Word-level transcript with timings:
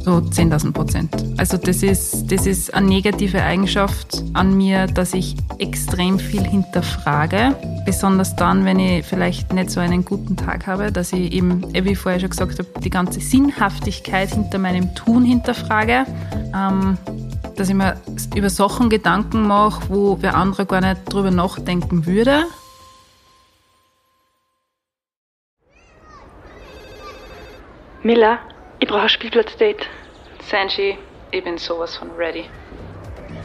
So 0.00 0.12
10.000 0.12 0.72
Prozent. 0.72 1.10
Also 1.36 1.56
das 1.56 1.82
ist, 1.82 2.32
das 2.32 2.46
ist 2.46 2.72
eine 2.72 2.86
negative 2.86 3.42
Eigenschaft 3.42 4.24
an 4.32 4.56
mir, 4.56 4.86
dass 4.86 5.12
ich 5.12 5.36
extrem 5.58 6.18
viel 6.18 6.42
hinterfrage. 6.42 7.54
Besonders 7.84 8.34
dann, 8.34 8.64
wenn 8.64 8.78
ich 8.78 9.04
vielleicht 9.04 9.52
nicht 9.52 9.70
so 9.70 9.80
einen 9.80 10.04
guten 10.04 10.36
Tag 10.36 10.66
habe, 10.66 10.90
dass 10.90 11.12
ich 11.12 11.32
eben, 11.32 11.62
wie 11.72 11.92
ich 11.92 11.98
vorher 11.98 12.20
schon 12.20 12.30
gesagt 12.30 12.58
habe, 12.58 12.68
die 12.80 12.90
ganze 12.90 13.20
Sinnhaftigkeit 13.20 14.30
hinter 14.30 14.58
meinem 14.58 14.94
Tun 14.94 15.24
hinterfrage. 15.24 16.06
Ähm, 16.54 16.96
dass 17.56 17.68
ich 17.68 17.74
mir 17.74 17.96
über 18.34 18.48
Sachen 18.48 18.88
Gedanken 18.88 19.46
mache, 19.46 19.82
wo 19.90 20.16
wer 20.20 20.34
andere 20.34 20.64
gar 20.64 20.80
nicht 20.80 21.12
drüber 21.12 21.30
nachdenken 21.30 22.06
würde. 22.06 22.44
Miller, 28.02 28.38
ich 28.78 28.88
brauche 28.88 29.02
ein 29.02 29.08
Spielplatzdate. 29.10 29.86
Sanji, 30.50 30.96
ich 31.32 31.44
bin 31.44 31.58
sowas 31.58 31.98
von 31.98 32.10
ready. 32.12 32.44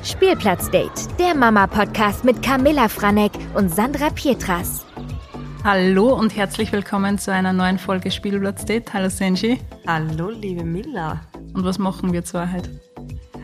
Spielplatzdate, 0.01 1.09
der 1.19 1.35
Mama-Podcast 1.35 2.23
mit 2.23 2.41
Camilla 2.41 2.87
Franek 2.87 3.33
und 3.53 3.67
Sandra 3.67 4.09
Pietras. 4.11 4.85
Hallo 5.65 6.13
und 6.13 6.37
herzlich 6.37 6.71
willkommen 6.71 7.17
zu 7.17 7.33
einer 7.33 7.51
neuen 7.51 7.77
Folge 7.77 8.11
Spielplatzdate. 8.11 8.93
Hallo 8.93 9.09
Sanji. 9.09 9.59
Hallo, 9.87 10.29
liebe 10.29 10.63
Miller. 10.63 11.19
Und 11.53 11.65
was 11.65 11.77
machen 11.77 12.13
wir 12.13 12.23
zwei 12.23 12.49
heute? 12.53 12.79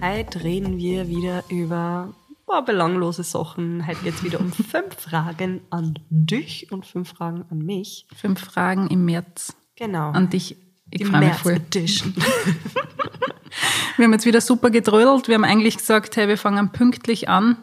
Heute 0.01 0.41
reden 0.45 0.77
wir 0.77 1.09
wieder 1.09 1.43
über 1.49 2.13
oh, 2.47 2.61
belanglose 2.61 3.23
Sachen. 3.23 3.85
Heute 3.85 3.99
geht 4.01 4.13
es 4.13 4.23
wieder 4.23 4.39
um 4.39 4.49
fünf 4.53 4.95
Fragen 4.95 5.59
an 5.71 5.99
dich 6.09 6.71
und 6.71 6.85
fünf 6.85 7.09
Fragen 7.09 7.43
an 7.51 7.57
mich. 7.57 8.07
Fünf 8.15 8.39
Fragen 8.39 8.87
im 8.87 9.03
März. 9.03 9.57
Genau. 9.75 10.11
An 10.11 10.29
dich. 10.29 10.55
Ich 10.91 11.05
freue 11.07 11.21
mich 11.27 11.33
voll. 11.37 11.53
Edition. 11.53 12.13
Wir 13.97 14.05
haben 14.05 14.13
jetzt 14.13 14.25
wieder 14.25 14.41
super 14.41 14.69
gedrödelt. 14.69 15.27
Wir 15.27 15.35
haben 15.35 15.43
eigentlich 15.43 15.77
gesagt, 15.77 16.15
hey, 16.15 16.27
wir 16.27 16.37
fangen 16.37 16.69
pünktlich 16.71 17.27
an. 17.29 17.57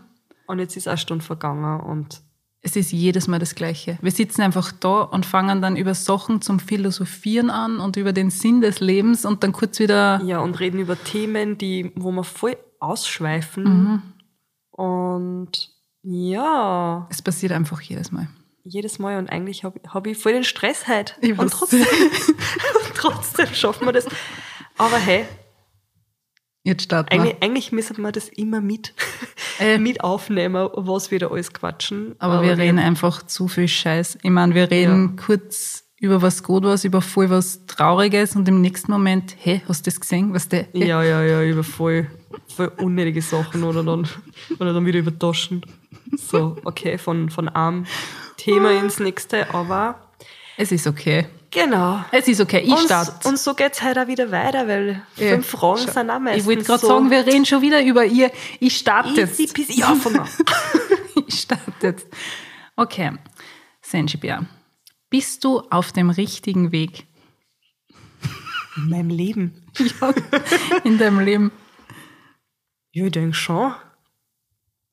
Und 0.46 0.58
jetzt 0.58 0.76
ist 0.76 0.86
eine 0.86 0.98
Stunde 0.98 1.24
vergangen 1.24 1.80
und 1.80 2.20
Es 2.60 2.76
ist 2.76 2.92
jedes 2.92 3.26
Mal 3.28 3.38
das 3.38 3.54
Gleiche. 3.54 3.98
Wir 4.02 4.10
sitzen 4.10 4.42
einfach 4.42 4.70
da 4.72 5.00
und 5.02 5.24
fangen 5.26 5.62
dann 5.62 5.76
über 5.76 5.94
Sachen 5.94 6.40
zum 6.42 6.60
Philosophieren 6.60 7.50
an 7.50 7.80
und 7.80 7.96
über 7.96 8.12
den 8.12 8.30
Sinn 8.30 8.60
des 8.60 8.80
Lebens 8.80 9.24
und 9.24 9.42
dann 9.42 9.52
kurz 9.52 9.78
wieder 9.80 10.20
ja, 10.24 10.38
und 10.40 10.60
reden 10.60 10.78
über 10.78 11.02
Themen, 11.02 11.56
die, 11.58 11.92
wo 11.96 12.12
wir 12.12 12.24
voll 12.24 12.56
ausschweifen. 12.78 13.64
Mhm. 13.64 14.02
Und 14.70 15.70
ja, 16.02 17.06
Es 17.10 17.22
passiert 17.22 17.52
einfach 17.52 17.80
jedes 17.80 18.12
Mal. 18.12 18.28
jedes 18.64 18.98
Mal 18.98 19.18
und 19.18 19.30
eigentlich 19.30 19.64
habe 19.64 19.80
hab 19.88 20.06
ich 20.06 20.16
voll 20.18 20.32
den 20.32 20.44
Stress 20.44 20.86
heute. 20.86 21.14
Ich 21.20 21.36
und 21.38 21.50
trotzdem, 21.50 21.84
trotzdem 22.98 23.46
schaffen 23.54 23.86
wir 23.86 23.92
das. 23.92 24.06
Aber 24.76 24.96
hey, 24.98 25.24
Jetzt 26.64 26.82
starten 26.84 27.10
wir. 27.10 27.20
eigentlich, 27.20 27.42
eigentlich 27.42 27.72
müssen 27.72 28.02
wir 28.02 28.12
das 28.12 28.28
immer 28.28 28.60
mit, 28.60 28.92
Äh. 29.60 29.78
mit 29.78 30.02
aufnehmen, 30.02 30.68
was 30.74 31.10
wir 31.10 31.18
da 31.18 31.28
alles 31.28 31.52
quatschen. 31.52 32.14
Aber 32.18 32.42
wir 32.42 32.58
reden 32.58 32.78
einfach 32.78 33.22
zu 33.24 33.48
viel 33.48 33.66
Scheiß. 33.68 34.18
Ich 34.22 34.30
meine, 34.30 34.54
wir 34.54 34.70
reden 34.70 35.16
kurz 35.16 35.84
über 36.00 36.22
was 36.22 36.42
gut 36.44 36.62
was, 36.62 36.84
über 36.84 37.00
voll 37.00 37.28
was 37.30 37.66
Trauriges 37.66 38.36
und 38.36 38.46
im 38.48 38.60
nächsten 38.60 38.92
Moment, 38.92 39.34
hey, 39.40 39.62
hast 39.66 39.84
du 39.86 39.90
das 39.90 39.98
gesehen? 40.00 40.32
Was 40.32 40.48
der? 40.48 40.66
Ja, 40.72 41.02
ja, 41.02 41.22
ja, 41.22 41.42
über 41.42 41.64
voll, 41.64 42.06
voll 42.54 42.70
unnötige 42.78 43.20
Sachen 43.22 43.64
oder 43.64 43.82
dann, 43.82 44.06
oder 44.60 44.72
dann 44.72 44.86
wieder 44.86 45.00
über 45.00 45.16
Taschen. 45.18 45.64
So, 46.16 46.56
okay, 46.64 46.98
von, 46.98 47.30
von 47.30 47.48
einem 47.48 47.86
Thema 48.36 48.70
ins 48.78 49.00
nächste, 49.00 49.52
aber 49.52 49.98
Es 50.56 50.70
ist 50.70 50.86
okay. 50.86 51.26
Genau. 51.50 52.04
Es 52.12 52.28
ist 52.28 52.40
okay. 52.40 52.60
Ich 52.60 52.70
und, 52.70 52.80
starte. 52.80 53.28
und 53.28 53.38
so 53.38 53.54
geht's 53.54 53.82
heute 53.82 54.02
auch 54.02 54.06
wieder 54.06 54.30
weiter, 54.30 54.66
weil 54.68 55.02
Ja, 55.16 55.30
fünf 55.30 55.46
Fragen 55.46 55.82
schau. 55.84 55.92
sind 55.92 56.10
auch 56.10 56.18
meistens 56.18 56.42
Ich 56.42 56.46
wollte 56.46 56.64
gerade 56.64 56.80
so 56.80 56.86
sagen, 56.88 57.10
wir 57.10 57.26
reden 57.26 57.46
schon 57.46 57.62
wieder 57.62 57.82
über 57.84 58.04
ihr. 58.04 58.30
Ich 58.60 58.76
starte 58.76 59.20
jetzt. 59.20 59.38
easy 59.40 59.52
peasy. 59.52 59.80
Ja, 59.80 59.94
von. 59.94 60.20
Ich 61.26 61.40
starte 61.40 61.72
jetzt. 61.82 62.06
Okay. 62.76 63.12
Senjibia, 63.82 64.46
bist 65.10 65.44
du 65.44 65.60
auf 65.70 65.92
dem 65.92 66.10
richtigen 66.10 66.72
Weg 66.72 67.06
In 68.76 68.88
meinem 68.88 69.10
Leben. 69.10 69.66
ja, 69.78 70.14
in 70.84 70.98
deinem 70.98 71.20
Leben? 71.20 71.52
Ja, 72.92 73.06
ich 73.06 73.12
denke 73.12 73.34
schon. 73.34 73.74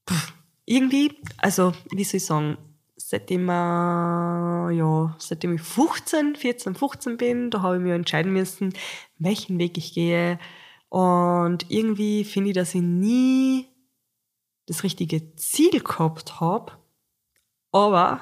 Pff, 0.10 0.34
irgendwie, 0.66 1.14
also, 1.38 1.74
wie 1.92 2.04
soll 2.04 2.18
ich 2.18 2.26
sagen, 2.26 2.58
seitdem, 3.08 3.48
äh, 3.50 3.52
ja, 3.52 5.16
seitdem 5.20 5.54
ich 5.54 5.62
15, 5.62 6.36
14, 6.36 6.74
15 6.74 7.18
bin, 7.18 7.52
da 7.52 7.62
habe 7.62 7.76
ich 7.76 7.82
mir 7.82 7.94
entscheiden 7.94 8.34
müssen, 8.34 8.74
welchen 9.20 9.60
Weg 9.60 9.78
ich 9.78 9.94
gehe. 9.94 10.40
Und 10.90 11.70
irgendwie 11.70 12.24
finde 12.24 12.50
ich, 12.50 12.56
dass 12.56 12.74
ich 12.74 12.82
nie 12.82 13.68
das 14.66 14.84
richtige 14.84 15.36
Ziel 15.36 15.82
gehabt 15.82 16.40
habe, 16.40 16.74
aber 17.72 18.22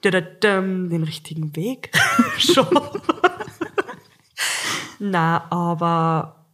dadadam, 0.00 0.88
den 0.90 1.04
richtigen 1.04 1.54
Weg 1.54 1.92
schon. 2.38 2.80
Na, 4.98 5.48
aber 5.52 6.50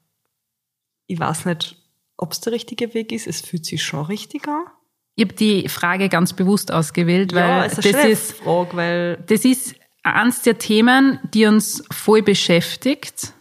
ich 1.07 1.19
weiß 1.19 1.47
nicht, 1.47 1.77
ob 2.19 2.33
es 2.33 2.41
der 2.41 2.53
richtige 2.53 2.93
Weg 2.93 3.11
ist. 3.13 3.27
Es 3.27 3.41
fühlt 3.41 3.65
sich 3.65 3.83
schon 3.83 4.05
richtig 4.05 4.47
an. 4.49 4.67
Ich 5.21 5.27
habe 5.27 5.35
die 5.35 5.69
Frage 5.69 6.09
ganz 6.09 6.33
bewusst 6.33 6.73
ausgewählt, 6.73 7.35
weil 7.35 7.47
ja, 7.47 7.65
ist 7.65 7.77
das 7.77 8.05
ist 8.07 8.33
Frage, 8.39 8.75
weil 8.75 9.19
Das 9.27 9.45
ist 9.45 9.75
eines 10.03 10.41
der 10.41 10.57
Themen, 10.57 11.19
die 11.35 11.45
uns 11.45 11.85
voll 11.91 12.23
beschäftigt. 12.23 13.35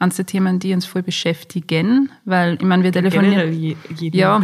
Eines 0.00 0.16
der 0.16 0.26
Themen, 0.26 0.58
die 0.58 0.74
uns 0.74 0.86
voll 0.86 1.04
beschäftigen, 1.04 2.10
weil, 2.24 2.54
ich 2.54 2.62
meine, 2.62 2.82
wir 2.82 2.90
telefonieren. 2.90 3.52
je, 3.52 3.76
Ja, 4.12 4.42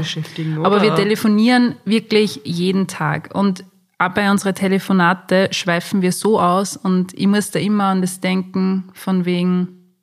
aber 0.62 0.81
wir 0.81 0.94
telefonieren 0.94 1.75
wirklich 1.84 2.41
jeden 2.44 2.87
Tag. 2.87 3.34
Und 3.34 3.64
auch 3.98 4.10
bei 4.10 4.31
unseren 4.31 4.54
Telefonate 4.54 5.48
schweifen 5.50 6.03
wir 6.03 6.12
so 6.12 6.38
aus 6.38 6.76
und 6.76 7.14
ich 7.14 7.26
muss 7.26 7.50
da 7.50 7.59
immer 7.59 7.87
an 7.87 8.00
das 8.00 8.20
denken, 8.20 8.91
von 8.93 9.25
wegen, 9.25 9.97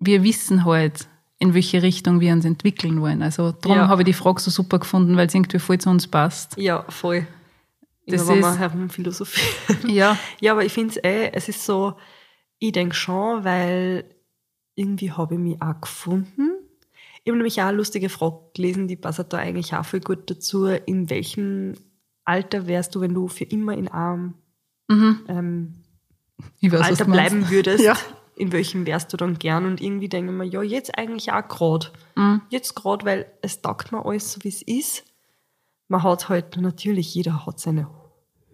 wir 0.00 0.24
wissen 0.24 0.64
halt, 0.64 1.06
in 1.40 1.54
welche 1.54 1.82
Richtung 1.82 2.20
wir 2.20 2.32
uns 2.32 2.44
entwickeln 2.44 3.00
wollen. 3.00 3.22
Also 3.22 3.52
darum 3.52 3.78
Ja. 3.78 3.88
habe 3.88 4.02
ich 4.02 4.06
die 4.06 4.12
Frage 4.12 4.40
so 4.40 4.50
super 4.50 4.78
gefunden, 4.80 5.16
weil 5.16 5.28
es 5.28 5.34
irgendwie 5.34 5.58
voll 5.60 5.78
zu 5.78 5.88
uns 5.90 6.06
passt. 6.08 6.56
Ja, 6.56 6.84
voll. 6.88 7.26
Das 8.06 8.28
Immer, 8.28 8.52
ist- 8.52 8.58
herumphilosophieren. 8.58 9.90
Ja, 9.90 10.18
Ja, 10.40 10.52
aber 10.52 10.64
ich 10.64 10.72
finde 10.72 10.90
es 10.94 10.96
eh, 11.04 11.30
es 11.32 11.48
ist 11.48 11.64
so, 11.64 11.94
ich 12.58 12.72
denke 12.72 12.94
schon, 12.94 13.44
weil 13.44 14.04
irgendwie 14.74 15.12
habe 15.12 15.34
ich 15.34 15.40
mich 15.40 15.60
auch 15.62 15.80
gefunden. 15.80 16.50
Ich 17.22 17.30
habe 17.30 17.36
nämlich 17.36 17.60
auch 17.60 17.66
eine 17.66 17.76
lustige 17.76 18.08
Frage 18.08 18.38
gelesen, 18.54 18.88
die 18.88 18.96
passt 18.96 19.24
da 19.28 19.36
eigentlich 19.36 19.74
auch 19.74 19.84
viel 19.84 20.00
gut 20.00 20.30
dazu. 20.30 20.66
In 20.66 21.10
welchem 21.10 21.74
Alter 22.24 22.66
wärst 22.66 22.94
du, 22.94 23.00
wenn 23.00 23.12
du 23.14 23.28
für 23.28 23.44
immer 23.44 23.74
in 23.74 23.88
einem 23.88 24.34
ähm, 24.90 25.74
ich 26.60 26.72
weiß, 26.72 26.80
Alter 26.80 27.04
bleiben 27.04 27.48
würdest? 27.50 27.84
Ja. 27.84 27.96
In 28.38 28.52
welchem 28.52 28.86
wärst 28.86 29.12
du 29.12 29.16
dann 29.16 29.38
gern? 29.38 29.66
Und 29.66 29.80
irgendwie 29.80 30.08
denke 30.08 30.30
ich 30.30 30.38
mir, 30.38 30.44
ja, 30.44 30.62
jetzt 30.62 30.96
eigentlich 30.96 31.32
auch 31.32 31.46
gerade. 31.48 31.88
Mhm. 32.14 32.42
Jetzt 32.50 32.74
gerade, 32.74 33.04
weil 33.04 33.26
es 33.42 33.60
taugt 33.62 33.90
mir 33.92 34.04
alles 34.06 34.32
so, 34.32 34.44
wie 34.44 34.48
es 34.48 34.62
ist. 34.62 35.04
Man 35.88 36.02
hat 36.02 36.28
halt, 36.28 36.56
natürlich, 36.56 37.14
jeder 37.14 37.46
hat 37.46 37.58
seine 37.58 37.88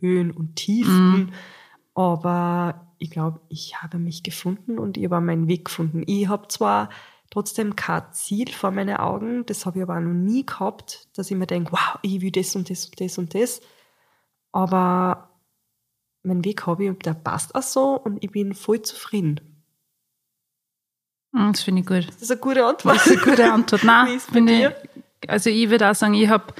Höhen 0.00 0.30
und 0.30 0.56
Tiefen, 0.56 1.12
Mhm. 1.26 1.32
aber 1.94 2.86
ich 2.98 3.10
glaube, 3.10 3.40
ich 3.48 3.82
habe 3.82 3.98
mich 3.98 4.22
gefunden 4.22 4.78
und 4.78 4.96
ich 4.96 5.04
habe 5.04 5.20
meinen 5.20 5.48
Weg 5.48 5.66
gefunden. 5.66 6.02
Ich 6.06 6.28
habe 6.28 6.48
zwar 6.48 6.88
trotzdem 7.30 7.74
kein 7.76 8.04
Ziel 8.12 8.50
vor 8.52 8.70
meinen 8.70 8.96
Augen, 8.96 9.44
das 9.46 9.66
habe 9.66 9.78
ich 9.78 9.82
aber 9.82 9.96
auch 9.96 10.00
noch 10.00 10.12
nie 10.14 10.46
gehabt, 10.46 11.08
dass 11.16 11.30
ich 11.30 11.36
mir 11.36 11.46
denke, 11.46 11.72
wow, 11.72 11.98
ich 12.02 12.20
will 12.20 12.30
das 12.30 12.54
und 12.56 12.70
das 12.70 12.86
und 12.86 13.00
das 13.00 13.18
und 13.18 13.34
das. 13.34 13.60
Aber 14.52 15.30
meinen 16.22 16.44
Weg 16.44 16.66
habe 16.66 16.84
ich 16.84 16.90
und 16.90 17.04
der 17.04 17.14
passt 17.14 17.54
auch 17.54 17.62
so 17.62 17.98
und 18.00 18.22
ich 18.22 18.30
bin 18.30 18.54
voll 18.54 18.82
zufrieden. 18.82 19.40
Mhm, 21.34 21.52
Das 21.52 21.62
finde 21.62 21.80
ich 21.82 21.86
gut. 21.86 22.06
Das 22.08 22.22
ist 22.22 22.30
eine 22.30 22.40
gute 22.40 22.64
Antwort. 22.64 22.96
Das 22.96 23.06
ist 23.06 23.12
eine 23.12 23.30
gute 23.30 23.52
Antwort. 23.52 23.84
Nein, 23.84 24.20
ich, 24.48 25.30
also 25.30 25.50
ich 25.50 25.68
würde 25.68 25.90
auch 25.90 25.94
sagen, 25.94 26.14
ich 26.14 26.28
habe 26.28 26.54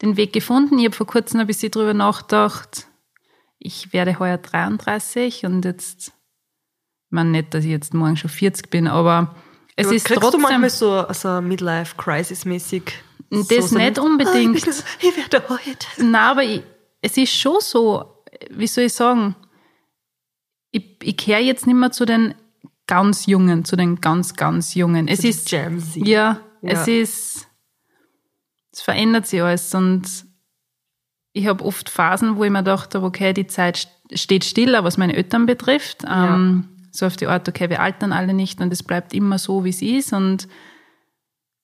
den 0.00 0.16
Weg 0.16 0.32
gefunden. 0.32 0.78
Ich 0.78 0.84
habe 0.86 0.94
vor 0.96 1.06
kurzem 1.06 1.40
ein 1.40 1.46
bisschen 1.46 1.70
drüber 1.70 1.92
nachgedacht. 1.94 2.86
Ich 3.58 3.92
werde 3.92 4.18
heuer 4.18 4.38
33 4.38 5.44
und 5.44 5.64
jetzt, 5.64 6.08
ich 6.08 6.12
meine 7.10 7.30
nicht, 7.30 7.52
dass 7.54 7.64
ich 7.64 7.70
jetzt 7.70 7.94
morgen 7.94 8.16
schon 8.16 8.30
40 8.30 8.70
bin, 8.70 8.86
aber 8.86 9.34
es 9.74 9.86
Aber 9.86 9.96
ist 9.96 10.04
kriegst 10.04 10.20
trotzdem, 10.22 10.42
du 10.42 10.48
manchmal 10.48 10.70
so, 10.70 11.04
so 11.12 11.40
Midlife-Crisis-mäßig? 11.40 12.82
Das 13.30 13.70
so, 13.70 13.76
nicht 13.76 13.98
unbedingt. 13.98 14.62
Ah, 14.66 14.70
ich, 15.00 15.08
ich 15.08 15.16
werde 15.16 15.48
heute. 15.48 15.86
Nein, 15.98 16.14
aber 16.14 16.42
ich, 16.44 16.62
es 17.00 17.16
ist 17.16 17.32
schon 17.34 17.56
so, 17.60 18.22
wie 18.50 18.66
soll 18.68 18.84
ich 18.84 18.92
sagen, 18.92 19.34
ich, 20.70 20.96
ich 21.02 21.16
kehre 21.16 21.40
jetzt 21.40 21.66
nicht 21.66 21.76
mehr 21.76 21.90
zu 21.90 22.04
den 22.04 22.34
ganz 22.86 23.26
Jungen, 23.26 23.64
zu 23.64 23.76
den 23.76 24.00
ganz, 24.00 24.34
ganz 24.34 24.74
Jungen. 24.74 25.08
Es 25.08 25.24
ist, 25.24 25.48
Gen 25.48 25.80
Z. 25.80 26.06
ja, 26.06 26.40
Ja. 26.62 26.70
es 26.72 26.86
ist, 26.88 27.48
es 28.72 28.80
verändert 28.82 29.26
sich 29.26 29.42
alles 29.42 29.74
und 29.74 30.24
ich 31.32 31.46
habe 31.46 31.64
oft 31.64 31.90
Phasen, 31.90 32.36
wo 32.36 32.44
ich 32.44 32.50
mir 32.50 32.60
gedacht 32.60 32.94
habe, 32.94 33.04
okay, 33.06 33.32
die 33.32 33.46
Zeit 33.46 33.76
st- 33.76 34.16
steht 34.18 34.44
still, 34.44 34.72
was 34.82 34.96
meine 34.96 35.14
Eltern 35.16 35.46
betrifft. 35.46 36.04
Ähm, 36.08 36.68
So 36.92 37.04
auf 37.06 37.16
die 37.16 37.26
Art, 37.26 37.46
okay, 37.46 37.68
wir 37.68 37.82
altern 37.82 38.12
alle 38.12 38.32
nicht 38.32 38.58
und 38.62 38.72
es 38.72 38.82
bleibt 38.82 39.12
immer 39.12 39.38
so, 39.38 39.64
wie 39.64 39.68
es 39.68 39.82
ist. 39.82 40.14
Und 40.14 40.48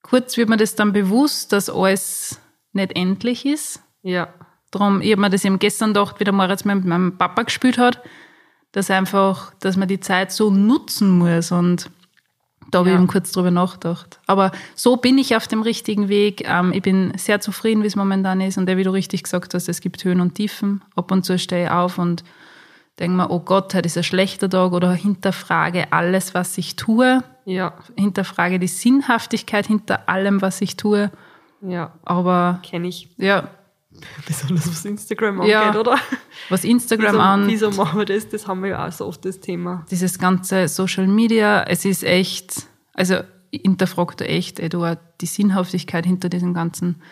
kurz 0.02 0.36
wird 0.36 0.50
mir 0.50 0.58
das 0.58 0.74
dann 0.74 0.92
bewusst, 0.92 1.52
dass 1.52 1.70
alles 1.70 2.38
nicht 2.72 2.94
endlich 2.96 3.46
ist. 3.46 3.80
Ja. 4.02 4.28
Darum, 4.70 5.00
ich 5.00 5.10
habe 5.12 5.22
mir 5.22 5.30
das 5.30 5.44
eben 5.46 5.58
gestern 5.58 5.94
gedacht, 5.94 6.20
wie 6.20 6.24
der 6.24 6.34
Moritz 6.34 6.64
mit 6.66 6.84
meinem 6.84 7.16
Papa 7.16 7.44
gespielt 7.44 7.78
hat, 7.78 8.02
dass 8.72 8.90
einfach, 8.90 9.52
dass 9.60 9.76
man 9.76 9.88
die 9.88 10.00
Zeit 10.00 10.32
so 10.32 10.50
nutzen 10.50 11.10
muss 11.10 11.52
und 11.52 11.90
da 12.70 12.78
habe 12.78 12.88
Ja. 12.88 12.94
ich 12.94 13.00
eben 13.00 13.08
kurz 13.08 13.32
drüber 13.32 13.50
nachgedacht. 13.50 14.18
Aber 14.26 14.50
so 14.74 14.96
bin 14.96 15.18
ich 15.18 15.36
auf 15.36 15.46
dem 15.46 15.60
richtigen 15.60 16.08
Weg. 16.08 16.48
Ähm, 16.48 16.72
ich 16.72 16.80
bin 16.80 17.12
sehr 17.18 17.40
zufrieden, 17.40 17.82
wie 17.82 17.86
es 17.86 17.96
momentan 17.96 18.40
ist. 18.40 18.56
Und 18.56 18.66
wie 18.66 18.82
du 18.82 18.90
richtig 18.92 19.24
gesagt 19.24 19.52
hast, 19.52 19.68
es 19.68 19.80
gibt 19.82 20.02
Höhen 20.04 20.20
und 20.22 20.36
Tiefen. 20.36 20.82
Ab 20.96 21.10
und 21.12 21.24
zu 21.26 21.38
stehe 21.38 21.64
ich 21.66 21.70
auf 21.70 21.98
und 21.98 22.24
denke 22.98 23.14
mir, 23.16 23.30
oh 23.30 23.40
Gott, 23.40 23.74
heute 23.74 23.86
ist 23.86 23.98
ein 23.98 24.04
schlechter 24.04 24.48
Tag 24.48 24.72
oder 24.72 24.92
hinterfrage 24.92 25.92
alles, 25.92 26.32
was 26.32 26.56
ich 26.56 26.76
tue. 26.76 27.22
Ja. 27.44 27.74
Hinterfrage 27.96 28.58
die 28.58 28.68
Sinnhaftigkeit 28.68 29.66
hinter 29.66 30.08
allem, 30.08 30.40
was 30.40 30.62
ich 30.62 30.76
tue. 30.78 31.10
Ja. 31.60 31.92
Aber 32.04 32.60
Kenne 32.62 32.88
ich. 32.88 33.10
ja, 33.18 33.48
Besonders 34.26 34.68
was 34.68 34.84
Instagram 34.84 35.40
angeht, 35.40 35.52
Ja. 35.52 35.78
oder? 35.78 35.98
was 36.48 36.64
Instagram 36.64 37.12
wieso, 37.12 37.20
an, 37.20 37.46
wieso 37.48 37.70
machen 37.70 37.98
wir 37.98 38.04
das? 38.06 38.28
Das 38.28 38.46
haben 38.46 38.62
wir 38.62 38.70
ja 38.70 38.86
auch 38.88 38.92
so 38.92 39.06
oft 39.06 39.24
das 39.24 39.40
Thema. 39.40 39.84
dieses 39.90 40.18
ganze 40.18 40.68
Social 40.68 41.06
Media, 41.06 41.62
es 41.64 41.84
ist 41.84 42.04
echt, 42.04 42.66
also 42.94 43.16
ich 43.50 43.62
hinterfrage 43.62 44.16
da 44.16 44.24
echt 44.24 44.60
eh, 44.60 44.68
du, 44.68 44.84
auch 44.84 44.96
die 45.20 45.26
Sinnhaftigkeit 45.26 46.06
hinter 46.06 46.28
diesem 46.28 46.54
Ganzen. 46.54 47.02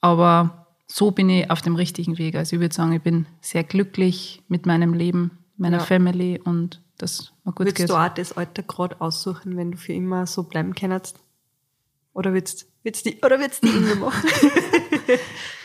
Aber 0.00 0.66
so 0.86 1.10
bin 1.10 1.28
ich 1.28 1.50
auf 1.50 1.62
dem 1.62 1.74
richtigen 1.76 2.16
Weg. 2.18 2.34
Also 2.36 2.56
ich 2.56 2.60
würde 2.60 2.74
sagen, 2.74 2.92
ich 2.92 3.02
bin 3.02 3.26
sehr 3.40 3.64
glücklich 3.64 4.42
mit 4.48 4.66
meinem 4.66 4.94
Leben, 4.94 5.38
meiner 5.56 5.78
Ja. 5.78 5.84
Family 5.84 6.40
und 6.42 6.80
das 6.98 7.32
mir 7.44 7.52
gut 7.52 7.60
Würdest 7.66 7.76
geht. 7.76 7.90
du 7.90 7.94
auch 7.94 8.08
das 8.08 8.36
Alter 8.36 8.62
gerade 8.62 9.00
aussuchen, 9.00 9.56
wenn 9.56 9.72
du 9.72 9.78
für 9.78 9.92
immer 9.92 10.26
so 10.26 10.42
bleiben 10.44 10.74
kannst? 10.74 11.18
Oder 12.12 12.32
würdest 12.32 12.66
würdest 12.82 13.06
die, 13.06 13.18
oder 13.24 13.38
die 13.62 13.68
immer 13.68 13.94
machen? 13.96 14.28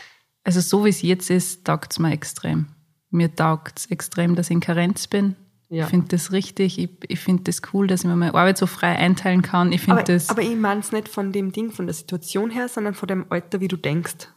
Also 0.46 0.60
so 0.60 0.84
wie 0.84 0.90
es 0.90 1.02
jetzt 1.02 1.28
ist, 1.28 1.64
taugt 1.64 1.90
es 1.90 1.98
mir 1.98 2.12
extrem. 2.12 2.66
Mir 3.10 3.34
taugt 3.34 3.80
es 3.80 3.86
extrem, 3.86 4.36
dass 4.36 4.46
ich 4.46 4.52
in 4.52 4.60
Karenz 4.60 5.08
bin. 5.08 5.34
Ja. 5.68 5.84
Ich 5.84 5.90
finde 5.90 6.06
das 6.06 6.30
richtig. 6.30 6.78
Ich, 6.78 6.88
ich 7.08 7.18
finde 7.18 7.42
das 7.42 7.62
cool, 7.72 7.88
dass 7.88 8.02
ich 8.02 8.06
mir 8.06 8.14
meine 8.14 8.32
Arbeit 8.32 8.56
so 8.56 8.66
frei 8.66 8.94
einteilen 8.94 9.42
kann. 9.42 9.72
Ich 9.72 9.80
finde 9.80 10.02
aber, 10.02 10.04
das. 10.04 10.28
aber 10.28 10.42
ich 10.42 10.54
meine 10.54 10.78
es 10.78 10.92
nicht 10.92 11.08
von 11.08 11.32
dem 11.32 11.50
Ding, 11.50 11.72
von 11.72 11.86
der 11.86 11.94
Situation 11.94 12.50
her, 12.50 12.68
sondern 12.68 12.94
von 12.94 13.08
dem 13.08 13.26
Alter, 13.28 13.60
wie 13.60 13.66
du 13.66 13.76
denkst. 13.76 14.28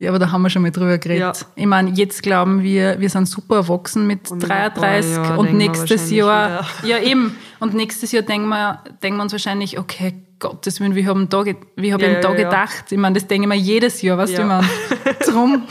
Ja, 0.00 0.10
aber 0.10 0.18
da 0.18 0.30
haben 0.30 0.42
wir 0.42 0.50
schon 0.50 0.60
mal 0.60 0.70
drüber 0.70 0.98
geredet. 0.98 1.20
Ja. 1.22 1.46
Ich 1.56 1.64
meine, 1.64 1.92
jetzt 1.92 2.22
glauben 2.22 2.62
wir, 2.62 3.00
wir 3.00 3.08
sind 3.08 3.26
super 3.26 3.56
erwachsen 3.56 4.06
mit 4.06 4.30
Und 4.30 4.42
in 4.42 4.48
33 4.50 5.16
ein 5.16 5.16
paar 5.16 5.24
Jahren 5.30 5.38
und 5.38 5.54
nächstes 5.54 6.10
Jahr, 6.10 6.66
ja 6.82 6.98
eben, 6.98 7.36
und 7.58 7.72
nächstes 7.72 8.12
Jahr 8.12 8.22
denken 8.22 8.48
wir, 8.48 8.80
denken 9.02 9.16
wir 9.16 9.22
uns 9.22 9.32
wahrscheinlich, 9.32 9.78
okay, 9.78 10.12
Gottes 10.42 10.80
Willen, 10.80 10.96
wir 10.96 11.06
haben 11.06 11.28
da, 11.28 11.38
haben 11.38 11.56
Ja, 11.76 11.94
eben 11.94 12.14
ja, 12.14 12.20
da 12.20 12.32
gedacht. 12.34 12.90
Ich 12.90 12.98
meine, 12.98 13.14
das 13.14 13.28
denke 13.28 13.44
ich 13.44 13.48
mir 13.48 13.54
jedes 13.54 14.02
Jahr, 14.02 14.18
weißt 14.18 14.36
du, 14.36 14.42
ich 14.42 14.46
meine, 14.48 14.68
drum, 15.24 15.68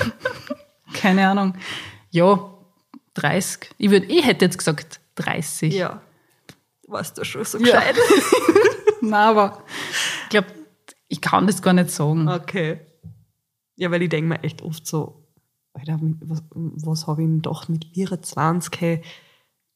keine 0.94 1.28
Ahnung. 1.28 1.56
Ja, 2.10 2.54
30. 3.16 3.70
Ich, 3.78 3.92
würd, 3.92 4.10
ich 4.10 4.26
hätte 4.26 4.46
jetzt 4.46 4.58
gesagt 4.58 5.02
30. 5.16 5.74
Ja. 5.74 6.02
Weißt 6.88 7.18
du 7.18 7.26
schon 7.26 7.44
so 7.44 7.60
gescheit? 7.60 7.96
Nein, 9.02 9.14
aber 9.14 9.62
ich 10.24 10.30
glaube, 10.30 10.48
ich 11.10 11.20
kann 11.20 11.48
das 11.48 11.62
gar 11.62 11.74
nicht 11.74 11.92
sagen. 11.92 12.30
Okay. 12.30 12.80
Ja, 13.76 13.92
weil 13.92 14.02
ich 14.04 14.10
denke 14.10 14.30
mir 14.30 14.44
echt 14.44 14.62
oft 14.62 14.88
so, 14.88 15.28
Alter, 15.74 16.00
was, 16.22 16.44
was 16.52 17.08
habe 17.08 17.24
ich 17.24 17.28
denn 17.28 17.42
gedacht 17.42 17.68
mit 17.68 17.88
24? 17.94 18.80
Hey, 18.80 19.02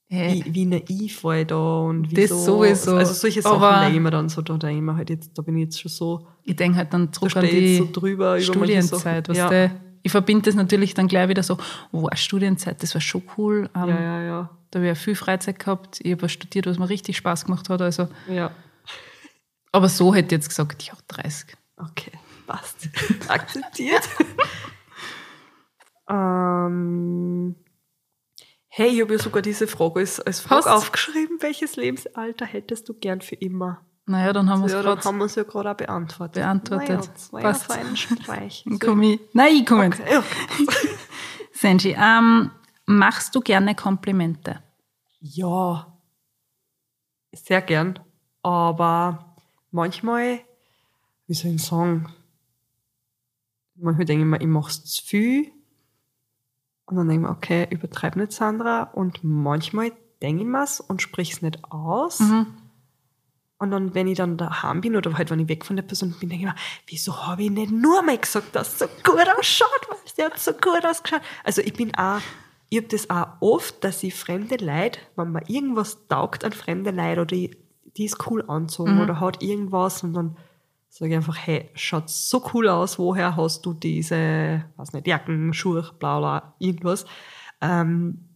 Hey. 0.07 0.43
wie, 0.45 0.53
wie 0.53 0.65
naiv 0.65 1.23
war 1.23 1.37
ich 1.37 1.47
da 1.47 1.79
und 1.79 2.03
Das 2.11 2.15
wieso? 2.15 2.37
sowieso. 2.37 2.95
Also 2.95 3.13
solche 3.13 3.41
Sachen 3.41 3.61
Aber- 3.63 3.89
ich 3.89 3.99
mir 3.99 4.11
dann 4.11 4.29
so, 4.29 4.41
da 4.43 4.55
denke 4.57 4.75
ich 4.77 4.81
mir 4.83 4.95
halt 4.95 5.09
jetzt, 5.09 5.35
da 5.37 5.41
bin 5.41 5.57
ich 5.57 5.63
jetzt 5.63 5.81
schon 5.81 5.89
so, 5.91 6.27
Ich 6.43 6.55
denke 6.55 6.77
halt 6.77 6.93
dann 6.93 7.07
da 7.07 7.11
zurück 7.11 7.35
an 7.35 7.45
stehe 7.47 7.59
ich 7.59 7.79
die 7.79 7.87
so 7.87 7.91
drüber 7.91 8.39
Studienzeit. 8.39 9.27
Weißt 9.29 9.39
ja. 9.51 9.71
Ich 10.03 10.11
verbinde 10.11 10.43
das 10.43 10.53
natürlich 10.53 10.93
dann 10.93 11.07
gleich 11.07 11.27
wieder 11.29 11.41
so, 11.41 11.57
oh, 11.91 12.07
Studienzeit, 12.13 12.83
das 12.83 12.93
war 12.93 13.01
schon 13.01 13.23
cool. 13.37 13.67
Ähm, 13.75 13.89
ja, 13.89 13.99
ja, 13.99 14.21
ja, 14.21 14.49
Da 14.69 14.77
habe 14.77 14.85
ich 14.85 14.89
ja 14.89 14.95
viel 14.95 15.15
Freizeit 15.15 15.57
gehabt. 15.57 15.99
Ich 16.03 16.11
habe 16.11 16.21
was 16.21 16.31
studiert, 16.31 16.67
was 16.67 16.77
mir 16.77 16.87
richtig 16.87 17.17
Spaß 17.17 17.45
gemacht 17.45 17.67
hat. 17.69 17.81
Also. 17.81 18.07
ja. 18.29 18.51
Aber 19.71 19.89
so 19.89 20.13
hätte 20.13 20.27
ich 20.27 20.31
jetzt 20.39 20.49
gesagt, 20.49 20.83
ja, 20.83 20.93
30. 21.07 21.57
Okay, 21.77 22.11
passt. 22.45 22.89
Akzeptiert. 23.27 24.07
ähm, 26.09 27.55
hey, 28.77 28.89
ich 28.89 29.01
habe 29.01 29.13
ja 29.13 29.19
sogar 29.19 29.41
diese 29.41 29.67
Frage 29.67 30.01
als, 30.01 30.19
als 30.19 30.41
Frage 30.41 30.65
Hast? 30.65 30.73
aufgeschrieben. 30.73 31.37
Welches 31.41 31.77
Lebensalter 31.77 32.45
hättest 32.45 32.89
du 32.89 32.93
gern 32.93 33.21
für 33.21 33.35
immer? 33.35 33.85
Naja, 34.05 34.33
dann 34.33 34.49
haben 34.49 34.59
wir 34.61 34.65
es 34.65 34.73
Ja, 34.73 34.83
dann 34.83 34.95
gerade 34.95 35.07
haben 35.07 35.17
wir 35.17 35.25
es 35.25 35.35
ja 35.35 35.43
gerade 35.43 35.71
auch 35.71 35.77
beantwortet. 35.77 36.35
beantwortet. 36.35 36.89
Naja, 36.89 37.01
das 37.13 37.31
war 37.31 37.41
Passt. 37.41 37.69
ja 37.69 37.75
so 37.75 37.87
ein 37.87 37.95
Streich. 37.95 38.63
Dann 38.67 38.79
komm 38.79 39.01
ich. 39.03 39.19
Nein, 39.31 39.55
ich 39.55 39.65
komme 39.65 39.85
jetzt. 39.85 40.01
Okay. 40.01 40.21
Senji, 41.53 41.95
ähm, 41.97 42.51
machst 42.85 43.33
du 43.33 43.39
gerne 43.39 43.75
Komplimente? 43.75 44.61
ja, 45.21 45.91
sehr 47.31 47.61
gern. 47.61 47.97
Aber 48.43 49.35
manchmal, 49.71 50.41
wie 51.27 51.33
soll 51.33 51.51
ich 51.51 51.63
sagen, 51.63 52.13
manchmal 53.75 54.05
denke 54.05 54.23
ich 54.25 54.29
mir, 54.29 54.41
ich 54.41 54.47
mache 54.47 54.69
es 54.69 54.83
zu 54.83 55.03
viel. 55.03 55.51
Und 56.85 56.97
dann 56.97 57.07
denke 57.07 57.25
ich 57.25 57.29
mir, 57.29 57.35
okay, 57.35 57.67
übertreib 57.69 58.15
nicht, 58.15 58.31
Sandra. 58.31 58.83
Und 58.83 59.23
manchmal 59.23 59.91
denke 60.21 60.43
ich 60.43 60.47
mir's 60.47 60.79
und 60.79 61.01
sprich 61.01 61.33
es 61.33 61.41
nicht 61.41 61.63
aus. 61.71 62.19
Mhm. 62.19 62.47
Und 63.57 63.71
dann, 63.71 63.95
wenn 63.95 64.07
ich 64.07 64.17
dann 64.17 64.37
daheim 64.37 64.81
bin 64.81 64.95
oder 64.95 65.17
halt, 65.17 65.31
wenn 65.31 65.39
ich 65.39 65.47
weg 65.47 65.65
von 65.65 65.77
der 65.77 65.83
Person 65.83 66.13
bin, 66.19 66.29
denke 66.29 66.45
ich 66.45 66.51
mir, 66.51 66.55
wieso 66.87 67.25
habe 67.25 67.43
ich 67.43 67.51
nicht 67.51 67.71
nur 67.71 68.01
mal 68.01 68.17
gesagt, 68.17 68.55
dass 68.55 68.73
es 68.73 68.79
so 68.79 68.85
gut 69.03 69.27
ausschaut, 69.37 69.87
weil 69.89 69.97
sie 70.13 70.23
hat 70.23 70.37
so 70.37 70.51
gut 70.51 70.85
ausgeschaut. 70.85 71.21
Also 71.43 71.61
ich 71.61 71.73
bin 71.73 71.95
auch, 71.95 72.19
ich 72.69 72.77
habe 72.77 72.87
das 72.89 73.09
auch 73.09 73.27
oft, 73.39 73.83
dass 73.83 74.03
ich 74.03 74.13
fremde 74.13 74.57
Leute, 74.57 74.99
wenn 75.15 75.31
mir 75.31 75.49
irgendwas 75.49 76.07
taugt 76.07 76.43
an 76.43 76.51
fremde 76.51 76.91
Leute 76.91 77.21
oder 77.21 77.25
die, 77.25 77.57
die 77.97 78.05
ist 78.05 78.29
cool 78.29 78.43
anzogen 78.47 79.01
oder 79.01 79.21
hat 79.21 79.41
irgendwas 79.41 80.03
und 80.03 80.13
dann 80.13 80.37
sage 80.97 81.11
ich 81.11 81.17
einfach, 81.17 81.35
hey, 81.35 81.69
schaut 81.73 82.09
so 82.09 82.41
cool 82.53 82.69
aus, 82.69 82.97
woher 82.97 83.35
hast 83.35 83.65
du 83.65 83.73
diese, 83.73 84.63
weiß 84.77 84.93
nicht, 84.93 85.05
Jacken, 85.05 85.53
Schuhe, 85.53 85.91
bla 85.99 86.19
bla, 86.19 86.55
irgendwas. 86.57 87.05
Ähm, 87.59 88.29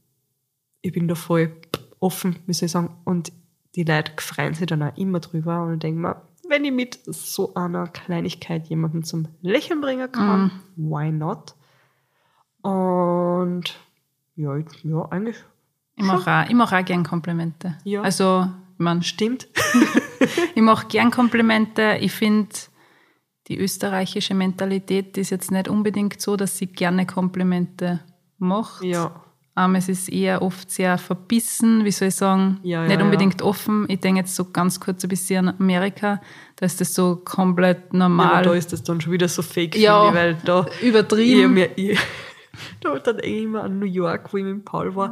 ich 0.81 0.91
bin 0.91 1.07
da 1.07 1.15
voll 1.15 1.55
offen, 2.01 2.35
wie 2.47 2.53
soll 2.53 2.65
ich 2.65 2.73
sagen, 2.73 2.97
und 3.05 3.31
die 3.75 3.83
Leute 3.83 4.11
freuen 4.17 4.55
sich 4.55 4.67
dann 4.67 4.83
auch 4.83 4.97
immer 4.97 5.21
drüber 5.21 5.63
und 5.63 5.81
denken 5.81 6.01
mir, 6.01 6.21
wenn 6.49 6.65
ich 6.65 6.73
mit 6.73 6.99
so 7.05 7.53
einer 7.53 7.87
Kleinigkeit 7.87 8.67
jemanden 8.67 9.03
zum 9.03 9.29
Lächeln 9.41 9.79
bringen 9.79 10.11
kann, 10.11 10.51
why 10.75 11.13
not? 11.13 11.55
Und 12.61 13.79
ja, 14.35 14.57
ja, 14.83 15.05
eigentlich 15.11 15.37
Ich 15.95 16.03
mache 16.03 16.29
auch, 16.29 16.49
ich 16.49 16.59
auch 16.59 16.85
gern 16.85 17.05
Komplimente. 17.05 17.77
Ja. 17.85 18.01
Also, 18.01 18.49
ich 18.79 18.83
mein, 18.83 19.03
stimmt. 19.03 19.47
Ich 20.55 20.61
mache 20.61 20.87
gern 20.87 21.11
Komplimente. 21.11 21.97
Ich 21.99 22.11
finde, 22.13 22.49
die 23.47 23.57
österreichische 23.57 24.33
Mentalität 24.33 25.17
ist 25.17 25.31
jetzt 25.31 25.51
nicht 25.51 25.67
unbedingt 25.67 26.19
so, 26.21 26.35
dass 26.37 26.57
sie 26.57 26.67
gerne 26.67 27.05
Komplimente 27.05 27.99
macht. 28.37 28.83
Ja. 28.83 29.23
Ähm, 29.57 29.75
es 29.75 29.89
ist 29.89 30.07
eher 30.09 30.41
oft 30.41 30.71
sehr 30.71 30.97
verbissen, 30.97 31.83
wie 31.83 31.91
soll 31.91 32.07
ich 32.09 32.15
sagen, 32.15 32.59
Ja, 32.63 32.83
ja, 32.83 32.87
nicht 32.87 32.99
ja. 32.99 33.03
unbedingt 33.05 33.41
offen. 33.41 33.85
Ich 33.89 33.99
denke 33.99 34.21
jetzt 34.21 34.35
so 34.35 34.45
ganz 34.45 34.79
kurz 34.79 35.03
ein 35.03 35.09
bisschen 35.09 35.49
an 35.49 35.55
Amerika, 35.59 36.21
da 36.55 36.65
ist 36.65 36.79
das 36.79 36.93
so 36.93 37.17
komplett 37.17 37.91
Ja, 37.91 37.99
normal, 37.99 38.31
aber 38.35 38.41
da 38.43 38.53
ist 38.53 38.71
das 38.71 38.83
dann 38.83 39.01
schon 39.01 39.11
wieder 39.11 39.27
so 39.27 39.41
fake, 39.41 39.75
Ja, 39.75 40.07
ich, 40.07 40.13
weil 40.15 40.37
da 40.45 40.65
ich 40.79 40.87
übertrieben. 40.87 41.53
mir, 41.55 41.69
ich, 41.75 41.99
da 42.81 42.97
dann 42.99 43.19
ich 43.21 43.43
immer 43.43 43.63
an 43.63 43.79
New 43.79 43.85
York, 43.85 44.31
wo 44.31 44.37
ich 44.37 44.43
mit 44.45 44.63
Paul 44.63 44.95
war. 44.95 45.11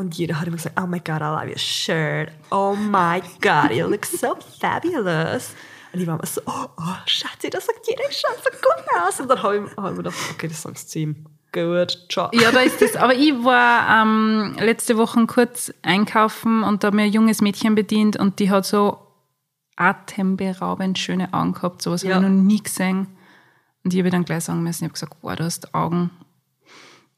Und 0.00 0.14
jeder 0.16 0.40
hat 0.40 0.46
immer 0.46 0.56
gesagt, 0.56 0.80
oh 0.82 0.86
my 0.86 0.98
God, 0.98 1.20
I 1.20 1.24
love 1.24 1.46
your 1.48 1.58
shirt. 1.58 2.30
Oh 2.50 2.74
my 2.74 3.20
God, 3.42 3.70
you 3.70 3.86
look 3.86 4.06
so 4.06 4.34
fabulous. 4.58 5.54
Und 5.92 6.00
ich 6.00 6.06
war 6.06 6.14
immer 6.14 6.24
so, 6.26 6.40
oh, 6.46 6.66
oh 6.78 6.94
Schatzi, 7.04 7.50
das 7.50 7.66
sagt 7.66 7.86
jeder, 7.86 8.02
ich 8.08 8.16
schaue 8.16 8.34
so 8.42 8.50
gut 8.50 8.84
aus. 9.06 9.20
Und 9.20 9.28
dann 9.28 9.42
habe 9.42 9.56
ich, 9.58 9.76
hab 9.76 9.84
ich 9.84 9.90
mir 9.90 9.96
gedacht, 9.98 10.16
okay, 10.32 10.48
das 10.48 10.62
sagst 10.62 10.94
du 10.94 11.00
ihm. 11.00 11.26
Gut, 11.52 12.06
ciao. 12.10 12.30
Ja, 12.32 12.50
da 12.50 12.60
ist 12.60 12.80
das. 12.80 12.96
Aber 12.96 13.12
ich 13.14 13.32
war 13.44 14.02
ähm, 14.02 14.56
letzte 14.58 14.96
Woche 14.96 15.26
kurz 15.26 15.70
einkaufen 15.82 16.62
und 16.62 16.82
da 16.82 16.86
hat 16.88 16.94
mir 16.94 17.02
ein 17.02 17.12
junges 17.12 17.42
Mädchen 17.42 17.74
bedient 17.74 18.16
und 18.16 18.38
die 18.38 18.50
hat 18.50 18.64
so 18.64 18.98
atemberaubend 19.76 20.98
schöne 20.98 21.34
Augen 21.34 21.52
gehabt. 21.52 21.82
Sowas 21.82 22.02
Ja. 22.02 22.14
habe 22.14 22.24
ich 22.24 22.30
noch 22.30 22.38
nie 22.42 22.62
gesehen. 22.62 23.08
Und 23.84 23.92
ich 23.92 24.00
habe 24.00 24.10
dann 24.10 24.24
gleich 24.24 24.44
sagen 24.44 24.62
müssen, 24.62 24.84
ich 24.84 24.88
habe 24.88 24.92
gesagt, 24.94 25.20
boah, 25.20 25.36
du 25.36 25.44
hast 25.44 25.74
Augen. 25.74 26.10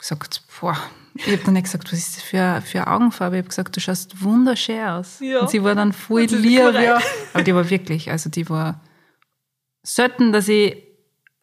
Ich 0.02 0.10
habe 0.10 0.18
gesagt, 0.18 0.42
boah. 0.60 0.76
Ich 1.14 1.26
habe 1.26 1.36
dann 1.44 1.52
nicht 1.54 1.64
gesagt, 1.64 1.92
was 1.92 1.98
ist 1.98 2.16
das 2.16 2.22
für, 2.22 2.62
für 2.62 2.78
eine 2.86 2.86
Augenfarbe? 2.94 3.36
Ich 3.36 3.40
habe 3.42 3.48
gesagt, 3.50 3.76
du 3.76 3.80
schaust 3.80 4.22
wunderschön 4.22 4.80
aus. 4.82 5.20
Ja. 5.20 5.40
Und 5.40 5.50
sie 5.50 5.62
war 5.62 5.74
dann 5.74 5.92
voll 5.92 6.22
lieb. 6.22 6.58
Ja. 6.74 6.98
Aber 7.34 7.42
die 7.44 7.54
war 7.54 7.68
wirklich, 7.68 8.10
also 8.10 8.30
die 8.30 8.48
war 8.48 8.80
selten, 9.82 10.32
dass 10.32 10.48
ich 10.48 10.82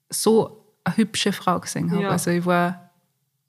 so 0.09 0.65
eine 0.83 0.97
hübsche 0.97 1.31
Frau 1.33 1.59
gesehen 1.59 1.91
habe. 1.91 2.03
Ja. 2.03 2.09
Also 2.09 2.31
ich 2.31 2.45
war 2.45 2.89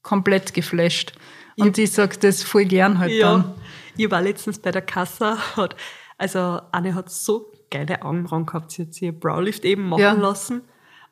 komplett 0.02 0.52
geflasht. 0.52 1.12
Und 1.56 1.76
ich 1.78 1.92
sage 1.92 2.18
das 2.18 2.42
voll 2.42 2.64
gern 2.66 2.98
halt 2.98 3.12
Ja, 3.12 3.32
dann. 3.32 3.54
ich 3.96 4.10
war 4.10 4.20
letztens 4.22 4.58
bei 4.58 4.70
der 4.70 4.82
Kassa, 4.82 5.36
hat, 5.56 5.74
also 6.16 6.60
Anne 6.72 6.94
hat 6.94 7.10
so 7.10 7.52
geile 7.70 8.02
Augenbrauen 8.02 8.46
gehabt, 8.46 8.70
sie 8.72 8.82
hat 8.82 8.94
sich 8.94 9.02
ihr 9.04 9.12
Browlift 9.18 9.64
eben 9.64 9.88
machen 9.88 10.00
Ja. 10.02 10.12
lassen. 10.12 10.62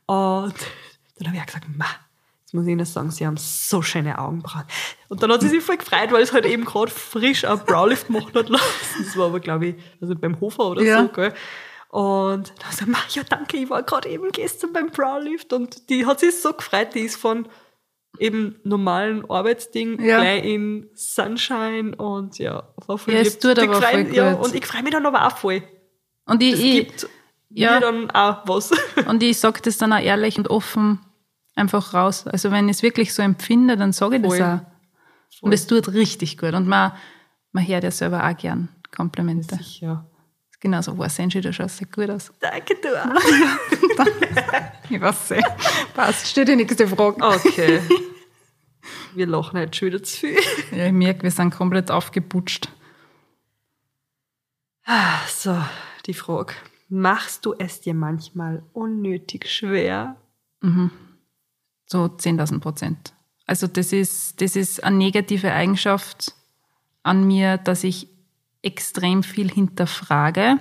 Und 0.06 0.54
dann 1.18 1.26
habe 1.26 1.36
ich 1.36 1.42
auch 1.42 1.46
gesagt, 1.46 1.66
ma, 1.76 1.86
jetzt 2.48 2.54
muss 2.54 2.64
ich 2.64 2.72
Ihnen 2.72 2.86
sagen, 2.86 3.10
Sie 3.10 3.26
haben 3.26 3.36
so 3.36 3.82
schöne 3.82 4.18
Augenbrauen. 4.18 4.64
Und 5.10 5.22
dann 5.22 5.30
hat 5.30 5.42
sie 5.42 5.48
sich 5.50 5.62
voll 5.62 5.76
gefreut, 5.76 6.10
weil 6.12 6.22
es 6.22 6.32
halt 6.32 6.46
eben 6.46 6.64
gerade 6.64 6.90
frisch 6.90 7.44
ein 7.44 7.58
Browlift 7.66 8.08
machen 8.08 8.32
hat 8.34 8.48
lassen. 8.48 9.04
Das 9.04 9.14
war 9.18 9.26
aber, 9.26 9.38
glaube 9.40 9.66
ich, 9.66 9.74
also 10.00 10.14
beim 10.14 10.40
Hofer 10.40 10.70
oder 10.70 10.82
Ja. 10.82 11.02
so, 11.02 11.08
gell. 11.08 11.34
Und 11.90 12.52
dann 12.58 12.66
hat 12.68 12.72
sie 12.74 12.84
gesagt, 12.86 13.14
ja 13.16 13.22
danke, 13.28 13.56
ich 13.58 13.68
war 13.68 13.82
gerade 13.82 14.08
eben 14.08 14.32
gestern 14.32 14.72
beim 14.72 14.88
Browlift 14.90 15.52
und 15.52 15.90
die 15.90 16.06
hat 16.06 16.20
sich 16.20 16.40
so 16.40 16.54
gefreut, 16.54 16.94
die 16.94 17.00
ist 17.00 17.16
von 17.16 17.48
eben 18.18 18.58
normalen 18.64 19.28
Arbeitsding 19.30 20.02
Ja. 20.02 20.20
gleich 20.20 20.44
in 20.44 20.88
Sunshine 20.94 21.94
und 21.96 22.38
ja, 22.38 22.62
war 22.86 22.96
voll 22.96 23.12
Ja, 23.12 23.20
es 23.20 23.38
tut 23.38 23.58
aber 23.58 23.74
freuen- 23.82 24.06
voll 24.06 24.16
ja, 24.16 24.32
und 24.32 24.54
ich 24.54 24.64
freue 24.64 24.82
mich 24.82 24.92
dann 24.92 25.04
aber 25.04 25.26
auch 25.26 25.36
voll. 25.36 25.62
Und 26.24 26.42
ich, 26.42 26.54
Es 26.54 26.60
ich, 26.60 26.74
gibt 26.88 27.08
ja. 27.50 27.74
mir 27.74 27.80
dann 27.80 28.10
auch 28.10 28.38
was. 28.46 28.70
und 29.06 29.22
ich 29.22 29.38
sage 29.38 29.60
das 29.62 29.76
dann 29.76 29.92
auch 29.92 30.00
ehrlich 30.00 30.38
und 30.38 30.48
offen 30.48 31.00
einfach 31.58 31.92
raus. 31.94 32.26
Also 32.26 32.50
wenn 32.50 32.68
ich 32.68 32.76
es 32.78 32.82
wirklich 32.82 33.12
so 33.12 33.22
empfinde, 33.22 33.76
dann 33.76 33.92
sage 33.92 34.16
ich 34.16 34.22
das 34.22 34.36
Voll. 34.36 34.42
auch. 34.42 34.60
Und 35.42 35.52
es 35.52 35.66
tut 35.66 35.88
richtig 35.92 36.38
gut. 36.38 36.54
Und 36.54 36.66
man, 36.66 36.92
man 37.52 37.66
hört 37.66 37.84
ja 37.84 37.90
selber 37.90 38.26
auch 38.26 38.36
gern 38.36 38.68
Komplimente. 38.94 39.56
Sicher. 39.56 40.06
Genauso 40.60 40.96
war 40.98 41.08
Senshi, 41.08 41.40
du 41.40 41.52
schaust 41.52 41.76
sehr 41.76 41.86
gut 41.86 42.10
aus. 42.10 42.32
Danke, 42.40 42.74
du 42.82 42.88
auch. 42.88 43.20
Ich 44.90 44.98
weiß 45.00 45.30
nicht. 45.30 45.46
Passt, 45.94 46.26
steht 46.28 46.48
die 46.48 46.56
nächste 46.56 46.88
Frage. 46.88 47.22
Okay. 47.22 47.80
Wir 49.14 49.26
lachen 49.26 49.58
heute 49.60 49.76
schon 49.76 49.88
wieder 49.88 50.02
zu 50.02 50.16
viel. 50.16 50.38
Ja, 50.72 50.86
ich 50.86 50.92
merke, 50.92 51.24
wir 51.24 51.30
sind 51.30 51.50
komplett 51.54 51.90
aufgeputscht. 51.90 52.70
Ah, 54.86 55.18
So, 55.28 55.56
die 56.06 56.14
Frage. 56.14 56.54
Machst 56.88 57.44
du 57.44 57.54
es 57.58 57.80
dir 57.82 57.92
manchmal 57.92 58.62
unnötig 58.72 59.46
schwer? 59.50 60.16
So 61.90 62.04
10.000 62.04 62.60
Prozent. 62.60 63.14
Also 63.46 63.66
das 63.66 63.92
ist, 63.92 64.40
das 64.42 64.56
ist 64.56 64.84
eine 64.84 64.96
negative 64.96 65.52
Eigenschaft 65.52 66.34
an 67.02 67.26
mir, 67.26 67.56
dass 67.56 67.82
ich 67.82 68.08
extrem 68.62 69.22
viel 69.22 69.50
hinterfrage. 69.50 70.58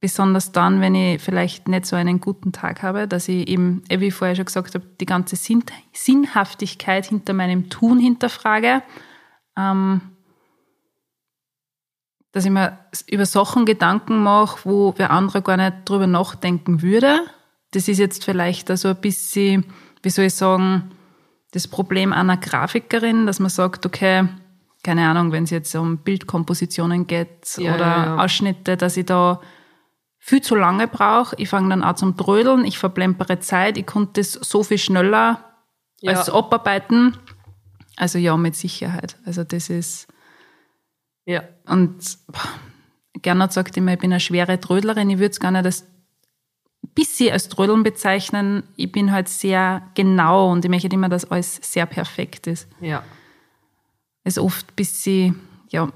Besonders 0.00 0.50
dann, 0.50 0.80
wenn 0.80 0.94
ich 0.96 1.22
vielleicht 1.22 1.68
nicht 1.68 1.86
so 1.86 1.94
einen 1.94 2.20
guten 2.20 2.52
Tag 2.52 2.82
habe, 2.82 3.06
dass 3.06 3.28
ich 3.28 3.48
eben, 3.48 3.82
eh, 3.88 4.00
wie 4.00 4.08
ich 4.08 4.14
vorher 4.14 4.34
schon 4.34 4.44
gesagt 4.44 4.74
habe, 4.74 4.84
die 5.00 5.06
ganze 5.06 5.36
Sinn 5.36 5.64
Sinnhaftigkeit 5.92 7.06
hinter 7.06 7.32
meinem 7.32 7.70
Tun 7.70 7.98
hinterfrage. 8.00 8.82
Ähm, 9.56 10.00
dass 12.32 12.44
ich 12.44 12.50
mir 12.50 12.78
über 13.08 13.24
Sachen 13.24 13.64
Gedanken 13.64 14.22
mache, 14.22 14.58
wo 14.64 14.92
wer 14.96 15.10
andere 15.10 15.40
gar 15.40 15.56
nicht 15.56 15.76
drüber 15.86 16.06
nachdenken 16.06 16.82
würde. 16.82 17.20
Das 17.72 17.88
ist 17.88 17.98
jetzt 17.98 18.24
vielleicht 18.24 18.70
also 18.70 18.88
ein 18.88 19.00
bisschen, 19.00 19.64
wie 20.02 20.10
soll 20.10 20.26
ich 20.26 20.34
sagen, 20.34 20.90
das 21.52 21.68
Problem 21.68 22.12
einer 22.12 22.36
Grafikerin, 22.36 23.26
dass 23.26 23.40
man 23.40 23.50
sagt, 23.50 23.86
okay, 23.86 24.28
keine 24.82 25.08
Ahnung, 25.08 25.32
wenn 25.32 25.44
es 25.44 25.50
jetzt 25.50 25.74
um 25.74 25.98
Bildkompositionen 25.98 27.06
geht 27.06 27.56
Ja, 27.58 27.74
oder 27.74 27.86
ja, 27.86 28.04
ja. 28.04 28.24
Ausschnitte, 28.24 28.76
dass 28.76 28.96
ich 28.96 29.06
da 29.06 29.40
viel 30.18 30.42
zu 30.42 30.54
lange 30.54 30.86
brauche. 30.88 31.34
Ich 31.38 31.48
fange 31.48 31.70
dann 31.70 31.82
auch 31.82 31.94
zum 31.94 32.16
Trödeln, 32.16 32.64
ich 32.64 32.78
verplempere 32.78 33.40
Zeit, 33.40 33.78
ich 33.78 33.86
konnte 33.86 34.20
das 34.20 34.32
so 34.32 34.62
viel 34.62 34.78
schneller 34.78 35.40
als 36.04 36.28
abarbeiten. 36.30 37.16
Also 37.96 38.18
ja, 38.18 38.36
mit 38.36 38.54
Sicherheit. 38.54 39.16
Also 39.24 39.42
das 39.44 39.70
ist, 39.70 40.06
Ja. 41.24 41.42
und 41.66 41.96
boah, 42.28 42.40
Gernot 43.22 43.52
sagt 43.52 43.76
immer, 43.76 43.94
ich 43.94 43.98
bin 43.98 44.12
eine 44.12 44.20
schwere 44.20 44.60
Trödlerin. 44.60 45.08
Ich 45.10 45.18
würde 45.18 45.30
es 45.30 45.40
gar 45.40 45.50
nicht 45.50 45.64
als 45.64 45.86
bisschen 46.94 47.32
als 47.32 47.48
Trödeln 47.48 47.82
bezeichnen. 47.82 48.62
Ich 48.76 48.92
bin 48.92 49.12
halt 49.12 49.28
sehr 49.28 49.82
genau 49.94 50.50
und 50.50 50.64
ich 50.64 50.70
möchte 50.70 50.88
immer, 50.88 51.08
dass 51.08 51.30
alles 51.30 51.56
sehr 51.62 51.86
perfekt 51.86 52.46
ist. 52.46 52.68
Ja. 52.80 53.02
Es 54.24 54.36
ist 54.36 54.42
oft 54.42 54.70
ein 54.70 54.74
bisschen, 54.76 55.40
ja, 55.68 55.90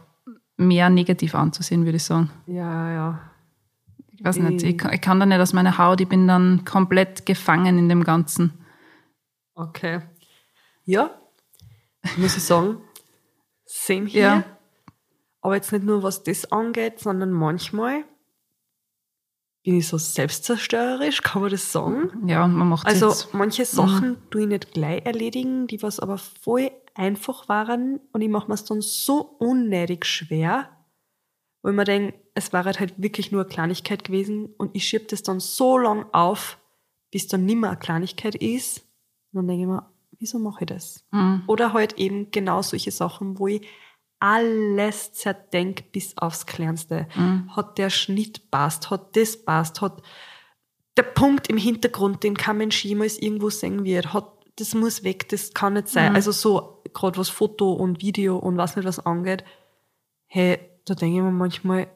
mehr 0.57 0.91
negativ 0.91 1.35
anzusehen, 1.35 1.85
würde 1.85 1.97
ich 1.97 2.05
sagen. 2.05 2.31
Ja, 2.47 2.93
ja. 2.93 3.31
Ich 4.13 4.25
weiß 4.25 4.37
nicht, 4.37 4.63
ich 4.63 4.77
kann, 4.77 4.93
ich 4.93 5.01
kann 5.01 5.19
da 5.19 5.25
nicht 5.25 5.41
aus 5.41 5.55
meiner 5.55 5.79
Haut, 5.79 6.01
ich 6.01 6.09
bin 6.09 6.29
dann 6.29 6.65
komplett 6.67 7.25
gefangen 7.25 7.79
in 7.79 7.89
dem 7.89 8.05
Ganzen. 8.05 8.53
Okay. 9.55 10.01
Ja, 10.85 11.11
muss 12.17 12.37
ich 12.37 12.43
sagen, 12.43 12.83
same 13.65 14.07
hier. 14.07 14.23
Ja. 14.23 14.45
Aber 15.41 15.55
jetzt 15.55 15.73
nicht 15.73 15.85
nur, 15.85 16.03
was 16.03 16.23
das 16.23 16.53
angeht, 16.53 17.01
sondern 17.01 17.33
manchmal 17.33 18.05
bin 19.63 19.77
ich 19.77 19.89
so 19.89 19.99
selbstzerstörerisch, 19.99 21.23
kann 21.23 21.43
man 21.43 21.51
das 21.51 21.71
sagen? 21.71 22.29
Ja, 22.29 22.47
man 22.47 22.69
macht 22.69 22.87
Also 22.87 23.09
jetzt, 23.09 23.35
manche 23.35 23.65
Sachen 23.65 24.17
tue 24.31 24.43
ich 24.43 24.49
nicht 24.49 24.73
gleich 24.73 25.05
erledigen, 25.05 25.67
die 25.67 25.83
was 25.83 26.01
aber 26.01 26.19
voll 26.19 26.71
einfach 26.95 27.49
waren 27.49 28.01
und 28.13 28.21
ich 28.21 28.29
mache 28.29 28.49
mir 28.49 28.55
es 28.55 28.65
dann 28.65 28.81
so 28.81 29.21
unnötig 29.39 30.07
schwer, 30.07 30.71
weil 31.63 31.73
mir 31.73 31.85
denke, 31.85 32.15
es 32.35 32.53
war 32.53 32.65
halt 32.65 32.95
wirklich 32.97 33.33
nur 33.33 33.43
eine 33.43 33.51
Kleinigkeit 33.51 34.05
gewesen 34.05 34.47
und 34.57 34.75
ich 34.75 34.87
schiebe 34.87 35.05
das 35.05 35.23
dann 35.23 35.41
so 35.41 35.79
lang 35.79 36.07
auf, 36.13 36.59
bis 37.11 37.27
dann 37.29 37.45
nicht 37.45 37.57
mehr 37.57 37.71
eine 37.71 37.79
Kleinigkeit 37.79 38.35
ist. 38.35 38.79
Und 39.33 39.39
dann 39.39 39.49
denke 39.49 39.63
ich 39.63 39.69
mir, 39.69 39.91
wieso 40.19 40.39
mache 40.39 40.65
ich 40.65 40.69
das? 40.69 41.05
Mhm. 41.11 41.43
Oder 41.47 41.73
halt 41.73 41.99
eben 41.99 42.31
genau 42.31 42.63
solche 42.63 42.91
Sachen, 42.91 43.39
wo 43.39 43.49
ich 43.49 43.67
alles 44.21 45.13
zerdenk 45.13 45.93
bis 45.93 46.17
aufs 46.17 46.47
Kleinste. 46.47 47.09
Mhm. 47.17 47.55
Hat 47.57 47.79
der 47.79 47.91
Schnitt 47.91 48.51
passt, 48.51 48.91
hat 48.91 49.17
das 49.17 49.43
passt, 49.43 49.81
hat 49.81 50.03
der 50.97 51.03
Punkt 51.03 51.49
im 51.49 51.57
Hintergrund, 51.57 52.23
den 52.23 52.37
kein 52.37 52.59
Mensch 52.59 52.85
jemals 52.85 53.19
irgendwo 53.19 53.51
sehen 53.51 53.85
wird, 53.85 54.13
hat, 54.13 54.29
das 54.57 54.75
muss 54.75 55.03
weg, 55.03 55.29
das 55.31 55.55
kann 55.55 55.73
nicht 55.73 55.89
sein. 55.89 56.15
Also 56.15 56.33
so, 56.33 56.83
gerade 56.93 57.19
was 57.19 57.31
Foto 57.31 57.73
und 57.73 58.03
Video 58.03 58.37
und 58.37 58.59
was 58.59 58.77
nicht 58.77 58.85
was 58.85 59.05
angeht, 59.05 59.45
hey, 60.27 60.59
da 60.85 60.95
denke 60.95 61.17
ich 61.17 61.23
mir 61.23 61.31
manchmal, 61.31 61.89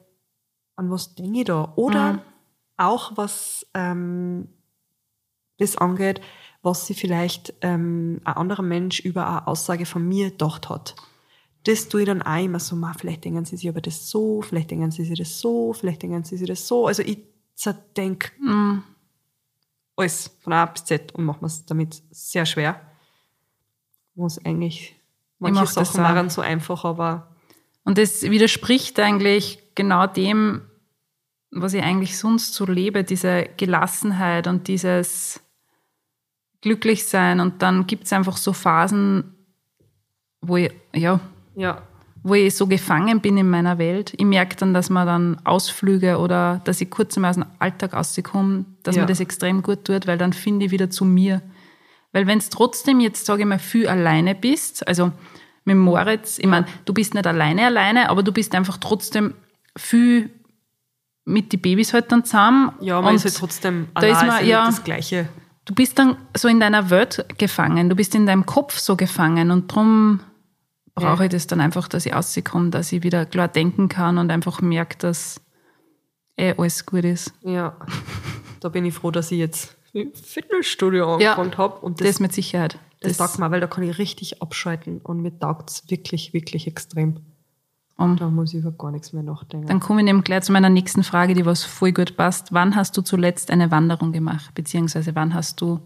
an 0.75 0.89
was 0.89 1.13
denke 1.15 1.39
ich 1.39 1.45
da? 1.45 1.73
Oder 1.75 2.23
auch 2.77 3.11
was 3.15 3.67
ähm, 3.73 4.49
das 5.57 5.77
angeht, 5.77 6.21
was 6.63 6.87
sie 6.87 6.95
vielleicht 6.95 7.53
ähm, 7.61 8.21
ein 8.25 8.35
anderer 8.35 8.63
Mensch 8.63 8.99
über 8.99 9.27
eine 9.27 9.47
Aussage 9.47 9.85
von 9.85 10.07
mir 10.07 10.31
gedacht 10.31 10.69
hat. 10.69 10.95
Das 11.65 11.89
tue 11.89 12.01
ich 12.01 12.07
dann 12.07 12.21
auch 12.21 12.43
immer 12.43 12.59
so, 12.59 12.75
ma, 12.75 12.93
vielleicht 12.93 13.25
denken 13.25 13.43
sie 13.45 13.57
sich 13.57 13.67
aber 13.67 13.81
das 13.81 14.09
so, 14.09 14.41
vielleicht 14.41 14.71
denken 14.71 14.91
sie 14.91 15.03
sich 15.03 15.17
das 15.17 15.39
so, 15.39 15.73
vielleicht 15.73 16.03
denken 16.03 16.23
sie 16.23 16.37
sich 16.37 16.47
das 16.47 16.67
so. 16.67 16.87
Also 16.87 17.01
ich 17.03 17.19
zerdenk 17.55 18.31
Mhm. 18.39 18.83
alles 19.95 20.31
von 20.41 20.53
A 20.53 20.65
bis 20.65 20.85
Z 20.85 21.13
und 21.13 21.25
mache 21.25 21.41
mir 21.41 21.47
es 21.47 21.65
damit 21.65 22.01
sehr 22.11 22.45
schwer. 22.45 22.79
Es 24.17 24.43
eigentlich, 24.45 24.95
manche 25.39 25.61
mach 25.61 25.67
Sachen 25.67 25.99
auch. 26.01 26.03
waren 26.03 26.29
so 26.29 26.41
einfach, 26.41 26.85
aber 26.85 27.35
Und 27.83 27.97
das 27.97 28.21
widerspricht 28.23 28.99
eigentlich 28.99 29.59
genau 29.75 30.07
dem, 30.07 30.61
was 31.51 31.73
ich 31.73 31.83
eigentlich 31.83 32.17
sonst 32.17 32.53
so 32.53 32.65
lebe, 32.65 33.03
diese 33.03 33.49
Gelassenheit 33.57 34.47
und 34.47 34.67
dieses 34.67 35.41
Glücklichsein. 36.61 37.39
Und 37.39 37.61
dann 37.61 37.87
gibt 37.87 38.05
es 38.05 38.13
einfach 38.13 38.37
so 38.37 38.53
Phasen, 38.53 39.35
wo 40.41 40.57
ich, 40.57 40.71
ja, 40.93 41.19
ja, 41.55 41.81
wo 42.23 42.33
ich 42.33 42.55
so 42.55 42.65
gefangen 42.67 43.21
bin 43.21 43.37
in 43.37 43.49
meiner 43.49 43.77
Welt. 43.77 44.13
Ich 44.17 44.25
merke 44.25 44.55
dann, 44.55 44.73
dass 44.73 44.89
man 44.89 45.05
dann 45.05 45.37
Ausflüge 45.43 46.17
oder 46.17 46.59
dass 46.63 46.81
ich 46.81 46.89
kurz 46.89 47.15
mal 47.17 47.29
aus 47.29 47.35
dem 47.35 47.45
Alltag 47.59 47.93
rauskomme, 47.93 48.65
dass 48.83 48.95
Ja. 48.95 49.03
mir 49.03 49.07
das 49.07 49.19
extrem 49.19 49.61
gut 49.61 49.85
tut, 49.85 50.07
weil 50.07 50.17
dann 50.17 50.33
finde 50.33 50.65
ich 50.65 50.71
wieder 50.71 50.89
zu 50.89 51.05
mir. 51.05 51.41
Weil 52.13 52.25
wenn 52.27 52.39
es 52.39 52.49
trotzdem 52.49 52.99
jetzt, 52.99 53.25
sage 53.25 53.41
ich 53.43 53.47
mal, 53.47 53.59
viel 53.59 53.87
alleine 53.87 54.33
bist, 54.33 54.87
also 54.87 55.11
mit 55.65 55.77
Moritz, 55.77 56.39
ich 56.39 56.47
meine, 56.47 56.65
du 56.85 56.93
bist 56.93 57.13
nicht 57.13 57.27
alleine 57.27 57.65
alleine, 57.65 58.09
aber 58.09 58.23
du 58.23 58.31
bist 58.31 58.55
einfach 58.55 58.77
trotzdem 58.77 59.33
viel 59.77 60.29
mit 61.25 61.51
die 61.51 61.57
Babys 61.57 61.93
halt 61.93 62.11
dann 62.11 62.23
zusammen. 62.23 62.71
ja, 62.81 63.01
man 63.01 63.15
ist 63.15 63.25
halt 63.25 63.35
trotzdem 63.35 63.87
da 63.95 64.01
ist 64.07 64.21
man, 64.21 64.29
ist 64.29 64.41
ja 64.41 64.47
ja, 64.47 64.65
das 64.65 64.83
Gleiche. 64.83 65.27
du 65.65 65.73
bist 65.75 65.97
dann 65.99 66.17
so 66.37 66.47
in 66.47 66.59
deiner 66.59 66.89
Welt 66.91 67.25
gefangen, 67.37 67.89
du 67.89 67.95
bist 67.95 68.13
in 68.15 68.25
deinem 68.25 68.45
Kopf 68.45 68.77
so 68.77 68.95
gefangen 68.95 69.49
und 69.51 69.67
drum 69.73 70.19
brauche 70.95 71.19
Ja. 71.19 71.25
ich 71.25 71.29
das 71.31 71.47
dann 71.47 71.61
einfach, 71.61 71.87
dass 71.87 72.05
ich 72.05 72.13
rauskomme, 72.13 72.69
dass 72.71 72.91
ich 72.91 73.03
wieder 73.03 73.25
klar 73.25 73.47
denken 73.47 73.89
kann 73.89 74.17
und 74.17 74.31
einfach 74.31 74.61
merke, 74.61 74.97
dass 74.97 75.41
eh 76.37 76.53
alles 76.57 76.85
gut 76.85 77.03
ist. 77.05 77.33
Ja, 77.41 77.75
da 78.61 78.69
bin 78.69 78.85
ich 78.85 78.93
froh, 78.93 79.11
dass 79.11 79.31
ich 79.31 79.39
jetzt 79.39 79.75
ein 79.93 80.11
Fitnessstudio 80.13 81.19
Ja. 81.19 81.33
angefangen 81.35 81.57
habe 81.57 81.79
und 81.81 81.99
Das, 82.01 82.07
das, 82.07 82.19
mit 82.19 82.33
Sicherheit. 82.33 82.79
das, 83.01 83.17
taugt 83.17 83.39
mir, 83.39 83.51
weil 83.51 83.61
da 83.61 83.67
kann 83.67 83.83
ich 83.83 83.97
richtig 83.97 84.41
abschalten 84.41 84.99
und 84.99 85.21
mir 85.21 85.37
taugt 85.37 85.69
es 85.69 85.89
wirklich, 85.89 86.33
wirklich 86.33 86.65
extrem. 86.67 87.19
um, 87.97 88.17
Da 88.17 88.29
muss 88.29 88.53
ich 88.53 88.59
über 88.59 88.71
gar 88.73 88.91
nichts 88.91 89.13
mehr 89.13 89.23
nachdenken. 89.23 89.67
dann 89.67 89.79
komme 89.79 90.01
ich 90.01 90.05
nämlich 90.05 90.25
gleich 90.25 90.43
zu 90.43 90.51
meiner 90.51 90.69
nächsten 90.69 91.03
Frage, 91.03 91.33
die 91.33 91.45
was 91.45 91.63
voll 91.63 91.93
gut 91.93 92.17
passt. 92.17 92.51
Wann 92.53 92.75
hast 92.75 92.97
du 92.97 93.01
zuletzt 93.01 93.51
eine 93.51 93.71
Wanderung 93.71 94.11
gemacht? 94.11 94.53
Beziehungsweise 94.53 95.15
wann 95.15 95.33
hast 95.33 95.61
du 95.61 95.79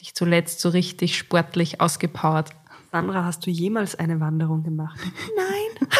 dich 0.00 0.14
zuletzt 0.14 0.60
so 0.60 0.68
richtig 0.68 1.16
sportlich 1.18 1.80
ausgepowert? 1.80 2.50
Sandra, 2.96 3.24
hast 3.24 3.44
du 3.46 3.50
jemals 3.50 3.94
eine 3.94 4.20
Wanderung 4.20 4.62
gemacht? 4.62 4.98
Nein. 5.36 5.88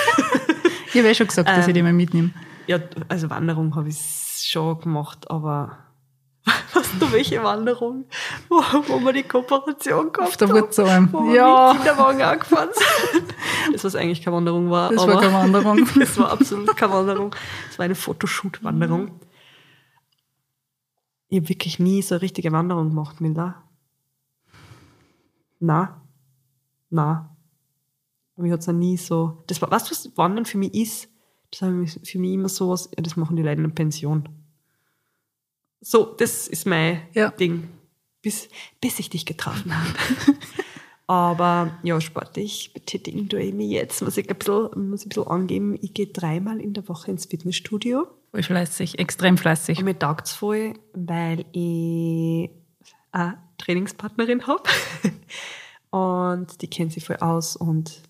Ich 0.89 0.99
habe 1.01 1.09
ja 1.09 1.15
schon 1.15 1.27
gesagt, 1.27 1.47
dass 1.47 1.59
ich 1.59 1.69
Ähm. 1.69 1.75
die 1.75 1.83
mal 1.83 1.93
mitnehme. 1.93 2.31
Ja, 2.69 2.79
also 3.09 3.29
Wanderung 3.29 3.75
habe 3.77 3.91
ich 3.91 3.99
schon 4.43 4.81
gemacht, 4.81 5.31
aber 5.31 5.77
weißt 6.73 6.93
du, 6.99 7.13
welche 7.13 7.43
Wanderung, 7.43 8.07
wo, 8.49 8.63
wo 8.87 9.01
wir 9.05 9.13
die 9.13 9.25
Kooperation 9.25 10.11
gehabt 10.11 10.29
Auf 10.31 10.37
der 10.39 10.49
haben? 10.49 10.55
Wurzeln. 10.59 11.09
Wo 11.13 11.27
wir 11.27 11.35
Ja. 11.35 11.73
mit 11.75 11.83
Kinderwagen 11.83 12.23
angefahren 12.23 12.71
sind. 13.13 13.35
Das, 13.75 13.85
was 13.85 13.95
eigentlich 13.95 14.23
keine 14.23 14.37
Wanderung 14.37 14.71
war. 14.71 14.91
Das 14.91 15.03
aber 15.03 15.15
war 15.15 15.21
keine 15.21 15.35
Wanderung. 15.35 15.87
Das 15.99 16.17
war 16.19 16.33
absolut 16.33 16.75
keine 16.75 16.93
Wanderung. 16.95 17.35
Das 17.69 17.79
war 17.79 17.85
eine 17.85 17.95
Fotoshoot-Wanderung. 17.95 19.21
Ich 21.29 21.39
habe 21.39 21.49
wirklich 21.51 21.79
nie 21.79 22.01
so 22.01 22.15
eine 22.15 22.23
richtige 22.23 22.53
Wanderung 22.53 22.89
gemacht, 22.89 23.21
Miller. 23.21 23.57
Na, 25.61 26.01
na. 26.91 27.37
Aber 28.37 28.47
ich 28.47 28.53
hatte 28.53 28.71
es 28.71 28.77
nie 28.77 28.97
so. 28.97 29.43
Das 29.47 29.61
war, 29.63 29.71
weißt 29.71 29.87
du, 29.87 29.91
was 29.93 30.17
Wandern 30.17 30.45
für 30.45 30.59
mich 30.59 30.75
ist? 30.75 31.09
Das 31.51 31.63
ich 31.63 32.11
für 32.11 32.19
mich 32.19 32.33
immer 32.33 32.49
so 32.49 32.71
was, 32.71 32.91
ja, 32.97 33.03
das 33.03 33.17
machen 33.17 33.37
die 33.37 33.43
Leute 33.43 33.63
in 33.63 33.69
der 33.69 33.75
Pension. 33.75 34.29
So, 35.81 36.05
das 36.05 36.49
ist 36.49 36.67
mein 36.67 37.03
Ja. 37.15 37.31
Ding. 37.31 37.69
Bis, 38.23 38.49
bis 38.81 38.99
ich 38.99 39.09
dich 39.09 39.25
getroffen 39.25 39.73
habe. 39.77 39.89
Aber 41.07 41.79
ja, 41.85 42.01
sportlich 42.01 42.73
betätigen 42.75 43.29
tue 43.29 43.41
ich 43.41 43.55
mich 43.55 43.71
jetzt. 43.71 44.03
Muss 44.03 44.17
ich 44.17 44.29
ein 44.29 44.37
bisschen, 44.37 44.91
muss 44.91 45.03
ich 45.03 45.07
ein 45.07 45.09
bisschen 45.11 45.29
angeben, 45.29 45.79
ich 45.81 45.95
gehe 45.95 46.09
dreimal 46.09 46.61
in 46.61 46.75
der 46.75 46.89
Woche 46.89 47.13
ins 47.13 47.27
Fitnessstudio. 47.27 48.09
Voll 48.33 48.43
fleißig, 48.43 48.99
extrem 48.99 49.39
fleißig. 49.39 49.79
Und 49.79 49.85
mir 49.85 49.99
taugt 49.99 50.27
es 50.27 50.33
voll, 50.33 50.75
weil 50.95 51.45
ich 51.53 52.51
eine 53.13 53.39
Trainingspartnerin 53.59 54.47
habe. 54.49 54.65
und 55.97 56.61
die 56.63 56.69
kennt 56.69 56.93
sich 56.93 57.05
voll 57.05 57.17
aus 57.17 57.57
und 57.57 58.03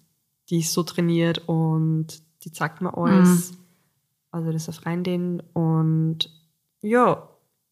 die 0.50 0.60
ist 0.60 0.72
so 0.72 0.82
trainiert 0.82 1.42
und 1.48 2.06
die 2.44 2.52
zeigt 2.52 2.80
mir 2.80 2.96
alles. 2.96 3.52
Also 4.30 4.52
das 4.52 4.62
ist 4.62 4.68
eine 4.68 4.82
Freundin 4.82 5.42
und 5.54 6.30
ja, 6.82 7.28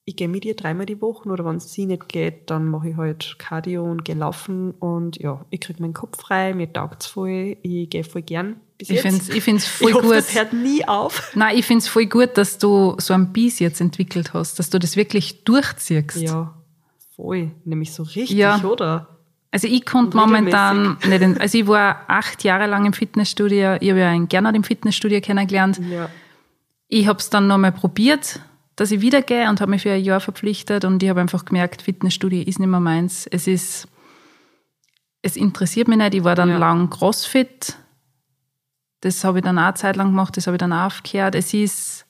ich 0.06 0.16
gehe 0.16 0.28
mit 0.28 0.44
ihr 0.44 0.54
dreimal 0.54 0.85
die 0.87 1.00
Woche 1.00 1.28
oder 1.28 1.44
wenn 1.44 1.56
es 1.56 1.73
sie 1.73 1.87
nicht 1.87 2.09
geht, 2.09 2.50
dann 2.50 2.68
mache 2.68 2.90
ich 2.90 2.97
halt 2.97 3.37
Cardio 3.38 3.85
und 3.85 4.04
gehe 4.04 4.14
laufen 4.14 4.73
und 4.73 5.16
ja, 5.18 5.44
ich 5.50 5.61
kriege 5.61 5.80
meinen 5.80 5.94
Kopf 5.94 6.21
frei, 6.21 6.52
mir 6.54 6.71
taugt 6.73 7.02
es 7.02 7.06
voll, 7.06 7.56
ich 7.62 7.88
gehe 7.90 8.04
voll 8.04 8.23
gern 8.23 8.56
bis 8.76 8.90
Ich 8.90 9.00
finde 9.00 9.18
es 9.18 9.28
ich 9.30 9.42
find's 9.42 9.66
voll 9.78 9.90
ich 9.90 9.94
hoffe, 9.94 10.06
gut. 10.06 10.16
das 10.16 10.35
hört 10.35 10.52
nie 10.52 10.87
auf. 10.87 11.33
Nein, 11.37 11.56
ich 11.56 11.64
finde 11.64 11.78
es 11.83 11.88
voll 11.88 12.06
gut, 12.06 12.37
dass 12.37 12.59
du 12.59 12.97
so 12.99 13.14
einen 13.14 13.33
Biss 13.33 13.59
jetzt 13.61 13.80
entwickelt 13.80 14.35
hast, 14.35 14.59
dass 14.59 14.68
du 14.71 14.78
das 14.78 14.97
wirklich 14.97 15.44
durchziehst. 15.44 16.16
Ja, 16.16 16.54
voll. 17.16 17.52
Nämlich 17.64 17.92
so 17.92 18.02
richtig, 18.02 18.30
Ja. 18.37 18.62
oder? 18.64 19.13
Also 19.55 19.69
ich 19.69 19.87
konnte 19.87 20.17
momentan 20.17 20.97
nicht, 21.07 21.23
in, 21.23 21.41
also 21.41 21.57
ich 21.57 21.69
war 21.69 22.01
acht 22.09 22.43
Jahre 22.43 22.67
lang 22.67 22.87
im 22.87 22.93
Fitnessstudio, 22.93 23.77
ich 23.79 23.89
habe 23.89 24.01
ja 24.01 24.09
einen 24.09 24.27
Gernot 24.27 24.57
im 24.57 24.65
Fitnessstudio 24.65 25.21
kennengelernt. 25.21 25.81
Ja. 25.89 26.09
Ich 26.89 27.07
habe 27.07 27.21
es 27.21 27.31
dann 27.31 27.47
nochmal 27.47 27.71
probiert, 27.71 28.41
dass 28.75 28.91
ich 28.91 29.01
wieder 29.01 29.23
gehe 29.23 29.49
und 29.49 29.61
habe 29.61 29.71
mich 29.71 29.83
für 29.83 29.93
ein 29.93 30.03
Jahr 30.03 30.19
verpflichtet 30.19 30.85
und 30.85 31.01
ich 31.05 31.09
habe 31.09 31.21
einfach 31.21 31.45
gemerkt, 31.45 31.83
Fitnessstudio 31.83 32.43
ist 32.43 32.59
nicht 32.59 32.67
mehr 32.69 32.81
meins. 32.81 33.29
Es 33.29 33.47
ist, 33.47 33.87
es 35.23 35.37
interessiert 35.37 35.87
mich 35.87 35.99
nicht. 35.99 36.15
Ich 36.15 36.25
war 36.25 36.35
dann 36.35 36.49
Ja. 36.49 36.59
lang 36.59 36.91
Crossfit. 36.91 37.77
Das 39.03 39.23
habe 39.23 39.39
ich 39.39 39.45
dann 39.45 39.57
auch 39.57 39.67
eine 39.67 39.75
Zeit 39.75 39.95
lang 39.95 40.09
gemacht, 40.09 40.37
das 40.37 40.49
habe 40.49 40.57
ich 40.57 40.59
dann 40.59 40.73
auch 40.73 40.87
aufgehört. 40.87 41.37
Es 41.37 41.55
ist, 41.55 42.07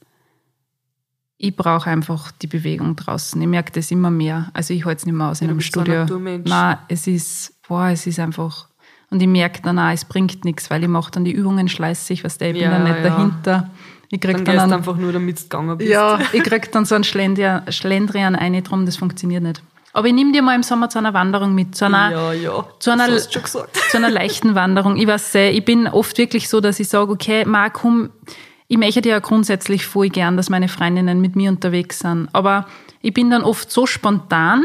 ich 1.36 1.54
brauche 1.56 1.90
einfach 1.90 2.30
die 2.32 2.46
Bewegung 2.46 2.96
draußen. 2.96 3.40
Ich 3.40 3.48
merke 3.48 3.72
das 3.72 3.90
immer 3.90 4.10
mehr. 4.10 4.50
Also 4.54 4.72
ich 4.72 4.84
halte 4.84 4.98
es 5.00 5.06
nicht 5.06 5.14
mehr 5.14 5.28
aus 5.30 5.40
in 5.40 5.46
Ja, 5.46 5.48
du 5.48 5.52
einem 5.52 5.58
ein 5.58 5.62
Studio. 5.62 5.94
Naturmensch. 6.00 6.48
Nein, 6.48 6.78
es 6.88 7.06
ist, 7.06 7.52
boah, 7.68 7.88
es 7.88 8.06
ist 8.06 8.18
einfach, 8.20 8.68
und 9.10 9.20
ich 9.20 9.28
merke 9.28 9.60
dann 9.62 9.78
auch, 9.78 9.90
es 9.92 10.04
bringt 10.04 10.44
nichts, 10.44 10.70
weil 10.70 10.82
ich 10.82 10.88
mache 10.88 11.10
dann 11.10 11.24
die 11.24 11.32
Übungen 11.32 11.68
schleißig, 11.68 12.24
was 12.24 12.38
der, 12.38 12.48
ich 12.48 12.54
bin 12.54 12.62
Ja, 12.62 12.70
dann 12.70 12.84
nicht 12.84 12.96
ja. 12.96 13.02
dahinter. 13.02 13.70
Ich 14.10 14.20
krieg 14.20 14.36
Dann 14.36 14.44
dann, 14.44 14.58
einen, 14.60 14.72
einfach 14.74 14.96
nur, 14.96 15.12
damit 15.12 15.38
du 15.38 15.42
gegangen 15.42 15.76
bist. 15.76 15.90
ja, 15.90 16.20
ich 16.32 16.42
krieg 16.44 16.70
dann 16.70 16.84
so 16.84 16.94
einen 16.94 17.04
Schlendrian, 17.04 17.62
Schlendrian 17.72 18.36
ein 18.36 18.62
drum, 18.62 18.86
das 18.86 18.96
funktioniert 18.96 19.42
nicht. 19.42 19.62
Aber 19.92 20.06
ich 20.08 20.12
nehme 20.14 20.32
dir 20.32 20.42
mal 20.42 20.54
im 20.54 20.62
Sommer 20.62 20.88
zu 20.88 20.98
einer 20.98 21.14
Wanderung 21.14 21.54
mit, 21.54 21.74
zu 21.74 21.84
einer, 21.86 22.10
ja, 22.10 22.32
ja. 22.32 22.64
zu 22.80 22.90
einer, 22.92 23.16
zu 23.18 23.66
einer 23.94 24.10
leichten 24.10 24.54
Wanderung. 24.54 24.96
Ich 24.96 25.06
weiß, 25.06 25.32
sehr, 25.32 25.52
ich 25.52 25.64
bin 25.64 25.86
oft 25.88 26.16
wirklich 26.18 26.48
so, 26.48 26.60
dass 26.60 26.80
ich 26.80 26.88
sage, 26.88 27.10
okay, 27.12 27.44
Ma, 27.44 27.70
komm, 27.70 28.10
ich 28.68 28.78
möchte 28.78 29.08
ja 29.08 29.18
grundsätzlich 29.18 29.86
voll 29.86 30.08
gern, 30.08 30.36
dass 30.36 30.50
meine 30.50 30.68
Freundinnen 30.68 31.20
mit 31.20 31.36
mir 31.36 31.50
unterwegs 31.50 31.98
sind. 32.00 32.28
Aber 32.32 32.66
ich 33.00 33.12
bin 33.12 33.30
dann 33.30 33.42
oft 33.42 33.70
so 33.70 33.86
spontan, 33.86 34.64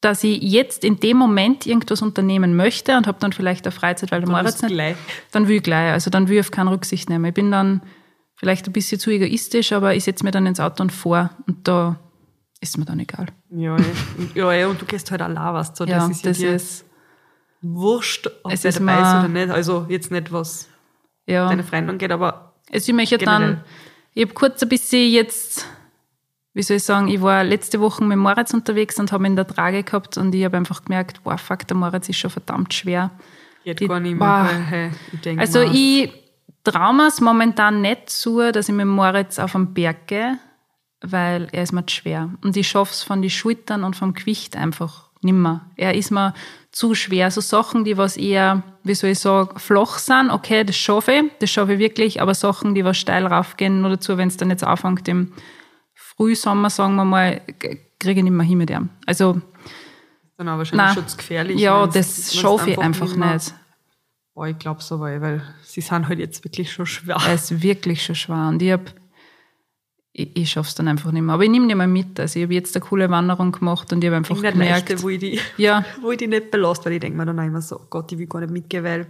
dass 0.00 0.22
ich 0.22 0.40
jetzt 0.42 0.84
in 0.84 1.00
dem 1.00 1.16
Moment 1.16 1.66
irgendwas 1.66 2.02
unternehmen 2.02 2.54
möchte 2.54 2.96
und 2.96 3.06
habe 3.06 3.18
dann 3.20 3.32
vielleicht 3.32 3.66
eine 3.66 3.72
Freizeit, 3.72 4.12
weil 4.12 4.20
der 4.20 4.30
Moritz 4.30 4.62
nicht 4.62 4.72
gleich. 4.72 4.96
dann 5.32 5.48
will 5.48 5.56
ich 5.56 5.62
gleich. 5.62 5.92
Also 5.92 6.10
dann 6.10 6.28
will 6.28 6.36
ich 6.36 6.40
auf 6.40 6.50
keine 6.50 6.70
Rücksicht 6.70 7.08
nehmen. 7.08 7.24
Ich 7.24 7.34
bin 7.34 7.50
dann 7.50 7.82
vielleicht 8.36 8.66
ein 8.66 8.72
bisschen 8.72 9.00
zu 9.00 9.10
egoistisch, 9.10 9.72
aber 9.72 9.94
ich 9.94 10.04
setze 10.04 10.24
mir 10.24 10.30
dann 10.30 10.46
ins 10.46 10.60
Auto 10.60 10.82
und 10.82 10.92
vor 10.92 11.30
und 11.46 11.66
da 11.66 11.98
ist 12.60 12.78
mir 12.78 12.84
dann 12.84 13.00
egal. 13.00 13.26
Ja, 13.50 13.76
ja. 13.76 13.84
Und- 14.18 14.36
ja, 14.36 14.52
ja, 14.52 14.68
und 14.68 14.80
du 14.80 14.84
gehst 14.86 15.10
halt 15.10 15.22
allein, 15.22 15.54
weißt 15.54 15.80
du. 15.80 15.84
Das 15.86 15.90
ja, 15.90 16.08
ist 16.10 16.24
ja 16.24 16.30
das 16.30 16.38
dir 16.38 16.52
ist, 16.52 16.84
wurscht, 17.62 18.28
ob 18.44 18.52
Es 18.52 18.64
ist 18.64 18.78
dabei 18.78 18.94
ist 19.00 19.00
oder 19.00 19.28
nicht. 19.28 19.50
Also 19.50 19.86
jetzt 19.88 20.10
nicht, 20.12 20.30
was 20.32 20.68
ja. 21.26 21.48
deine 21.48 21.64
Freundin 21.64 21.90
angeht, 21.90 22.12
aber 22.12 22.47
Also 22.72 22.90
ich 22.90 22.94
möchte 22.96 23.18
dann, 23.18 23.62
ich 24.14 24.24
habe 24.24 24.34
kurz 24.34 24.62
ein 24.62 24.68
bisschen 24.68 25.10
jetzt, 25.10 25.66
wie 26.54 26.62
soll 26.62 26.76
ich 26.78 26.84
sagen, 26.84 27.08
ich 27.08 27.20
war 27.22 27.44
letzte 27.44 27.80
Woche 27.80 28.04
mit 28.04 28.18
Moritz 28.18 28.52
unterwegs 28.52 28.98
und 28.98 29.12
habe 29.12 29.24
ihn 29.24 29.32
in 29.32 29.36
der 29.36 29.46
Trage 29.46 29.82
gehabt 29.82 30.16
und 30.18 30.34
ich 30.34 30.44
habe 30.44 30.56
einfach 30.56 30.84
gemerkt, 30.84 31.20
wow, 31.24 31.40
fuck, 31.40 31.66
der 31.66 31.76
Moritz 31.76 32.08
ist 32.08 32.18
schon 32.18 32.30
verdammt 32.30 32.74
schwer. 32.74 33.10
geht 33.64 33.80
Die- 33.80 33.88
gar 33.88 34.00
nicht 34.00 34.18
mehr. 34.18 34.48
Weil, 34.50 34.60
hey, 34.64 34.90
ich 35.22 35.38
Also 35.38 35.60
mir, 35.60 35.72
ich 35.72 36.12
traue 36.64 36.94
mir 36.94 37.08
es 37.08 37.20
momentan 37.20 37.80
nicht 37.80 38.10
zu, 38.10 38.50
dass 38.52 38.68
ich 38.68 38.74
mit 38.74 38.86
Moritz 38.86 39.38
auf 39.38 39.52
den 39.52 39.72
Berg 39.74 40.06
gehe, 40.06 40.38
weil 41.00 41.48
er 41.52 41.62
ist 41.62 41.72
mir 41.72 41.86
zu 41.86 41.94
schwer. 41.96 42.30
Und 42.42 42.56
ich 42.56 42.68
schaffe 42.68 42.92
es 42.92 43.02
von 43.02 43.22
den 43.22 43.30
Schultern 43.30 43.84
und 43.84 43.94
vom 43.96 44.14
Gewicht 44.14 44.56
einfach 44.56 45.07
nimmer. 45.22 45.70
Er 45.76 45.94
ist 45.94 46.10
mir 46.10 46.34
zu 46.72 46.94
schwer. 46.94 47.30
So 47.30 47.40
Sachen, 47.40 47.84
die 47.84 47.96
was 47.96 48.16
eher, 48.16 48.62
wie 48.84 48.94
soll 48.94 49.10
ich 49.10 49.18
sagen, 49.18 49.58
flach 49.58 49.98
sind, 49.98 50.30
okay, 50.30 50.64
das 50.64 50.76
schaffe 50.76 51.12
ich, 51.12 51.24
das 51.40 51.50
schaffe 51.50 51.74
ich 51.74 51.78
wirklich, 51.78 52.20
aber 52.22 52.34
Sachen, 52.34 52.74
die 52.74 52.84
was 52.84 52.98
steil 52.98 53.26
raufgehen, 53.26 53.80
nur 53.80 53.90
dazu, 53.90 54.16
wenn 54.16 54.28
es 54.28 54.36
dann 54.36 54.50
jetzt 54.50 54.64
anfängt 54.64 55.08
im 55.08 55.32
Frühsommer, 55.94 56.70
sagen 56.70 56.96
wir 56.96 57.04
mal, 57.04 57.40
kriege 57.98 58.20
ich 58.20 58.24
nicht 58.24 58.32
mehr 58.32 58.46
hin 58.46 58.58
mit 58.58 58.70
ihm. 58.70 58.90
Also, 59.06 59.40
dann 60.36 60.48
auch 60.48 60.58
wahrscheinlich 60.58 60.86
nein. 60.86 60.94
schon 60.94 61.08
zu 61.08 61.16
gefährlich. 61.16 61.60
ja, 61.60 61.86
das 61.86 62.34
schaffe 62.34 62.70
ich 62.70 62.78
einfach 62.78 63.14
mehr- 63.16 63.34
nicht. 63.34 63.54
Boah, 64.34 64.46
ich 64.46 64.58
glaube 64.58 64.80
so, 64.82 65.00
weil, 65.00 65.20
weil 65.20 65.42
sie 65.64 65.80
sind 65.80 66.06
halt 66.08 66.20
jetzt 66.20 66.44
wirklich 66.44 66.70
schon 66.70 66.86
schwer. 66.86 67.16
Er 67.26 67.34
ist 67.34 67.60
wirklich 67.60 68.04
schon 68.04 68.14
schwer. 68.14 68.48
Und 68.48 68.62
ich 68.62 68.70
hab, 68.70 68.94
ich, 70.18 70.30
ich 70.34 70.50
schaff's 70.50 70.74
dann 70.74 70.88
einfach 70.88 71.12
nicht 71.12 71.22
mehr. 71.22 71.34
Aber 71.34 71.44
ich 71.44 71.50
nehme 71.50 71.68
die 71.68 71.74
mal 71.74 71.86
mit. 71.86 72.18
Also 72.18 72.38
ich 72.38 72.44
habe 72.44 72.54
jetzt 72.54 72.74
eine 72.76 72.84
coole 72.84 73.08
Wanderung 73.08 73.52
gemacht 73.52 73.92
und 73.92 74.02
ich 74.02 74.08
habe 74.08 74.16
einfach 74.16 74.34
Irgendeine 74.34 74.64
gemerkt, 74.64 74.88
leichte, 74.88 75.02
wo 75.02 75.08
ich 75.08 75.20
die, 75.20 75.40
ja, 75.56 75.84
wo 76.02 76.10
ich 76.10 76.18
die 76.18 76.26
nicht 76.26 76.50
belasse, 76.50 76.84
weil 76.86 76.94
ich 76.94 77.00
denke 77.00 77.16
mir 77.16 77.26
dann 77.26 77.38
immer 77.38 77.62
so, 77.62 77.80
Gott, 77.88 78.10
ich 78.10 78.18
will 78.18 78.26
gar 78.26 78.40
nicht 78.40 78.52
mitgehen, 78.52 78.82
weil 78.82 79.06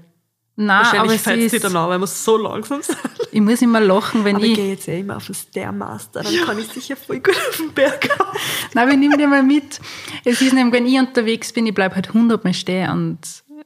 nein, 0.56 0.84
wahrscheinlich 0.84 1.16
es 1.16 1.22
fällt 1.22 1.50
sie 1.50 1.56
ist, 1.56 1.64
dann 1.64 1.76
an, 1.76 1.88
weil 1.88 1.98
wir 1.98 2.06
so 2.06 2.36
langsam 2.36 2.82
sind. 2.82 2.98
ich 3.32 3.40
muss 3.40 3.62
immer 3.62 3.80
lachen, 3.80 4.24
wenn 4.24 4.36
Aber 4.36 4.44
ich 4.44 4.52
ich, 4.52 4.56
gehe 4.58 4.70
jetzt 4.70 4.88
eh 4.88 5.00
immer 5.00 5.16
auf 5.16 5.26
den 5.26 5.34
Stairmaster, 5.34 6.22
dann 6.22 6.34
kann 6.44 6.58
ich 6.58 6.66
sicher 6.66 6.96
voll 6.96 7.20
gut 7.20 7.36
auf 7.36 7.56
den 7.56 7.72
Berg 7.72 8.08
haben. 8.18 8.38
nein, 8.74 8.82
aber 8.84 8.92
ich 8.92 8.98
nehme 8.98 9.16
die 9.16 9.26
mal 9.26 9.42
mit. 9.42 9.80
Es 10.24 10.42
ist 10.42 10.52
nämlich, 10.52 10.74
wenn 10.74 10.86
ich 10.86 10.98
unterwegs 10.98 11.52
bin, 11.52 11.66
ich 11.66 11.74
bleib 11.74 11.94
halt 11.94 12.12
hundertmal 12.12 12.54
stehen 12.54 12.90
und 12.90 13.18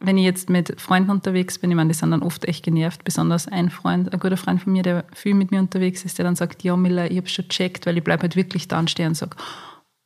wenn 0.04 0.18
ich 0.18 0.24
jetzt 0.24 0.50
mit 0.50 0.80
Freunden 0.80 1.10
unterwegs 1.10 1.58
bin, 1.58 1.70
ich 1.70 1.76
meine, 1.76 1.88
die 1.88 1.94
sind 1.94 2.10
dann 2.10 2.22
oft 2.22 2.44
echt 2.44 2.64
genervt, 2.64 3.04
besonders 3.04 3.48
ein 3.48 3.70
Freund, 3.70 4.12
ein 4.12 4.18
guter 4.20 4.36
Freund 4.36 4.60
von 4.62 4.72
mir, 4.72 4.82
der 4.82 5.04
viel 5.14 5.34
mit 5.34 5.50
mir 5.50 5.60
unterwegs 5.60 6.04
ist, 6.04 6.18
der 6.18 6.24
dann 6.24 6.36
sagt, 6.36 6.62
ja 6.64 6.76
Miller, 6.76 7.10
ich 7.10 7.16
habe 7.18 7.28
schon 7.28 7.48
checkt, 7.48 7.86
weil 7.86 7.96
ich 7.98 8.04
bleib 8.04 8.22
halt 8.22 8.34
wirklich 8.36 8.66
da 8.68 8.78
und 8.80 8.90
stehe 8.90 9.08
und 9.08 9.14
sag, 9.16 9.36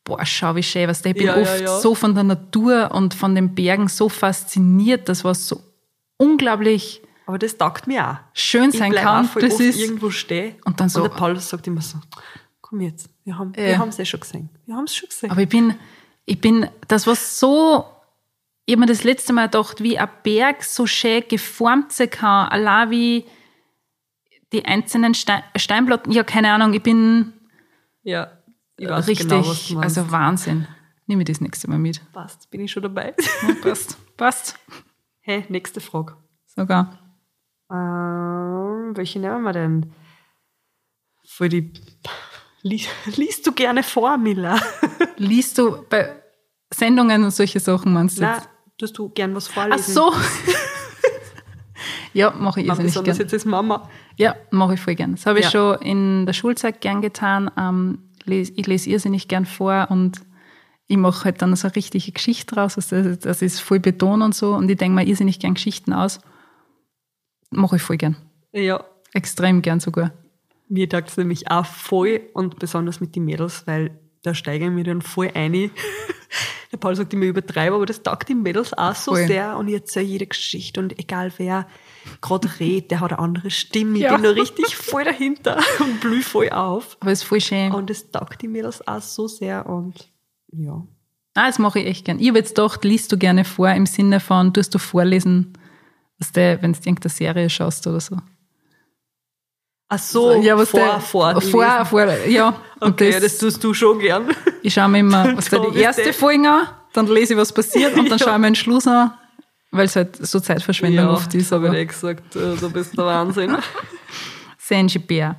boah, 0.05 0.25
schau 0.25 0.55
wie 0.55 0.63
schön, 0.63 0.89
was 0.89 1.05
ich 1.05 1.15
bin 1.15 1.27
Ja, 1.27 1.37
ja, 1.37 1.43
oft 1.43 1.61
ja. 1.61 1.81
so 1.81 1.95
von 1.95 2.15
der 2.15 2.25
Natur 2.25 2.91
und 2.93 3.15
von 3.15 3.35
den 3.35 3.55
Bergen 3.55 3.89
so 3.89 4.09
fasziniert, 4.09 5.09
das 5.09 5.25
was 5.25 5.49
so 5.49 5.61
unglaublich 6.19 7.03
Aber 7.27 7.39
das 7.39 7.57
taugt 7.57 7.87
mir 7.87 8.07
auch. 8.09 8.17
schön 8.35 8.71
Ich 8.71 8.79
sein 8.79 8.91
bleib 8.91 9.05
kann. 9.05 9.27
auch 9.27 9.31
voll 9.31 9.43
Das 9.43 9.59
ist, 9.61 9.79
irgendwo 9.81 10.11
stehen. 10.11 10.55
Und 10.65 10.81
dann 10.81 10.89
so- 10.89 11.03
Und 11.03 11.11
der 11.13 11.17
Paul 11.17 11.37
sagt 11.41 11.67
immer 11.67 11.81
so, 11.81 11.99
komm 12.61 12.81
jetzt, 12.83 13.09
wir 13.25 13.37
haben 13.39 13.53
Ja. 13.57 13.65
wir 13.65 13.79
haben 13.79 13.89
es 13.89 13.99
eh 13.99 14.05
schon 14.05 14.21
gesehen. 14.21 14.49
Wir 14.67 14.77
haben 14.77 14.85
es 14.85 14.95
schon 14.95 15.09
gesehen. 15.09 15.31
aber 15.31 15.43
ich 15.43 15.49
bin, 15.49 15.75
ich 16.25 16.41
bin, 16.41 16.69
das 16.89 17.07
war 17.07 17.15
so, 17.17 17.85
ich 18.67 18.73
habe 18.73 18.81
mir 18.81 18.87
das 18.87 19.05
letzte 19.05 19.33
Mal 19.33 19.47
gedacht, 19.47 19.81
wie 19.81 19.97
ein 19.97 20.09
Berg 20.25 20.65
so 20.65 20.87
schön 20.87 21.23
geformt 21.29 21.93
sein 21.93 22.11
kann, 22.11 22.49
allein 22.49 22.91
wie 22.91 23.25
die 24.53 24.65
einzelnen 24.65 25.15
Stein, 25.15 25.43
Steinplatten, 25.57 26.13
ja, 26.13 26.25
keine 26.25 26.53
Ahnung, 26.53 26.75
ich 26.75 26.83
bin 26.83 27.33
ja, 28.03 28.33
ich 28.77 28.89
richtig, 28.89 29.29
genau, 29.29 29.81
also 29.81 30.11
Wahnsinn. 30.11 30.67
Nehme 31.07 31.23
ich 31.23 31.29
das 31.29 31.41
nächste 31.41 31.71
Mal 31.71 31.79
mit. 31.79 32.01
passt, 32.13 32.51
bin 32.51 32.61
ich 32.61 32.73
schon 32.73 32.83
dabei. 32.83 33.15
Ja, 33.47 33.55
passt, 33.63 33.97
passt. 34.17 34.59
hey, 35.21 35.45
nächste 35.49 35.81
Frage. 35.81 36.17
Sogar. 36.47 36.99
Ähm, 37.71 38.97
welche 38.97 39.21
nehmen 39.21 39.43
wir 39.43 39.53
denn? 39.53 39.93
Für 41.25 41.49
die 41.49 41.73
Lies, 42.63 42.89
liest 43.17 43.47
du 43.47 43.53
gerne 43.53 43.85
vor, 43.85 44.17
Miller? 44.19 44.61
Liest 45.19 45.59
du 45.59 45.85
bei 45.89 46.21
Sendungen 46.75 47.23
und 47.23 47.31
solche 47.31 47.61
Sachen, 47.61 47.93
meinst 47.93 48.19
du 48.19 48.25
jetzt? 48.25 48.49
Tust 48.79 48.97
du 48.99 49.09
gern 49.11 49.35
was 49.35 49.49
Ach 49.51 49.55
vorlesen? 49.55 49.95
so. 49.95 50.13
ja, 52.13 52.31
mache 52.31 52.61
ich 52.61 52.67
irrsinnig 52.67 52.93
besonders 52.93 53.17
gern. 53.19 53.27
jetzt 53.27 53.35
als 53.35 53.45
Mama. 53.45 53.89
Ja, 54.17 54.37
mache 54.51 54.75
ich 54.75 54.81
voll 54.81 54.95
gern. 54.95 55.13
Das 55.13 55.27
habe 55.27 55.39
ich 55.39 55.47
Ja. 55.47 55.51
schon 55.51 55.83
in 55.83 56.27
der 56.27 56.33
Schulzeit 56.33 56.81
gern 56.81 57.03
getan. 57.03 57.51
Ähm, 57.59 57.99
ich 58.25 58.67
lese 58.67 58.91
irrsinnig 58.91 59.29
gern 59.29 59.47
vor 59.47 59.89
und 59.91 60.21
ich 60.89 60.97
mache 60.97 61.25
halt 61.25 61.43
dann 61.43 61.55
so 61.57 61.69
eine 61.69 61.77
richtige 61.77 62.13
Geschichte 62.13 62.55
draus. 62.55 62.77
Also 62.77 63.15
das, 63.17 63.43
ist 63.43 63.61
voll 63.61 63.81
Beton 63.81 64.23
und 64.23 64.35
so. 64.35 64.55
Und 64.55 64.71
ich 64.71 64.77
denke 64.79 64.95
mir 64.97 65.07
irrsinnig 65.07 65.39
gern 65.39 65.55
Geschichten 65.55 65.93
aus. 65.93 66.21
Mache 67.51 67.77
ich 67.77 67.83
voll 67.83 67.97
gern. 67.97 68.17
Ja, 68.53 68.85
Extrem 69.13 69.63
gern 69.63 69.81
sogar. 69.81 70.13
mir 70.69 70.89
taugt 70.89 71.09
es 71.09 71.17
nämlich 71.17 71.51
auch 71.51 71.67
voll 71.67 72.21
und 72.35 72.59
besonders 72.59 73.01
mit 73.01 73.15
den 73.17 73.25
Mädels, 73.25 73.67
weil 73.67 73.99
da 74.23 74.35
steige 74.35 74.67
ich 74.67 74.71
mir 74.71 74.85
dann 74.85 75.03
voll 75.03 75.31
ein. 75.35 75.71
Der 76.73 76.77
Paul 76.79 76.97
sagt 76.97 77.13
immer 77.15 77.25
übertreibe, 77.25 77.75
aber 77.77 77.87
das 77.87 78.03
taugt 78.03 78.29
den 78.29 78.43
Mädels 78.43 78.73
auch 78.75 78.95
so 78.95 79.13
Voll. 79.13 79.27
sehr 79.27 79.57
und 79.57 79.69
ich 79.69 79.75
erzähle 79.75 80.07
jede 80.07 80.27
Geschichte 80.27 80.81
und 80.81 80.99
egal 80.99 81.33
wer 81.39 81.67
gerade 82.21 82.49
redet, 82.61 82.91
der 82.91 83.01
hat 83.01 83.13
eine 83.13 83.19
andere 83.21 83.51
Stimme. 83.51 83.97
Ich 83.99 84.05
Ja. 84.05 84.15
bin 84.15 84.23
da 84.25 84.31
richtig 84.31 84.77
voll 84.77 85.05
dahinter 85.05 85.59
und 85.81 86.01
blühe 86.01 86.23
voll 86.23 86.51
auf. 86.51 86.97
Aber 87.01 87.13
es 87.13 87.21
ist 87.23 87.29
voll 87.29 87.41
schön. 87.41 87.73
Und 87.73 87.91
das 87.91 88.11
taugt 88.11 88.43
die 88.43 88.49
Mädels 88.49 88.87
auch 88.87 89.01
so 89.03 89.29
sehr 89.29 89.67
und 89.67 90.11
ja. 90.53 90.87
Ah, 91.35 91.47
das 91.49 91.59
mache 91.59 91.81
ich 91.81 91.87
echt 91.87 92.05
gern. 92.07 92.19
Ich 92.19 92.29
habe 92.29 92.39
jetzt 92.39 92.55
gedacht, 92.55 92.83
liest 92.85 93.13
du 93.13 93.19
gerne 93.19 93.45
vor 93.45 93.69
im 93.71 93.85
Sinne 93.87 94.21
von, 94.21 94.55
tust 94.55 94.75
du 94.75 94.79
vorlesen, 94.79 95.53
was 96.19 96.33
der, 96.33 96.63
wenn 96.63 96.73
du 96.73 96.79
irgendeine 96.79 97.11
Serie 97.11 97.51
schaust 97.51 97.87
oder 97.87 98.01
so. 98.01 98.17
Ach 99.89 99.99
so, 99.99 100.41
ja, 100.43 100.57
was 100.59 100.71
vor, 100.71 100.81
der, 100.81 101.01
vor, 101.01 101.41
vor, 101.41 101.85
vor, 101.85 102.07
ja. 102.27 102.49
Und 102.81 102.89
Okay, 102.93 103.13
das, 103.13 103.23
das, 103.23 103.39
tust 103.39 103.63
du 103.65 103.73
schon 103.73 103.99
gern. 104.01 104.29
ich 104.63 104.75
schaue 104.75 104.89
mir 104.89 104.99
immer, 105.01 105.25
was 105.37 105.49
da 105.49 105.59
So 105.59 105.71
die 105.71 105.79
erste. 105.79 106.13
Folge 106.13 106.51
an, 106.51 106.69
dann 106.93 107.07
lese 107.07 107.35
ich, 107.35 107.39
was 107.39 107.53
passiert 107.53 107.95
und 107.97 108.11
dann 108.11 108.19
Ja. 108.19 108.25
schaue 108.25 108.35
ich 108.35 108.39
mir 108.41 108.47
den 108.49 108.55
Schluss 108.57 108.87
an, 108.87 109.13
weil 109.71 109.85
es 109.87 109.95
halt 109.97 110.17
so 110.27 110.41
Zeitverschwendung 110.41 111.07
oft 111.09 111.33
ist. 111.35 111.53
habe 111.53 111.67
ich 111.69 111.73
dir 111.73 111.87
gesagt, 111.87 112.35
äh, 112.37 112.57
du 112.57 112.71
bist 112.71 112.97
der 112.99 113.05
Wahnsinn. 113.07 113.57
Sanji 114.59 114.99
Bär. 114.99 115.37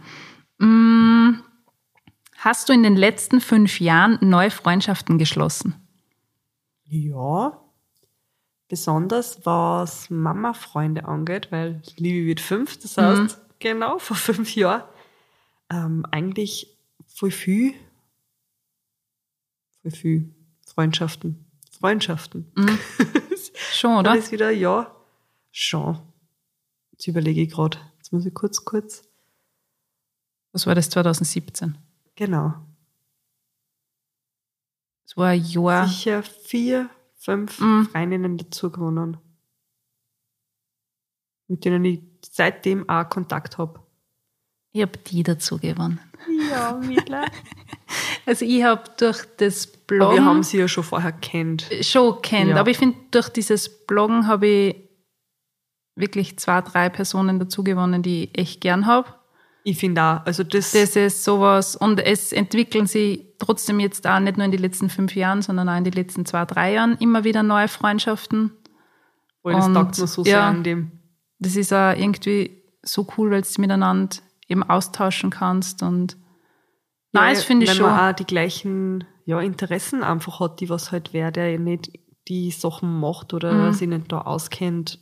Mm, 0.60 1.42
Hast 2.40 2.70
du 2.70 2.74
in 2.74 2.84
den 2.84 2.96
letzten 2.96 3.42
fünf 3.42 3.80
Jahren 3.82 4.20
neue 4.22 4.52
Freundschaften 4.52 5.18
geschlossen? 5.18 5.76
Ja, 6.86 7.60
besonders 8.70 9.46
was 9.46 10.10
Mama-Freunde 10.10 11.06
angeht, 11.06 11.48
weil 11.52 11.82
Livi 11.98 12.28
wird 12.28 12.40
fünf, 12.40 12.78
das 12.80 12.98
heißt, 12.98 13.40
genau, 13.60 14.00
vor 14.00 14.16
fünf 14.18 14.56
Jahren, 14.56 14.84
ähm, 15.70 16.06
eigentlich 16.12 16.78
voll 17.08 17.32
viel, 17.32 17.74
voll 19.82 19.92
viel 19.92 20.36
Freundschaften. 20.66 21.46
Freundschaften. 21.80 22.52
Schon, 23.74 23.98
oder? 23.98 24.12
Dann 24.12 24.20
ist 24.20 24.32
wieder, 24.32 24.50
ja, 24.52 24.96
schon. 25.52 26.00
Jetzt 26.92 27.08
überlege 27.08 27.42
ich 27.42 27.50
gerade. 27.52 27.78
Jetzt 27.98 28.12
muss 28.14 28.26
ich 28.26 28.34
kurz, 28.34 28.64
kurz. 28.66 29.04
Was 30.52 30.66
war 30.68 30.76
das 30.76 30.90
2017? 30.90 31.78
Genau. 32.16 32.54
Es 35.06 35.16
war 35.18 35.28
ein 35.30 35.44
Jahr. 35.44 35.88
Sicher 35.88 36.24
vier, 36.24 36.90
fünf 37.16 37.60
Mhm. 37.60 37.90
Freundinnen 37.92 38.38
dazu 38.38 38.72
gewonnen. 38.72 39.18
Mit 41.48 41.64
denen 41.66 41.86
ich 41.86 42.02
seitdem 42.32 42.88
auch 42.90 43.08
Kontakt 43.10 43.58
habe. 43.58 43.80
Ich 44.72 44.82
habe 44.82 44.98
die 44.98 45.24
dazu 45.24 45.58
gewonnen. 45.58 46.00
Ja, 46.52 46.74
Mila. 46.84 47.26
Also 48.26 48.44
ich 48.44 48.62
habe 48.64 48.84
durch 49.00 49.24
das 49.38 49.66
Aber 49.68 49.78
Bloggen 49.88 50.16
wir 50.18 50.26
haben 50.26 50.44
sie 50.44 50.58
ja 50.58 50.68
schon 50.68 50.84
vorher 50.84 51.14
kennt. 51.14 51.66
schon 51.82 52.22
kennt, 52.22 52.50
Ja. 52.50 52.58
aber 52.58 52.70
ich 52.70 52.78
finde, 52.78 52.98
durch 53.12 53.30
dieses 53.30 53.86
Bloggen 53.88 54.28
habe 54.28 54.46
ich 54.48 54.76
wirklich 55.96 56.38
zwei, 56.38 56.62
drei 56.62 56.90
Personen 56.90 57.40
dazu 57.40 57.64
gewonnen, 57.64 58.04
die 58.04 58.26
ich 58.26 58.38
echt 58.38 58.62
gern 58.62 58.86
habe. 58.86 59.08
Ich 59.64 59.78
finde 59.80 60.02
auch, 60.02 60.26
also 60.26 60.44
das, 60.44 60.72
Das 60.72 60.98
ist 60.98 61.24
sowas 61.24 61.78
und 61.78 62.00
es 62.02 62.34
entwickeln 62.34 62.88
sich 62.88 63.26
trotzdem 63.40 63.80
jetzt 63.80 64.06
auch 64.06 64.20
nicht 64.20 64.36
nur 64.36 64.46
in 64.46 64.52
den 64.52 64.62
letzten 64.62 64.90
fünf 64.90 65.16
Jahren, 65.16 65.42
sondern 65.42 65.70
auch 65.70 65.78
in 65.78 65.86
den 65.86 65.94
letzten 65.94 66.26
zwei, 66.26 66.44
drei 66.46 66.74
Jahren 66.74 66.98
immer 67.00 67.24
wieder 67.24 67.44
neue 67.44 67.70
Freundschaften. 67.70 68.52
voll, 69.42 69.54
das 69.54 69.72
taugt 69.72 69.98
mir 69.98 70.08
so 70.08 70.22
ja. 70.24 70.26
sehr 70.26 70.44
an 70.44 70.64
dem. 70.64 70.92
Das 71.40 71.56
ist 71.56 71.74
auch 71.74 71.96
irgendwie 71.96 72.64
so 72.84 73.08
cool, 73.18 73.32
weil 73.32 73.42
du 73.42 73.62
miteinander 73.62 74.18
eben 74.48 74.64
austauschen 74.64 75.30
kannst 75.30 75.84
und 75.84 76.18
Nein, 77.14 77.34
das 77.36 77.44
finde 77.44 77.66
ich 77.66 77.72
wenn 77.72 77.78
schon. 77.78 77.86
man 77.88 78.12
auch 78.12 78.16
die 78.16 78.26
gleichen 78.26 79.04
ja, 79.26 79.40
Interessen 79.42 80.04
einfach 80.04 80.40
hat, 80.40 80.60
die 80.60 80.70
was 80.70 80.92
halt 80.92 81.10
wer, 81.14 81.32
der 81.32 81.58
nicht 81.60 81.92
die 82.28 82.52
Sachen 82.52 83.00
macht 83.00 83.34
oder 83.34 83.54
Mhm. 83.70 83.74
sich 83.74 83.88
nicht 83.88 84.12
da 84.12 84.22
auskennt. 84.22 85.00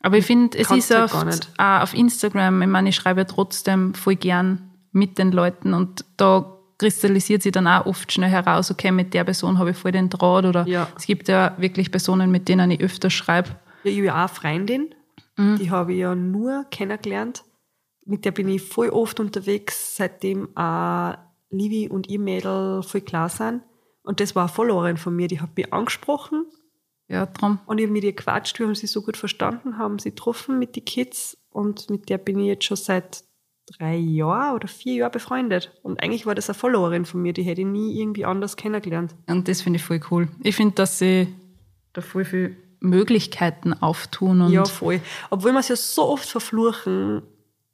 Aber 0.00 0.18
ich 0.18 0.26
finde, 0.26 0.58
es 0.58 0.70
ist 0.70 0.90
du 0.90 1.02
oft, 1.02 1.14
auch 1.58 1.82
auf 1.82 1.94
Instagram, 1.94 2.60
ich 2.62 2.68
meine, 2.68 2.88
ich 2.90 2.96
schreibe 2.96 3.20
ja 3.20 3.24
trotzdem 3.24 3.94
voll 3.94 4.16
gern 4.16 4.70
mit 4.92 5.18
den 5.18 5.32
Leuten 5.32 5.72
und 5.74 6.04
da 6.18 6.50
kristallisiert 6.78 7.42
sich 7.42 7.52
dann 7.52 7.66
auch 7.66 7.86
oft 7.86 8.12
schnell 8.12 8.28
heraus, 8.30 8.70
okay, 8.70 8.90
mit 8.90 9.14
der 9.14 9.24
Person 9.24 9.58
habe 9.58 9.70
ich 9.70 9.76
voll 9.76 9.92
den 9.92 10.10
Draht 10.10 10.44
oder 10.44 10.66
Ja. 10.66 10.88
es 10.96 11.06
gibt 11.06 11.28
ja 11.28 11.54
wirklich 11.56 11.90
Personen, 11.90 12.30
mit 12.30 12.48
denen 12.48 12.70
ich 12.70 12.80
öfter 12.80 13.08
schreibe. 13.10 13.50
Ja, 13.84 13.90
ich 13.90 13.96
habe 13.98 14.06
ja 14.06 14.24
auch 14.24 14.30
Freundin, 14.30 14.94
Mhm. 15.36 15.56
die 15.58 15.70
habe 15.70 15.92
ich 15.92 15.98
ja 16.00 16.14
nur 16.14 16.64
kennengelernt. 16.70 17.44
Mit 18.06 18.24
der 18.24 18.30
bin 18.32 18.48
ich 18.48 18.62
voll 18.62 18.90
oft 18.90 19.18
unterwegs, 19.20 19.96
seitdem 19.96 20.54
auch 20.56 21.14
Livi 21.50 21.88
und 21.88 22.08
ihr 22.08 22.18
Mädel 22.20 22.82
voll 22.82 23.00
klar 23.00 23.28
sind. 23.28 23.62
Und 24.02 24.20
das 24.20 24.34
war 24.36 24.44
eine 24.44 24.52
Followerin 24.52 24.96
von 24.98 25.16
mir, 25.16 25.28
die 25.28 25.40
hat 25.40 25.56
mich 25.56 25.72
angesprochen 25.72 26.44
Ja, 27.08 27.24
drum. 27.26 27.58
und 27.66 27.78
ich 27.78 27.84
habe 27.84 27.92
mit 27.92 28.04
ihr 28.04 28.12
gequatscht, 28.12 28.58
wir 28.58 28.66
haben 28.66 28.74
sie 28.74 28.86
so 28.86 29.00
gut 29.02 29.16
verstanden, 29.16 29.78
haben 29.78 29.98
sie 29.98 30.10
getroffen 30.10 30.58
mit 30.58 30.76
den 30.76 30.84
Kids 30.84 31.38
und 31.50 31.88
mit 31.88 32.10
der 32.10 32.18
bin 32.18 32.38
ich 32.38 32.46
jetzt 32.48 32.64
schon 32.64 32.76
seit 32.76 33.24
drei 33.78 33.96
Jahren 33.96 34.54
oder 34.56 34.68
vier 34.68 34.92
Jahren 34.94 35.12
befreundet. 35.12 35.72
Und 35.82 36.02
eigentlich 36.02 36.26
war 36.26 36.34
das 36.34 36.50
eine 36.50 36.54
Followerin 36.58 37.06
von 37.06 37.22
mir, 37.22 37.32
die 37.32 37.44
hätte 37.44 37.62
ich 37.62 37.66
nie 37.66 37.98
irgendwie 37.98 38.26
anders 38.26 38.56
kennengelernt. 38.56 39.14
Und 39.26 39.48
das 39.48 39.62
finde 39.62 39.78
ich 39.78 39.84
voll 39.84 40.00
cool. 40.10 40.28
Ich 40.42 40.54
finde, 40.56 40.74
dass 40.74 40.98
sie 40.98 41.28
da 41.94 42.02
voll 42.02 42.26
viele 42.26 42.56
Möglichkeiten 42.84 43.72
auftun 43.72 44.40
und 44.42 44.52
ja, 44.52 44.64
voll. 44.64 45.00
Obwohl 45.30 45.52
wir 45.52 45.60
es 45.60 45.68
ja 45.68 45.76
so 45.76 46.04
oft 46.08 46.28
verfluchen, 46.28 47.22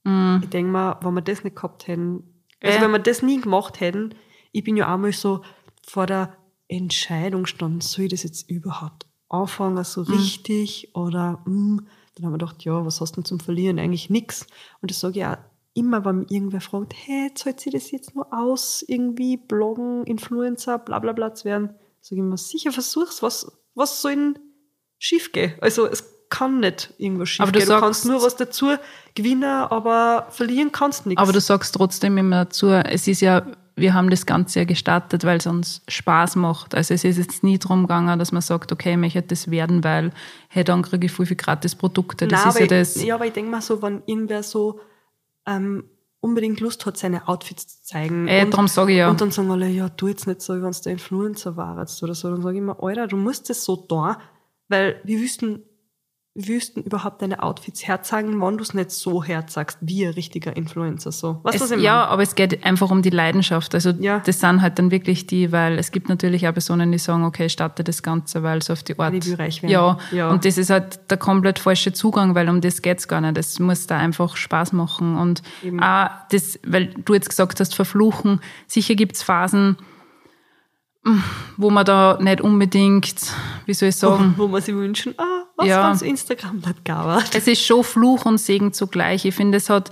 Mhm. 0.05 0.41
ich 0.43 0.49
denke 0.49 0.73
mal, 0.73 0.97
wenn 1.03 1.13
wir 1.15 1.21
das 1.21 1.45
nicht 1.45 1.57
gehabt 1.57 1.87
hätten, 1.87 2.23
also 2.63 2.79
Äh. 2.79 2.81
wenn 2.81 2.91
wir 2.93 2.99
das 3.01 3.21
nie 3.23 3.39
gemacht 3.41 3.81
hätten, 3.81 4.15
ich 4.53 4.65
bin 4.65 4.77
ja 4.79 4.93
einmal 4.93 5.13
so 5.13 5.43
vor 5.87 6.07
der 6.07 6.35
Entscheidung 6.69 7.43
gestanden, 7.43 7.81
soll 7.83 8.05
ich 8.07 8.11
das 8.13 8.23
jetzt 8.23 8.49
überhaupt 8.49 9.07
anfangen, 9.29 9.83
so 9.85 10.03
Mhm. 10.03 10.13
richtig 10.15 10.95
oder 10.95 11.43
mm, 11.45 11.81
dann 12.15 12.25
haben 12.25 12.33
wir 12.33 12.39
gedacht, 12.39 12.65
ja, 12.65 12.85
was 12.85 13.01
hast 13.01 13.13
du 13.13 13.21
denn 13.21 13.25
zum 13.27 13.41
Verlieren? 13.41 13.79
Eigentlich 13.79 14.09
nix. 14.11 14.47
Und 14.81 14.91
das 14.91 15.01
sage 15.01 15.19
ich 15.21 15.27
auch 15.27 15.37
immer, 15.75 16.05
wenn 16.05 16.21
mich 16.21 16.31
irgendwer 16.31 16.61
fragt, 16.61 16.95
hey, 16.97 17.31
zahlt 17.35 17.61
sie 17.61 17.71
das 17.71 17.91
jetzt 17.91 18.15
nur 18.15 18.27
aus, 18.33 18.83
irgendwie 18.87 19.37
Bloggen, 19.37 20.05
Influencer, 20.05 20.79
bla 20.79 20.99
bla 20.99 21.13
bla 21.13 21.35
zu 21.35 21.45
werden? 21.45 21.71
Sage 22.01 22.15
ich 22.17 22.27
immer, 22.27 22.37
sicher 22.39 22.73
versuch's, 22.73 23.23
was, 23.23 23.51
was 23.75 24.01
soll 24.03 24.15
denn 24.17 24.39
schief 25.01 25.33
gehen? 25.33 25.55
Also 25.61 25.87
es 25.87 26.05
kann 26.29 26.61
nicht 26.61 26.95
irgendwas 26.99 27.29
schief 27.31 27.41
Aber 27.41 27.51
du 27.51 27.59
gehen. 27.59 27.67
Du 27.67 27.73
sagst- 27.73 27.83
kannst 27.83 28.05
nur 28.05 28.23
was 28.23 28.37
dazu 28.37 28.77
gewinnen, 29.17 29.43
aber 29.43 30.29
verlieren 30.31 30.71
kannst 30.71 31.07
nichts. 31.07 31.21
Aber 31.21 31.33
du 31.33 31.41
sagst 31.41 31.75
trotzdem 31.75 32.17
immer 32.17 32.45
dazu, 32.45 32.69
es 32.69 33.09
ist 33.09 33.21
ja, 33.21 33.45
wir 33.75 33.95
haben 33.95 34.11
das 34.11 34.27
Ganze 34.27 34.61
ja 34.61 34.65
gestartet, 34.65 35.25
weil 35.25 35.39
es 35.39 35.47
uns 35.47 35.83
Spaß 35.89 36.37
macht. 36.37 36.75
Also 36.75 36.95
es 36.95 37.03
ist 37.03 37.19
jetzt 37.19 37.43
nie 37.43 37.59
darum 37.59 37.83
gegangen, 37.83 38.19
dass 38.19 38.31
man 38.31 38.43
sagt, 38.43 38.71
okay, 38.71 38.93
ich 38.93 38.99
möchte 38.99 39.23
das 39.23 39.51
werden, 39.51 39.83
weil 39.83 40.13
hey, 40.49 40.63
dann 40.63 40.83
kriege 40.83 41.07
ich 41.07 41.13
voll 41.13 41.27
viel 41.27 41.37
gratis 41.37 41.75
Produkte. 41.75 42.29
Das 42.29 42.41
Nein, 42.41 42.49
ist 42.51 42.59
ja 42.59 42.65
aber 42.67 42.77
das. 42.77 42.97
Ich, 42.97 43.05
ja, 43.05 43.15
aber 43.17 43.27
ich 43.27 43.33
denke 43.33 43.51
mal 43.51 43.63
so, 43.63 43.83
wenn 43.83 44.03
irgendwer 44.07 44.43
so 44.43 44.81
ähm, 45.47 45.85
unbedingt 46.21 46.61
Lust 46.61 46.85
hat, 46.87 46.97
seine 46.99 47.27
Outfits 47.27 47.67
zu 47.67 47.83
zeigen. 47.83 48.29
Äh, 48.29 48.45
und, 48.45 48.53
darum 48.53 48.69
sage 48.69 48.93
ich 48.93 48.99
ja. 48.99 49.11
und 49.11 49.21
dann 49.21 49.31
sagen 49.33 49.51
alle, 49.51 49.69
ja, 49.69 49.89
tu 49.89 50.07
jetzt 50.07 50.27
nicht 50.27 50.43
so, 50.43 50.55
wie 50.55 50.63
wenn 50.63 50.71
es 50.71 50.83
der 50.83 50.93
Influencer 50.93 51.57
war 51.57 51.79
jetzt 51.81 52.03
oder 52.03 52.15
so. 52.15 52.31
Dann 52.31 52.43
sage 52.43 52.57
ich 52.57 52.63
immer, 52.63 52.77
Alter, 52.81 53.09
du 53.09 53.17
musst 53.17 53.51
das 53.51 53.65
so 53.65 53.77
tun, 53.77 54.15
weil 54.71 55.01
wir 55.05 55.19
wüssten, 55.21 55.63
wir 56.33 56.55
wüssten 56.55 56.83
überhaupt 56.83 57.21
deine 57.23 57.43
Outfits 57.43 57.87
herzeigen, 57.89 58.41
wenn 58.41 58.57
du 58.57 58.63
es 58.63 58.73
nicht 58.73 58.93
so 58.93 59.23
herzagst, 59.25 59.79
wie 59.81 60.07
ein 60.07 60.13
richtiger 60.13 60.57
Influencer. 60.57 61.11
So. 61.11 61.41
Du, 61.43 61.51
Es, 61.51 61.61
was 61.61 61.73
ich 61.73 61.83
ja, 61.83 62.05
aber 62.07 62.23
es 62.23 62.37
geht 62.37 62.65
einfach 62.65 62.89
um 62.93 63.03
die 63.03 63.11
Leidenschaft. 63.11 63.75
Also 63.75 63.91
Ja. 63.99 64.21
das 64.21 64.39
sind 64.39 64.63
halt 64.63 64.79
dann 64.79 64.93
wirklich 64.93 65.27
die, 65.27 65.51
weil 65.51 65.77
es 65.77 65.91
gibt 65.91 66.09
natürlich 66.09 66.47
auch 66.47 66.53
Personen, 66.53 66.93
die 66.93 66.99
sagen, 66.99 67.25
okay, 67.25 67.47
ich 67.47 67.53
starte 67.53 67.83
das 67.83 68.05
Ganze, 68.05 68.45
weil 68.45 68.59
es 68.59 68.71
auf 68.71 68.85
die 68.85 68.97
Art. 68.97 69.13
Will 69.13 69.35
reich 69.35 69.61
werden. 69.63 69.73
Ja, 69.73 69.99
Ja. 70.13 70.31
und 70.31 70.45
das 70.45 70.57
ist 70.57 70.71
halt 70.71 71.11
der 71.11 71.19
komplett 71.19 71.59
falsche 71.59 71.93
Zugang, 71.93 72.37
weil 72.37 72.49
um 72.49 72.61
das 72.61 72.81
geht's 72.81 73.09
gar 73.09 73.21
nicht. 73.21 73.37
Es 73.37 73.59
muss 73.59 73.89
da 73.89 73.99
einfach 73.99 74.37
Spaß 74.37 74.73
machen. 74.73 75.17
Und 75.17 75.43
Eben. 75.65 75.83
auch 75.83 76.11
das, 76.31 76.61
weil 76.65 76.87
du 77.05 77.13
jetzt 77.15 77.29
gesagt 77.29 77.59
hast, 77.59 77.75
verfluchen, 77.75 78.41
sicher 78.69 78.95
gibt's 78.95 79.25
Phasen, 79.25 79.77
wo 81.57 81.71
man 81.71 81.85
da 81.85 82.19
nicht 82.21 82.41
unbedingt, 82.41 83.33
wie 83.67 83.75
soll 83.75 83.89
ich 83.89 83.97
sagen, 83.97 84.35
Wo 84.37 84.49
man 84.49 84.61
sich 84.61 84.75
wünschen, 84.75 85.15
ah, 85.19 85.45
was 85.57 85.67
Ja. 85.67 85.93
ja. 85.93 86.01
Instagram 86.09 86.57
nicht 86.57 86.85
gab. 86.85 87.23
es 87.35 87.47
ist 87.47 87.65
schon 87.65 87.85
Fluch 87.85 88.27
und 88.27 88.39
Segen 88.39 88.73
zugleich. 88.73 89.25
Ich 89.25 89.35
finde, 89.35 89.57
es 89.59 89.71
hat 89.71 89.91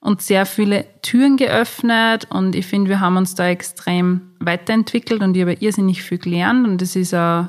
uns 0.00 0.26
sehr 0.26 0.44
viele 0.46 0.84
Türen 1.00 1.36
geöffnet 1.36 2.26
und 2.30 2.54
ich 2.54 2.66
finde, 2.66 2.90
wir 2.90 3.00
haben 3.00 3.16
uns 3.16 3.34
da 3.34 3.46
extrem 3.48 4.32
weiterentwickelt 4.40 5.22
und 5.22 5.36
ich 5.36 5.42
habe 5.42 5.54
irrsinnig 5.54 6.02
viel 6.02 6.18
gelernt 6.18 6.66
und 6.66 6.82
es 6.82 6.96
ist 6.96 7.14
auch 7.14 7.46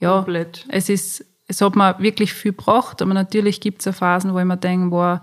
ja, 0.00 0.16
Komplett. 0.16 0.64
es 0.70 0.88
ist, 0.88 1.24
es 1.46 1.60
hat 1.60 1.76
mir 1.76 1.96
wirklich 1.98 2.32
viel 2.32 2.52
gebracht, 2.52 3.02
aber 3.02 3.14
natürlich 3.14 3.60
gibt 3.60 3.84
es 3.86 3.96
Phasen, 3.96 4.32
wo 4.32 4.38
ich 4.38 4.44
mir 4.44 4.56
denke, 4.56 4.90
boah, 4.90 5.22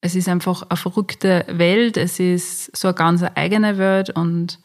es 0.00 0.14
ist 0.16 0.28
einfach 0.28 0.62
eine 0.68 0.76
verrückte 0.76 1.44
Welt, 1.48 1.96
es 1.96 2.18
ist 2.18 2.76
so 2.76 2.88
eine 2.88 2.94
ganz 2.94 3.22
eigene 3.34 3.78
Welt 3.78 4.10
und 4.10 4.58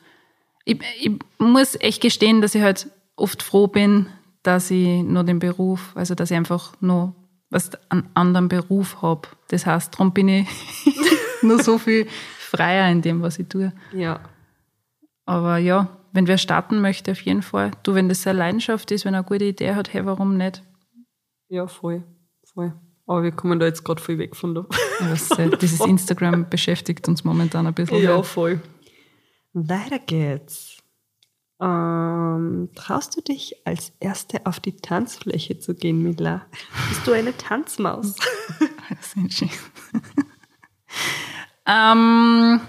ich, 0.66 0.82
ich 1.00 1.12
muss 1.38 1.80
echt 1.80 2.02
gestehen, 2.02 2.42
dass 2.42 2.56
ich 2.56 2.62
halt 2.62 2.90
oft 3.16 3.42
froh 3.42 3.68
bin, 3.68 4.08
dass 4.44 4.70
ich 4.72 5.04
nur 5.04 5.24
den 5.24 5.40
Beruf, 5.40 5.92
also 5.96 6.16
dass 6.16 6.32
ich 6.32 6.38
einfach 6.38 6.74
nur 6.82 7.16
was 7.50 7.72
einen 7.90 8.10
anderen 8.16 8.50
Beruf 8.50 9.02
habe. 9.02 9.28
Das 9.48 9.66
heißt, 9.66 9.94
darum 9.94 10.12
bin 10.12 10.28
ich 10.28 10.48
nur 11.42 11.64
so 11.64 11.78
viel 11.78 12.08
freier 12.38 12.92
in 12.92 13.02
dem, 13.02 13.22
was 13.22 13.40
ich 13.40 13.48
tue. 13.48 13.72
Ja. 13.94 14.20
Aber 15.26 15.58
ja, 15.58 15.90
wenn 16.12 16.28
wer 16.28 16.38
starten 16.38 16.82
möchte, 16.82 17.12
auf 17.12 17.22
jeden 17.22 17.42
Fall. 17.42 17.72
Du, 17.84 17.94
wenn 17.94 18.10
das 18.10 18.24
seine 18.24 18.40
Leidenschaft 18.40 18.92
ist, 18.92 19.06
wenn 19.06 19.14
er 19.14 19.20
eine 19.20 19.28
gute 19.28 19.46
Idee 19.46 19.74
hat, 19.76 19.94
hey, 19.94 20.06
warum 20.06 20.38
nicht? 20.38 20.64
Ja, 21.48 21.68
voll. 21.68 22.04
Voll. 22.54 22.74
Aber 23.08 23.22
wir 23.24 23.32
kommen 23.32 23.60
da 23.60 23.68
jetzt 23.68 23.84
gerade 23.84 24.02
voll 24.02 24.18
weg 24.18 24.36
von 24.36 24.56
der. 24.56 24.66
Was, 25.00 25.30
äh, 25.32 25.50
dieses 25.62 25.80
Instagram 25.80 26.50
beschäftigt 26.50 27.08
uns 27.08 27.24
momentan 27.24 27.68
ein 27.68 27.74
bisschen. 27.74 28.02
Ja, 28.02 28.24
voll. 28.24 28.60
Weiter 29.56 30.00
geht's. 30.00 30.78
Ähm, 31.62 32.70
traust 32.76 33.16
du 33.16 33.22
dich 33.22 33.66
als 33.66 33.94
Erste 34.02 34.46
auf 34.46 34.60
die 34.60 34.76
Tanzfläche 34.76 35.58
zu 35.58 35.74
gehen, 35.74 36.04
Mila? 36.04 36.46
Bist 36.90 37.08
du 37.08 37.14
eine 37.14 37.36
Tanzmaus? 37.36 38.16
Das 38.90 39.16
schön. 39.30 39.50
ähm, 41.66 42.60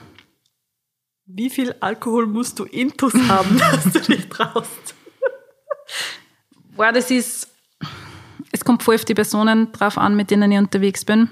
Wie 1.24 1.50
viel 1.50 1.74
Alkohol 1.80 2.26
musst 2.26 2.60
du 2.60 2.64
intus 2.64 3.14
haben, 3.28 3.58
dass 3.72 3.92
du 3.92 4.00
dich 4.00 4.28
traust? 4.28 4.94
boah, 6.76 6.92
das 6.92 7.10
ist, 7.10 7.48
es 8.52 8.64
kommt 8.64 8.84
voll 8.84 8.94
auf 8.94 9.04
die 9.04 9.14
Personen 9.14 9.72
drauf 9.72 9.98
an, 9.98 10.14
mit 10.14 10.30
denen 10.30 10.52
ich 10.52 10.58
unterwegs 10.58 11.04
bin. 11.04 11.30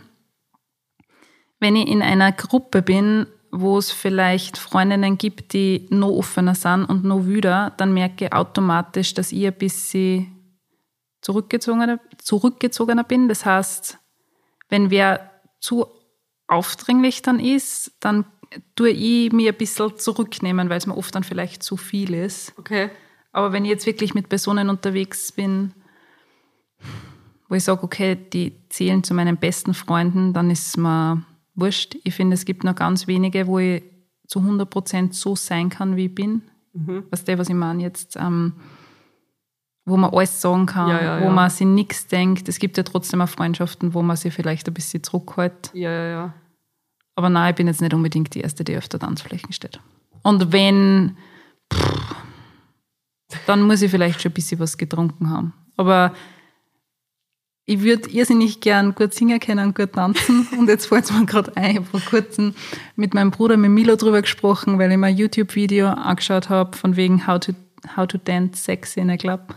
Wenn 1.61 1.77
ich 1.77 1.87
in 1.87 2.03
einer 2.03 2.33
Gruppe 2.33 2.83
bin, 2.83 3.29
wo 3.55 3.79
es 3.79 3.93
vielleicht 3.93 4.59
Freundinnen 4.59 5.17
gibt, 5.17 5.53
die 5.53 5.87
noch 5.91 6.11
offener 6.11 6.57
sind 6.57 6.85
und 6.85 7.05
noch 7.05 7.25
wüder, 7.25 7.73
dann 7.77 7.95
merke 7.95 8.27
ich 8.27 8.33
automatisch, 8.33 9.15
dass 9.15 9.31
ich 9.31 9.47
ein 9.47 9.55
bisschen 9.55 10.59
zurückgezogener, 11.21 12.01
zurückgezogener 12.19 13.05
bin. 13.05 13.29
Das 13.29 13.47
heißt, 13.47 13.99
wenn 14.69 14.91
wer 14.91 15.31
zu 15.61 15.87
aufdringlich 16.49 17.23
dann 17.23 17.39
ist, 17.39 17.93
dann 18.01 18.25
tue 18.75 18.91
ich 18.91 19.33
mir 19.33 19.53
ein 19.53 19.59
bisschen 19.59 19.97
zurücknehmen, 19.99 20.69
weil 20.69 20.79
es 20.79 20.87
mir 20.87 20.97
oft 20.97 21.15
dann 21.15 21.25
vielleicht 21.25 21.63
zu 21.63 21.77
viel 21.77 22.13
ist. 22.13 22.53
Okay. 22.59 22.91
Aber 23.33 23.53
wenn 23.53 23.65
ich 23.65 23.71
jetzt 23.71 23.87
wirklich 23.87 24.15
mit 24.15 24.29
Personen 24.29 24.69
unterwegs 24.69 25.33
bin, 25.33 25.75
wo 27.49 27.55
ich 27.55 27.65
sage, 27.65 27.85
okay, 27.85 28.17
die 28.17 28.69
zählen 28.69 29.05
zu 29.05 29.15
meinen 29.15 29.37
besten 29.37 29.75
Freunden, 29.75 30.33
dann 30.33 30.51
ist 30.51 30.69
es 30.69 30.77
mir 30.77 31.25
wurscht. 31.55 31.97
Ich 32.05 32.15
finde, 32.15 32.35
es 32.35 32.45
gibt 32.45 32.65
noch 32.65 32.75
ganz 32.75 33.07
wenige, 33.07 33.47
wo 33.47 33.59
ich 33.59 33.83
zu 34.27 34.41
100% 34.41 35.13
so 35.13 35.37
sein 35.37 35.69
kann, 35.69 35.97
wie 35.97 36.07
ich 36.07 36.15
bin. 36.15 36.43
Mhm. 36.73 37.05
Was 37.11 37.25
der, 37.25 37.39
was 37.39 37.49
ich 37.49 37.55
meine 37.55 37.83
jetzt, 37.83 38.17
ähm, 38.17 38.55
wo 39.85 39.97
man 39.97 40.11
alles 40.11 40.41
sagen 40.41 40.67
kann, 40.67 40.89
Ja, 40.89 41.03
ja, 41.03 41.21
wo 41.21 41.27
ja. 41.27 41.31
man 41.31 41.51
sich 41.51 41.67
nichts 41.67 42.07
denkt. 42.07 42.49
Es 42.49 42.59
gibt 42.59 42.77
ja 42.77 42.83
trotzdem 42.83 43.21
auch 43.21 43.29
Freundschaften, 43.29 43.95
wo 43.95 44.03
man 44.03 44.17
sich 44.17 44.33
vielleicht 44.33 44.67
ein 44.67 44.75
bisschen 44.75 45.03
zurückhält. 45.03 45.71
Ja, 45.75 45.91
ja, 45.91 46.09
ja. 46.09 46.35
Aber 47.17 47.29
nein, 47.29 47.51
ich 47.51 47.57
bin 47.57 47.67
jetzt 47.67 47.81
nicht 47.81 47.95
unbedingt 47.95 48.35
die 48.35 48.41
Erste, 48.41 48.65
die 48.65 48.77
auf 48.77 48.89
der 48.89 49.01
Tanzfläche 49.01 49.53
steht. 49.53 49.79
Und 50.23 50.53
wenn, 50.53 51.17
pff, 51.73 52.17
dann 53.47 53.63
muss 53.63 53.83
ich 53.83 53.91
vielleicht 53.91 54.21
schon 54.21 54.33
ein 54.33 54.35
bisschen 54.35 54.59
was 54.59 54.79
getrunken 54.79 55.31
haben. 55.31 55.53
Aber 55.77 56.15
ich 57.67 57.81
würde 57.83 58.09
irrsinnig 58.11 58.61
gern 58.61 58.95
gut 58.95 59.15
singen 59.15 59.41
können 59.41 59.69
und 59.69 59.75
gut 59.75 59.93
tanzen. 59.95 60.47
Und 60.59 60.69
jetzt 60.69 60.87
fällt 60.87 61.05
es 61.05 61.13
mir 61.13 61.25
gerade 61.25 61.57
ein, 61.57 61.71
ich 61.71 61.77
habe 61.79 61.87
vor 61.87 62.01
kurzem 62.01 62.55
mit 62.97 63.15
meinem 63.15 63.31
Bruder, 63.31 63.57
mit 63.57 63.71
Milo, 63.71 63.97
drüber 63.97 64.21
gesprochen, 64.23 64.79
weil 64.79 64.91
ich 64.93 64.99
mir 64.99 65.07
ein 65.07 65.17
YouTube-Video 65.17 65.89
angeschaut 65.89 66.51
habe, 66.51 66.77
von 66.77 66.97
wegen 66.97 67.27
How 67.27 67.41
to, 67.41 67.53
how 67.97 68.07
to 68.07 68.19
Dance 68.19 68.63
Sexy 68.63 69.01
in 69.01 69.11
a 69.11 69.17
Club. 69.17 69.41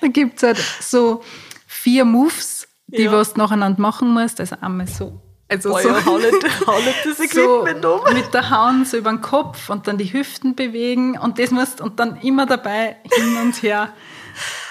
da 0.00 0.08
gibt's 0.08 0.42
halt 0.42 0.58
so 0.80 1.22
vier 1.66 2.04
Moves, 2.04 2.68
die 2.86 3.02
Ja. 3.02 3.12
was 3.12 3.34
du 3.34 3.40
nacheinander 3.40 3.80
machen 3.80 4.12
musst. 4.12 4.40
Also 4.40 4.56
einmal 4.60 4.86
so. 4.86 5.20
Also 5.50 5.74
Oh 5.74 5.78
so, 5.78 5.88
ja, 5.88 6.04
hau 6.04 6.18
nicht, 6.18 6.66
hau 6.66 6.78
nicht 6.78 7.06
das 7.06 7.16
so 7.30 7.62
Equipment 7.64 7.84
um. 7.86 8.14
mit 8.14 8.34
der 8.34 8.50
Hand 8.50 8.86
so 8.86 8.98
über 8.98 9.10
den 9.10 9.22
Kopf 9.22 9.70
und 9.70 9.86
dann 9.86 9.96
die 9.96 10.12
Hüften 10.12 10.54
bewegen 10.54 11.16
und 11.18 11.38
das 11.38 11.50
musst 11.50 11.80
und 11.80 11.98
dann 12.00 12.16
immer 12.20 12.44
dabei 12.44 12.96
hin 13.14 13.36
und 13.42 13.62
her. 13.62 13.94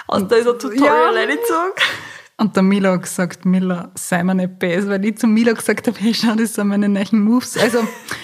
Und 0.08 0.32
da 0.32 0.36
ist 0.38 0.48
ein 0.48 0.58
Tutorial 0.60 0.86
Ja. 0.86 1.10
reingezogen. 1.20 1.74
Und 2.40 2.56
der 2.56 2.64
Milo 2.64 3.00
gesagt, 3.00 3.46
Mila, 3.46 3.92
sei 3.96 4.24
mir 4.24 4.36
nicht 4.36 4.60
böse, 4.60 4.88
weil 4.90 5.04
ich 5.06 5.18
zu 5.18 5.26
Milo 5.28 5.54
gesagt 5.56 5.88
habe, 5.88 5.98
hey, 6.00 6.14
schau, 6.14 6.36
das 6.36 6.54
sind 6.54 6.68
meine 6.68 6.88
neuen 6.88 7.20
Moves. 7.20 7.58
Also, 7.58 7.80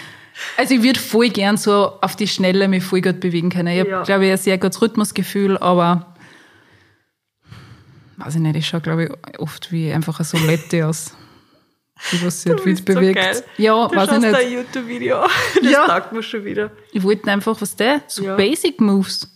also 0.57 0.75
ich 0.75 0.83
würde 0.83 0.99
voll 0.99 1.29
gern 1.29 1.57
so 1.57 1.93
auf 1.99 2.15
die 2.15 2.27
Schnelle 2.27 2.67
mich 2.67 2.83
voll 2.83 3.01
gut 3.01 3.19
bewegen 3.19 3.49
können. 3.49 3.67
Ich 3.73 3.79
habe, 3.79 3.89
Ja. 3.89 4.03
glaube 4.03 4.25
ich, 4.25 4.31
ein 4.31 4.37
sehr 4.37 4.57
gutes 4.59 4.81
Rhythmusgefühl, 4.81 5.57
aber 5.57 6.13
weiß 8.17 8.35
ich 8.35 8.41
nicht, 8.41 8.55
ich 8.55 8.67
schaue, 8.67 8.81
glaube 8.81 9.05
ich, 9.05 9.39
oft 9.39 9.71
wie 9.71 9.91
einfach 9.91 10.19
eine 10.19 10.25
Solette 10.25 10.85
aus. 10.87 11.13
Die 12.11 12.23
was 12.25 12.41
sich 12.43 12.51
halt 12.51 12.77
so 12.77 12.83
bewegt. 12.83 13.15
geil. 13.19 13.43
ja, 13.57 13.87
Du 13.87 13.95
weiß 13.95 14.11
ich 14.11 14.17
nicht. 14.19 14.35
ein 14.35 14.51
YouTube-Video. 14.51 15.25
Das 15.61 15.71
Ja. 15.71 15.87
taugt 15.87 16.11
mir 16.11 16.21
schon 16.23 16.43
wieder. 16.45 16.71
Ich 16.91 17.01
wollte 17.03 17.31
einfach, 17.31 17.59
was 17.61 17.75
der? 17.75 18.01
So 18.07 18.23
Ja. 18.23 18.35
Basic 18.35 18.79
Moves. 18.81 19.27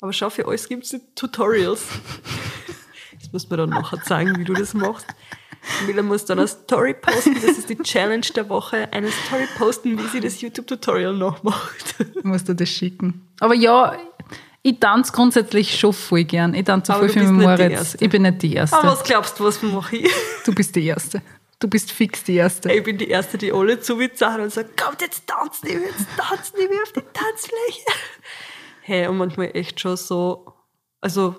Aber 0.00 0.12
schau, 0.12 0.30
für 0.30 0.46
alles 0.46 0.68
gibt 0.68 0.84
es 0.84 1.00
Tutorials. 1.14 1.82
Das 3.20 3.32
musst 3.32 3.50
du 3.50 3.54
mir 3.54 3.58
dann 3.58 3.70
nachher 3.70 4.02
zeigen, 4.02 4.38
wie 4.38 4.44
du 4.44 4.54
das 4.54 4.72
machst. 4.72 5.06
Mila 5.86 6.02
muss 6.02 6.24
dann 6.24 6.38
eine 6.38 6.48
Story 6.48 6.94
posten. 6.94 7.34
Das 7.34 7.58
ist 7.58 7.68
die 7.68 7.76
Challenge 7.76 8.26
der 8.34 8.48
Woche. 8.48 8.88
Eine 8.92 9.10
Story 9.10 9.46
posten, 9.58 9.98
wie 9.98 10.08
sie 10.08 10.20
das 10.20 10.40
YouTube-Tutorial 10.40 11.14
nachmacht. 11.14 11.96
Ich 12.16 12.24
muss 12.24 12.44
dir 12.44 12.54
das 12.54 12.70
schicken. 12.70 13.28
Aber 13.40 13.54
ja, 13.54 13.94
ich 14.62 14.80
tanze 14.80 15.12
grundsätzlich 15.12 15.78
schon 15.78 15.92
voll 15.92 16.24
gern. 16.24 16.54
Ich 16.54 16.64
tanze 16.64 16.92
voll 16.92 17.08
du 17.08 17.18
nicht 17.18 17.28
die 17.28 17.32
Moritz. 17.32 17.96
Ich 18.00 18.08
bin 18.08 18.22
nicht 18.22 18.42
die 18.42 18.54
Erste. 18.54 18.78
Aber 18.78 18.92
was 18.92 19.04
glaubst 19.04 19.38
du, 19.38 19.44
was 19.44 19.62
mache 19.62 19.96
ich? 19.96 20.10
Du 20.44 20.54
bist 20.54 20.74
die 20.76 20.86
Erste. 20.86 21.22
Du 21.58 21.68
bist 21.68 21.92
fix 21.92 22.24
die 22.24 22.36
Erste. 22.36 22.72
Ich 22.72 22.82
bin 22.82 22.96
die 22.96 23.08
Erste, 23.08 23.36
die 23.36 23.52
alle 23.52 23.80
zuwitzt 23.80 24.22
und 24.22 24.50
sagt, 24.50 24.80
kommt 24.80 25.02
jetzt 25.02 25.26
tanzen, 25.26 25.66
ich 25.66 25.74
will 25.74 25.82
jetzt 25.82 26.06
tanzen, 26.16 26.54
ich 26.58 26.70
will 26.70 26.78
auf 26.82 26.92
die 26.92 27.02
Tanzfläche. 27.12 27.84
Hey, 28.90 29.06
und 29.06 29.18
manchmal 29.18 29.52
echt 29.54 29.78
schon 29.78 29.96
so, 29.96 30.52
also, 31.00 31.36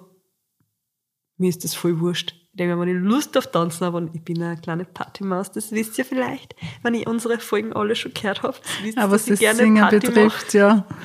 mir 1.36 1.50
ist 1.50 1.66
das 1.66 1.74
voll 1.74 2.00
wurscht. 2.00 2.34
Ich 2.54 2.58
denke 2.58 2.80
wenn 2.80 2.88
ich 2.88 2.96
Lust 2.96 3.38
auf 3.38 3.52
Tanzen 3.52 3.88
habe, 3.88 3.98
und 3.98 4.16
ich 4.16 4.24
bin 4.24 4.42
eine 4.42 4.56
kleine 4.56 4.86
Partymaus, 4.86 5.52
das 5.52 5.70
wisst 5.74 5.98
ihr 5.98 6.06
vielleicht, 6.06 6.56
wenn 6.82 6.94
ihr 6.94 7.06
unsere 7.08 7.40
Folgen 7.40 7.74
alle 7.74 7.98
schon 7.98 8.14
gehört 8.14 8.44
habt, 8.44 8.62
wisst 8.84 8.98
Aber 8.98 9.12
was 9.12 9.24
ich 9.24 9.32
das 9.32 9.40
gerne 9.40 9.60
Singen 9.60 9.82
Party 9.82 10.00
betrifft, 10.00 10.54
ja. 10.54 10.76
mache 10.76 10.96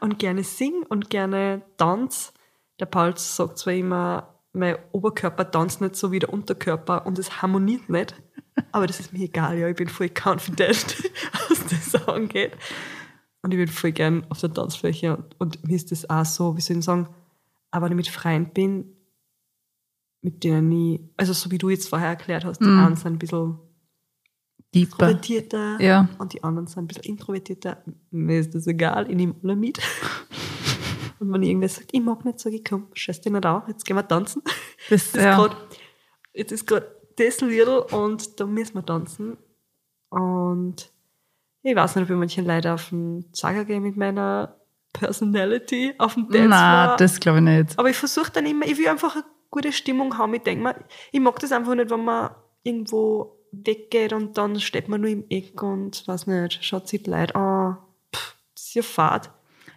und 0.00 0.18
gerne 0.18 0.44
sing 0.44 0.84
und 0.86 1.08
gerne 1.08 1.62
tanz. 1.78 2.34
Der 2.80 2.86
Paul 2.86 3.16
sagt 3.16 3.56
zwar 3.56 3.72
immer, 3.72 4.42
mein 4.52 4.76
Oberkörper 4.92 5.50
tanzt 5.50 5.80
nicht 5.80 5.96
so 5.96 6.12
wie 6.12 6.18
der 6.18 6.30
Unterkörper 6.30 7.06
und 7.06 7.18
es 7.18 7.40
harmoniert 7.40 7.88
nicht. 7.88 8.14
Aber 8.72 8.86
das 8.86 9.00
ist 9.00 9.14
mir 9.14 9.24
egal, 9.24 9.56
ja. 9.56 9.68
Ich 9.68 9.76
bin 9.76 9.88
voll 9.88 10.10
confident, 10.10 11.02
was 11.48 11.64
das 11.64 12.06
angeht. 12.06 12.52
Und 13.44 13.52
ich 13.52 13.58
bin 13.58 13.68
voll 13.68 13.92
gern 13.92 14.26
auf 14.30 14.40
der 14.40 14.52
Tanzfläche. 14.52 15.16
Und, 15.16 15.38
und 15.38 15.68
mir 15.68 15.76
ist 15.76 15.92
das 15.92 16.08
auch 16.08 16.24
so, 16.24 16.56
wie 16.56 16.62
soll 16.62 16.78
ich 16.78 16.84
sagen, 16.84 17.08
aber 17.70 17.84
wenn 17.86 17.92
ich 17.92 18.06
mit 18.06 18.08
Freunden 18.08 18.52
bin, 18.54 18.96
mit 20.22 20.42
denen 20.42 20.72
ich, 20.72 21.00
also 21.18 21.34
so 21.34 21.50
wie 21.50 21.58
du 21.58 21.68
jetzt 21.68 21.88
vorher 21.88 22.08
erklärt 22.08 22.44
hast, 22.46 22.60
die 22.60 22.64
Mm. 22.64 22.78
einen 22.80 22.96
sind 22.96 23.12
ein 23.12 23.18
bisschen 23.18 23.58
Deeper. 24.74 24.92
extrovertierter 25.10 25.80
Ja. 25.82 26.08
und 26.18 26.32
die 26.32 26.42
anderen 26.42 26.66
sind 26.66 26.84
ein 26.84 26.86
bisschen 26.86 27.04
introvertierter. 27.04 27.84
Mir 28.10 28.40
ist 28.40 28.54
das 28.54 28.66
egal, 28.66 29.10
ich 29.10 29.16
nehme 29.16 29.34
alle 29.42 29.56
mit. 29.56 29.78
Und 31.20 31.32
wenn 31.32 31.42
irgendwer 31.42 31.68
sagt, 31.68 31.90
ich 31.92 32.02
mag 32.02 32.24
nicht, 32.24 32.40
sage 32.40 32.56
ich, 32.56 32.64
komm, 32.64 32.88
scheiß 32.92 33.20
dich 33.20 33.32
nicht 33.32 33.46
auf, 33.46 33.68
jetzt 33.68 33.84
gehen 33.84 33.96
wir 33.96 34.06
tanzen. 34.06 34.42
Das, 34.44 34.54
Jetzt 34.90 35.16
ist 35.16 35.22
ja. 35.22 35.36
grad- 35.36 35.56
jetzt 36.34 36.52
ist 36.52 36.66
gerade 36.66 36.86
das 37.16 37.40
Lidl 37.40 37.84
und 37.92 38.40
da 38.40 38.46
müssen 38.46 38.74
wir 38.74 38.84
tanzen. 38.84 39.36
Und 40.10 40.90
ich 41.64 41.74
weiß 41.74 41.96
nicht, 41.96 42.04
ob 42.04 42.10
ich 42.10 42.16
manchen 42.16 42.44
Leute 42.44 42.74
auf 42.74 42.90
den 42.90 43.24
Zager 43.32 43.64
gehe 43.64 43.80
mit 43.80 43.96
meiner 43.96 44.54
Personality, 44.92 45.94
auf 45.98 46.14
den 46.14 46.28
Dance 46.28 46.48
Nein, 46.48 46.96
das 46.98 47.18
glaube 47.18 47.38
ich 47.38 47.44
nicht. 47.44 47.78
Aber 47.78 47.88
ich 47.88 47.96
versuche 47.96 48.30
dann 48.30 48.46
immer, 48.46 48.66
ich 48.66 48.76
will 48.78 48.86
einfach 48.86 49.16
eine 49.16 49.24
gute 49.50 49.72
Stimmung 49.72 50.16
haben. 50.18 50.34
Ich 50.34 50.42
denke 50.42 50.62
mir, 50.62 50.76
ich 51.10 51.20
mag 51.20 51.38
das 51.40 51.52
einfach 51.52 51.74
nicht, 51.74 51.90
wenn 51.90 52.04
man 52.04 52.30
irgendwo 52.62 53.38
weggeht 53.50 54.12
und 54.12 54.36
dann 54.36 54.60
steht 54.60 54.88
man 54.88 55.00
nur 55.00 55.10
im 55.10 55.24
Eck 55.30 55.62
und 55.62 56.06
weiß 56.06 56.26
nicht, 56.26 56.62
schaut 56.62 56.86
sich 56.86 57.02
die 57.02 57.10
Leute 57.10 57.34
an. 57.34 57.78
Pff, 58.14 58.36
das 58.54 58.64
ist 58.64 58.74
ja 58.74 58.82
fad. 58.82 59.30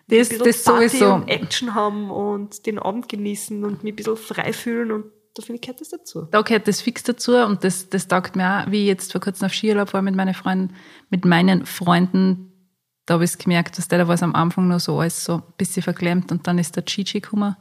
Das, 0.10 0.30
das 0.30 0.64
Party 0.64 0.90
sowieso. 0.90 1.14
und 1.14 1.28
Action 1.30 1.74
haben 1.74 2.12
und 2.12 2.66
den 2.66 2.80
Abend 2.80 3.08
genießen 3.08 3.64
und 3.64 3.84
mich 3.84 3.94
ein 3.94 3.96
bisschen 3.96 4.18
frei 4.18 4.52
fühlen 4.52 4.92
und 4.92 5.06
da 5.38 5.44
finde 5.44 5.56
ich, 5.56 5.62
gehört 5.62 5.82
das 5.82 5.90
dazu. 5.90 6.28
Da 6.32 6.42
gehört 6.42 6.68
das 6.68 6.82
fix 6.82 7.04
dazu 7.04 7.36
und 7.36 7.64
das, 7.64 7.90
das 7.90 8.08
taugt 8.08 8.36
mir 8.36 8.64
auch, 8.64 8.72
wie 8.72 8.82
ich 8.82 8.88
jetzt 8.88 9.12
vor 9.12 9.22
kurzem 9.22 9.46
auf 9.46 9.54
Skiurlaub 9.54 9.94
war 9.94 10.02
mit 10.02 10.16
meinen 10.16 10.34
Freunden, 10.34 10.74
mit 11.10 11.26
meinen 11.26 11.66
Freunden, 11.66 12.52
Da 13.06 13.16
habe 13.16 13.24
ich 13.24 13.32
es 13.32 13.38
gemerkt, 13.38 13.78
dass 13.78 13.88
der, 13.88 14.00
da 14.00 14.08
war 14.08 14.16
es 14.16 14.24
am 14.24 14.36
Anfang 14.36 14.68
noch 14.68 14.80
so 14.80 15.00
alles 15.00 15.24
so 15.24 15.36
ein 15.36 15.44
bisschen 15.58 15.84
verklemmt 15.84 16.32
und 16.32 16.48
dann 16.48 16.58
ist 16.58 16.76
der 16.76 16.84
Gigi 16.84 17.22
gekommen. 17.22 17.56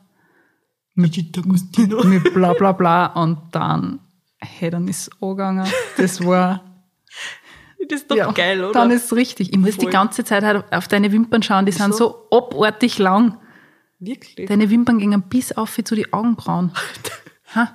Mit, 0.94 1.16
mit 1.16 2.34
bla 2.34 2.54
bla 2.54 2.72
bla 2.72 3.06
und 3.06 3.38
dann, 3.52 4.00
hey, 4.38 4.70
dann 4.70 4.88
ist 4.88 5.08
es 5.08 5.22
angegangen. 5.22 5.66
Das 5.98 6.24
war, 6.24 6.62
Das 7.88 8.00
ist 8.00 8.10
doch 8.10 8.16
ja, 8.16 8.30
geil, 8.32 8.64
oder? 8.64 8.72
dann 8.72 8.90
ist 8.90 9.06
es 9.06 9.16
richtig. 9.16 9.52
Ich 9.52 9.58
muss 9.58 9.76
die 9.76 9.82
Voll. 9.82 9.92
ganze 9.92 10.24
Zeit 10.24 10.42
halt 10.42 10.64
auf 10.72 10.88
deine 10.88 11.12
Wimpern 11.12 11.42
schauen, 11.42 11.66
die 11.66 11.72
sind 11.72 11.90
Wieso? 11.90 12.26
so 12.30 12.36
abartig 12.36 12.98
lang. 12.98 13.38
Wirklich. 13.98 14.48
Deine 14.48 14.70
Wimpern 14.70 14.98
gingen 14.98 15.22
bis 15.22 15.52
auf 15.52 15.78
zu 15.82 15.94
die 15.94 16.12
Augenbrauen. 16.12 16.72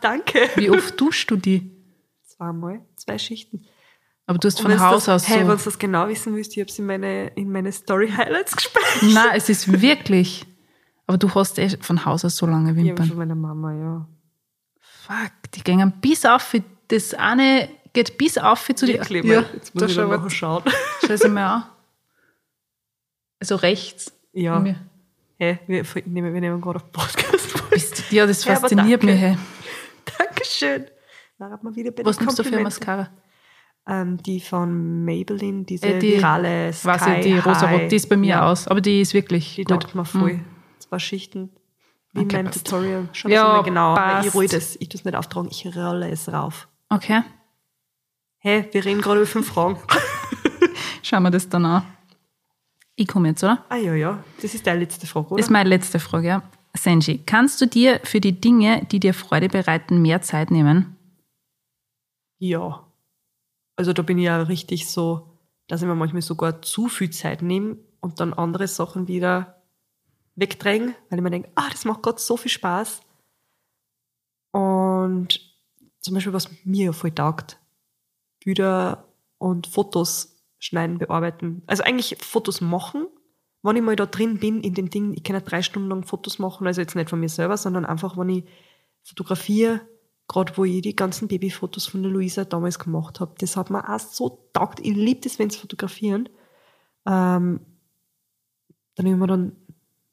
Danke. 0.01 0.49
Wie 0.55 0.69
oft 0.69 0.99
duschst 0.99 1.29
du 1.31 1.35
die? 1.37 1.71
Zweimal, 2.27 2.81
zwei 2.95 3.17
Schichten. 3.17 3.65
Aber 4.27 4.37
du 4.37 4.47
hast 4.47 4.61
von 4.61 4.79
Haus 4.79 5.05
das, 5.05 5.23
aus 5.23 5.27
Hey, 5.29 5.39
wenn 5.39 5.47
so. 5.47 5.55
du 5.57 5.63
das 5.65 5.79
genau 5.79 6.07
wissen 6.07 6.35
willst, 6.35 6.53
ich 6.53 6.59
habe 6.61 6.69
es 6.69 6.79
in 6.79 6.85
meine, 6.85 7.27
in 7.29 7.51
meine 7.51 7.71
Story-Highlights 7.71 8.55
gespeichert. 8.55 9.13
Nein, 9.13 9.31
es 9.35 9.49
ist 9.49 9.81
wirklich. 9.81 10.45
Aber 11.07 11.17
du 11.17 11.33
hast 11.35 11.59
eh 11.59 11.69
von 11.81 12.05
Haus 12.05 12.23
aus 12.23 12.37
so 12.37 12.45
lange 12.45 12.75
Wimpern. 12.75 13.07
von 13.07 13.17
meiner 13.17 13.35
Mama, 13.35 13.73
ja. 13.73 14.07
Fuck, 14.79 15.51
die 15.53 15.61
gingen 15.63 15.91
bis 15.99 16.25
auf. 16.25 16.55
Das 16.87 17.13
eine 17.13 17.67
geht 17.93 18.17
bis 18.17 18.37
auf 18.37 18.65
zu 18.73 18.87
Wirklich, 18.87 19.25
Ja, 19.25 19.43
jetzt 19.53 19.75
muss 19.75 19.93
da 19.95 20.03
ich 20.03 20.07
mal. 20.09 20.29
schauen. 20.29 20.63
Schau 21.05 21.13
es 21.13 21.27
mal 21.27 21.45
an. 21.55 21.63
Also 23.39 23.55
rechts. 23.55 24.13
Ja. 24.33 24.59
Mir. 24.59 24.75
Hey, 25.37 25.59
wir, 25.67 25.83
wir 25.95 26.03
nehmen, 26.05 26.61
gerade 26.61 26.77
auf 26.77 26.91
Podcast. 26.91 27.69
Bist, 27.71 28.11
ja, 28.11 28.25
das 28.27 28.45
Ja, 28.45 28.55
fasziniert 28.55 29.01
danke. 29.01 29.05
mich. 29.07 29.19
Hey. 29.21 29.37
Dankeschön. 30.17 30.85
Da 31.39 31.49
hat 31.49 31.63
man 31.63 31.75
wieder 31.75 31.91
bei 31.91 32.05
Was 32.05 32.19
nimmst 32.19 32.37
du 32.39 32.43
für 32.43 32.49
Komplimenten. 32.51 32.63
Mascara? 32.63 33.09
Ähm, 33.87 34.21
die 34.21 34.39
von 34.39 35.03
Maybelline, 35.05 35.63
diese 35.63 35.87
Äh, 35.87 35.99
die- 35.99 36.13
virale 36.17 36.71
Sky 36.71 36.87
Weiß 36.87 37.07
ich, 37.07 37.23
die 37.23 37.37
rosarot, 37.39 37.91
die 37.91 37.95
ist 37.95 38.07
bei 38.09 38.17
mir 38.17 38.27
ja, 38.29 38.47
aus. 38.49 38.67
Aber 38.67 38.79
die 38.79 39.01
ist 39.01 39.13
wirklich 39.15 39.55
Die 39.55 39.63
gut. 39.63 39.81
taugt 39.81 39.95
mir 39.95 40.05
voll. 40.05 40.33
Mhm. 40.33 40.45
Zwei 40.79 40.99
Schichten. 40.99 41.49
Wie 42.13 42.19
Okay, 42.21 42.35
mein 42.37 42.45
passt. 42.45 42.65
Tutorial. 42.67 43.09
Schau 43.13 43.29
Ja, 43.29 43.57
das 43.57 43.65
genau. 43.65 43.95
Weil 43.95 44.19
Ich 44.19 44.25
passt. 44.25 44.35
roll 44.35 44.47
das. 44.47 44.75
Ich 44.79 44.89
tue 44.89 44.99
es 44.99 45.05
nicht 45.05 45.15
auftragen, 45.15 45.49
ich 45.49 45.65
rolle 45.75 46.09
es 46.11 46.31
rauf. 46.31 46.67
Okay, 46.89 47.23
Hey, 48.43 48.67
wir 48.71 48.83
reden 48.85 49.01
gerade 49.01 49.19
über 49.19 49.27
fünf 49.27 49.47
Fragen. 49.47 49.77
schauen 51.03 51.23
wir 51.23 51.29
das 51.31 51.47
dann 51.47 51.63
an. 51.65 51.83
Ich 52.95 53.07
komme 53.07 53.29
jetzt, 53.29 53.43
oder? 53.43 53.63
ah 53.69 53.75
ja, 53.77 53.93
ja. 53.93 54.23
Das 54.41 54.53
ist 54.53 54.65
deine 54.67 54.79
letzte 54.81 55.07
Frage, 55.07 55.27
oder? 55.27 55.37
Das 55.37 55.45
ist 55.47 55.51
meine 55.51 55.69
letzte 55.69 55.99
Frage, 55.99 56.27
ja. 56.27 56.43
Senji, 56.73 57.19
kannst 57.19 57.59
du 57.61 57.67
dir 57.67 57.99
für 58.03 58.21
die 58.21 58.39
Dinge, 58.39 58.85
die 58.91 58.99
dir 58.99 59.13
Freude 59.13 59.49
bereiten, 59.49 60.01
mehr 60.01 60.21
Zeit 60.21 60.51
nehmen? 60.51 60.95
Ja. 62.39 62.87
Also 63.75 63.93
da 63.93 64.01
bin 64.01 64.17
ich 64.17 64.25
ja 64.25 64.41
richtig 64.41 64.87
so, 64.87 65.37
dass 65.67 65.81
ich 65.81 65.87
mir 65.87 65.95
manchmal 65.95 66.21
sogar 66.21 66.61
zu 66.61 66.87
viel 66.87 67.09
Zeit 67.09 67.41
nehme 67.41 67.77
und 67.99 68.19
dann 68.19 68.33
andere 68.33 68.67
Sachen 68.67 69.07
wieder 69.07 69.61
wegdränge, 70.35 70.95
weil 71.09 71.19
ich 71.19 71.23
mir 71.23 71.31
denke, 71.31 71.51
ah, 71.55 71.69
das 71.69 71.85
macht 71.85 72.03
gerade 72.03 72.19
so 72.19 72.37
viel 72.37 72.51
Spaß. 72.51 73.01
Und 74.51 75.39
zum 75.99 76.13
Beispiel, 76.13 76.33
was 76.33 76.49
mir 76.63 76.85
ja 76.85 76.93
voll 76.93 77.11
taugt, 77.11 77.59
Bilder 78.43 79.07
und 79.37 79.67
Fotos 79.67 80.35
schneiden, 80.59 80.97
bearbeiten. 80.97 81.63
Also 81.67 81.83
eigentlich 81.83 82.17
Fotos 82.19 82.61
machen, 82.61 83.07
wenn 83.63 83.75
ich 83.75 83.81
mal 83.83 83.95
da 83.95 84.05
drin 84.05 84.39
bin 84.39 84.61
in 84.61 84.73
den 84.73 84.89
Dingen, 84.89 85.13
ich 85.13 85.23
kann 85.23 85.35
ja 85.35 85.41
drei 85.41 85.61
Stunden 85.61 85.89
lang 85.89 86.03
Fotos 86.03 86.39
machen, 86.39 86.65
also 86.67 86.81
jetzt 86.81 86.95
nicht 86.95 87.09
von 87.09 87.19
mir 87.19 87.29
selber, 87.29 87.57
sondern 87.57 87.85
einfach, 87.85 88.17
wenn 88.17 88.29
ich 88.29 88.43
fotografiere, 89.03 89.81
gerade 90.27 90.55
wo 90.57 90.63
ich 90.63 90.81
die 90.81 90.95
ganzen 90.95 91.27
Babyfotos 91.27 91.87
von 91.87 92.03
der 92.03 92.11
Luisa 92.11 92.45
damals 92.45 92.79
gemacht 92.79 93.19
habe, 93.19 93.35
das 93.39 93.57
hat 93.57 93.69
mir 93.69 93.87
auch 93.87 93.99
so 93.99 94.49
taugt. 94.53 94.79
Ich 94.79 94.95
liebe 94.95 95.21
das, 95.21 95.37
wenn 95.39 95.49
sie 95.49 95.59
fotografieren. 95.59 96.29
Ähm, 97.05 97.59
dann 98.95 99.05
nehmen 99.05 99.19
wir 99.19 99.27
dann 99.27 99.55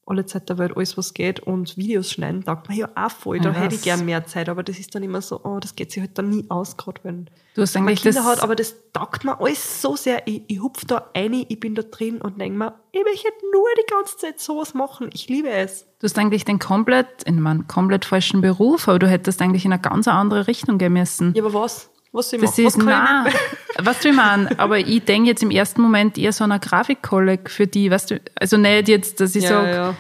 alle 0.09 0.27
Zeit 0.27 0.49
der 0.49 0.59
Welt 0.59 0.77
alles, 0.77 0.97
was 0.97 1.15
geht 1.15 1.41
und 1.41 1.77
Videos 1.77 2.11
schneiden, 2.11 2.45
taugt 2.45 2.69
mir 2.69 2.77
ja 2.77 2.89
auch 2.95 3.11
voll. 3.11 3.39
Da 3.41 3.51
Ja, 3.51 3.55
hätte 3.57 3.75
ich 3.75 3.83
gern 3.83 4.05
mehr 4.05 4.27
Zeit, 4.27 4.49
aber 4.49 4.63
das 4.63 4.79
ist 4.79 4.95
dann 4.95 5.03
immer 5.03 5.21
so, 5.21 5.41
oh, 5.45 5.59
das 5.61 5.77
geht 5.77 5.93
sich 5.93 6.01
halt 6.01 6.17
dann 6.19 6.31
nie 6.31 6.45
aus, 6.49 6.77
gerade 6.77 7.01
wenn 7.03 7.31
Du 7.55 7.63
hast 7.63 7.75
man 7.75 7.89
eigentlich 7.89 8.03
Kinder 8.03 8.21
das, 8.21 8.27
hat, 8.27 8.43
aber 8.43 8.55
das 8.55 8.77
taugt 8.93 9.25
mir 9.25 9.41
alles 9.41 9.83
so 9.83 9.97
sehr. 9.97 10.27
Ich, 10.27 10.43
ich 10.47 10.61
hupf 10.61 10.85
da 10.85 11.11
rein, 11.17 11.45
ich 11.49 11.59
bin 11.59 11.75
da 11.75 11.83
drin 11.83 12.21
und 12.21 12.41
denke 12.41 12.57
mir, 12.59 12.75
ich 12.93 13.03
möchte 13.03 13.29
nur 13.53 13.67
die 13.77 13.91
ganze 13.91 14.17
Zeit 14.17 14.39
sowas 14.41 14.75
machen. 14.75 15.11
Ich 15.13 15.29
liebe 15.29 15.51
es. 15.51 15.87
du 15.99 16.05
hast 16.05 16.17
eigentlich 16.19 16.45
den 16.45 16.59
komplett, 16.61 17.25
in 17.25 17.41
meinem 17.41 17.67
komplett 17.67 18.05
falschen 18.05 18.41
Beruf, 18.41 18.89
aber 18.89 19.01
du 19.01 19.09
hättest 19.09 19.43
eigentlich 19.43 19.65
in 19.65 19.73
eine 19.73 19.83
ganz 19.83 20.07
andere 20.07 20.47
Richtung 20.47 20.79
gehen 20.79 20.93
müssen. 20.93 21.35
Ja, 21.35 21.43
aber 21.45 21.53
was? 21.55 21.91
Was 22.19 22.33
ich 22.33 22.41
Das 22.41 22.59
ist, 22.59 22.65
was 22.67 22.75
kann 22.77 22.87
nein, 22.87 23.27
ich 23.79 23.87
was 23.87 24.01
du 24.01 24.09
ich 24.09 24.15
meine, 24.17 24.59
aber 24.59 24.79
ich 24.79 25.05
denke 25.05 25.29
jetzt 25.29 25.43
im 25.43 25.53
ersten 25.53 25.81
Moment 25.83 26.19
eher 26.19 26.33
so 26.33 26.43
einer 26.43 26.59
Grafikkolleg 26.59 27.49
für 27.49 27.69
die, 27.69 27.91
weißt 27.93 28.11
du, 28.11 28.21
also 28.35 28.57
nicht 28.57 28.89
jetzt, 28.89 29.21
dass 29.21 29.37
ich 29.37 29.45
ja, 29.45 29.51
sage, 29.51 29.71
ja. 29.71 29.95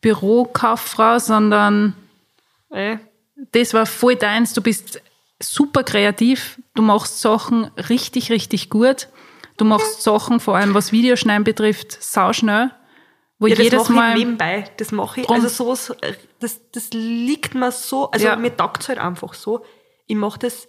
Bürokauffrau, 0.00 1.18
sondern 1.18 1.94
Äh, 2.70 2.98
das 3.52 3.72
war 3.74 3.86
voll 3.86 4.16
deins. 4.16 4.52
Du 4.52 4.60
bist 4.60 5.00
super 5.40 5.82
kreativ. 5.82 6.60
Du 6.74 6.82
machst 6.82 7.20
Sachen 7.20 7.64
richtig, 7.88 8.30
richtig 8.30 8.68
gut. 8.70 9.08
Du 9.56 9.64
machst 9.64 10.02
Sachen, 10.02 10.38
vor 10.40 10.56
allem 10.56 10.74
was 10.74 10.92
Videoschneiden 10.92 11.44
betrifft, 11.44 12.00
sauschnell. 12.02 12.70
Wo 13.38 13.46
ja, 13.46 13.54
das 13.54 13.64
jedes 13.64 13.78
mache 13.88 13.92
Mal. 13.92 14.12
ich 14.12 14.18
nebenbei. 14.18 14.64
Das 14.76 14.92
mache 14.92 15.20
ich. 15.22 15.30
Also 15.30 15.48
sowas, 15.48 15.92
das, 16.40 16.60
das 16.72 16.90
liegt 16.92 17.54
mir 17.54 17.70
so, 17.72 18.10
also 18.10 18.26
Ja. 18.26 18.36
mir 18.36 18.56
taugt 18.56 18.82
es 18.82 18.88
halt 18.88 18.98
einfach 18.98 19.34
so. 19.34 19.64
Ich 20.06 20.16
mache 20.16 20.38
das, 20.40 20.68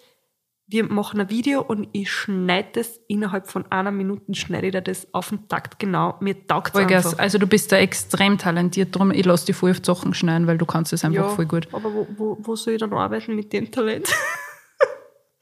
wir 0.72 0.84
machen 0.84 1.20
ein 1.20 1.30
Video 1.32 1.62
und 1.64 1.88
ich 1.94 2.12
schneide 2.12 2.70
das 2.74 3.00
innerhalb 3.08 3.50
von 3.50 3.66
einer 3.72 3.90
Minute, 3.90 4.36
schneide 4.36 4.68
ich 4.68 4.84
das 4.84 5.08
auf 5.14 5.30
den 5.30 5.48
Takt 5.48 5.80
genau. 5.80 6.16
Mir 6.20 6.46
taugt 6.46 6.76
es 6.76 6.82
einfach. 6.82 7.18
Also 7.18 7.40
du 7.40 7.48
bist 7.48 7.72
da 7.72 7.78
extrem 7.78 8.38
talentiert 8.38 8.96
drum. 8.96 9.10
Ich 9.12 9.26
lasse 9.26 9.48
dich 9.48 9.56
voll 9.56 9.72
auf 9.72 9.80
Sachen 9.84 10.14
schneiden, 10.14 10.46
weil 10.46 10.60
du 10.60 10.66
kannst 10.68 10.94
es 10.94 11.04
einfach 11.04 11.32
voll 11.32 11.48
gut. 11.48 11.68
aber 11.72 11.92
wo, 11.94 12.08
wo, 12.16 12.38
wo 12.40 12.56
soll 12.56 12.74
ich 12.74 12.80
dann 12.80 12.94
arbeiten 12.94 13.36
mit 13.36 13.52
dem 13.52 13.72
Talent? 13.72 14.10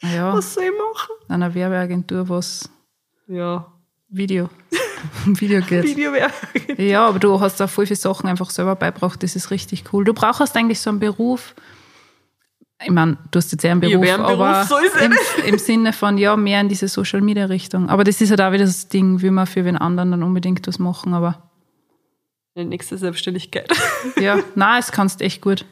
Ja, 0.01 0.33
Was 0.37 0.53
soll 0.53 0.63
ich 0.63 0.71
machen? 0.71 1.13
einer 1.27 1.53
Werbeagentur, 1.53 2.29
was 2.29 2.69
Ja, 3.27 3.71
Video, 4.07 4.49
Video 5.25 5.59
geht. 5.61 5.83
Videowerbung. 5.83 6.77
Ja, 6.77 7.05
aber 7.05 7.19
du 7.19 7.37
hast 7.41 7.59
da 7.59 7.67
voll 7.67 7.85
viele 7.85 7.97
Sachen 7.97 8.29
einfach 8.29 8.49
selber 8.49 8.75
beibracht. 8.75 9.21
Das 9.23 9.35
ist 9.35 9.51
richtig 9.51 9.83
cool. 9.91 10.05
Du 10.05 10.13
brauchst 10.13 10.55
eigentlich 10.55 10.79
so 10.79 10.89
einen 10.89 10.99
Beruf. 10.99 11.53
Ich 12.83 12.91
meine, 12.91 13.17
du 13.31 13.37
hast 13.37 13.51
jetzt 13.51 13.63
eher 13.63 13.71
einen 13.71 13.81
Ja, 13.81 13.89
Beruf, 13.89 14.05
wer 14.05 14.15
einen 14.15 14.23
Beruf, 14.25 14.39
aber 14.39 14.63
so 14.65 14.77
ist 14.77 14.95
es. 14.95 15.01
im, 15.01 15.53
im 15.53 15.57
Sinne 15.59 15.93
von, 15.93 16.17
ja, 16.17 16.35
mehr 16.37 16.61
in 16.61 16.69
diese 16.69 16.87
Social 16.87 17.21
Media 17.21 17.45
Richtung. 17.45 17.89
Aber 17.89 18.03
das 18.03 18.21
ist 18.21 18.29
halt 18.29 18.39
auch 18.41 18.51
wieder 18.51 18.65
das 18.65 18.87
Ding, 18.87 19.21
will 19.21 19.31
man 19.31 19.47
für 19.47 19.63
den 19.63 19.77
anderen 19.77 20.11
dann 20.11 20.21
unbedingt 20.23 20.67
was 20.67 20.77
machen. 20.77 21.13
Aber 21.15 21.49
Die 22.55 22.65
nächste 22.65 22.97
Selbstständigkeit. 22.97 23.71
ja, 24.19 24.39
na, 24.55 24.77
es 24.77 24.91
kannst 24.91 25.21
echt 25.21 25.41
gut. 25.41 25.65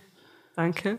Danke. 0.56 0.98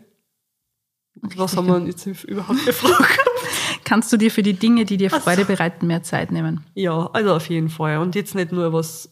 Was 1.35 1.57
haben 1.57 1.67
wir 1.67 1.79
jetzt 1.87 2.05
überhaupt 2.05 2.63
gefragt? 2.65 3.19
Kannst 3.83 4.13
du 4.13 4.17
dir 4.17 4.29
für 4.29 4.43
die 4.43 4.53
Dinge, 4.53 4.85
die 4.85 4.97
dir 4.97 5.09
Freude 5.09 5.45
bereiten, 5.45 5.87
mehr 5.87 6.03
Zeit 6.03 6.31
nehmen? 6.31 6.63
ja, 6.75 7.09
also 7.11 7.33
auf 7.35 7.49
jeden 7.49 7.69
Fall. 7.69 7.97
Und 7.97 8.15
jetzt 8.15 8.35
nicht 8.35 8.51
nur, 8.51 8.71
was 8.71 9.09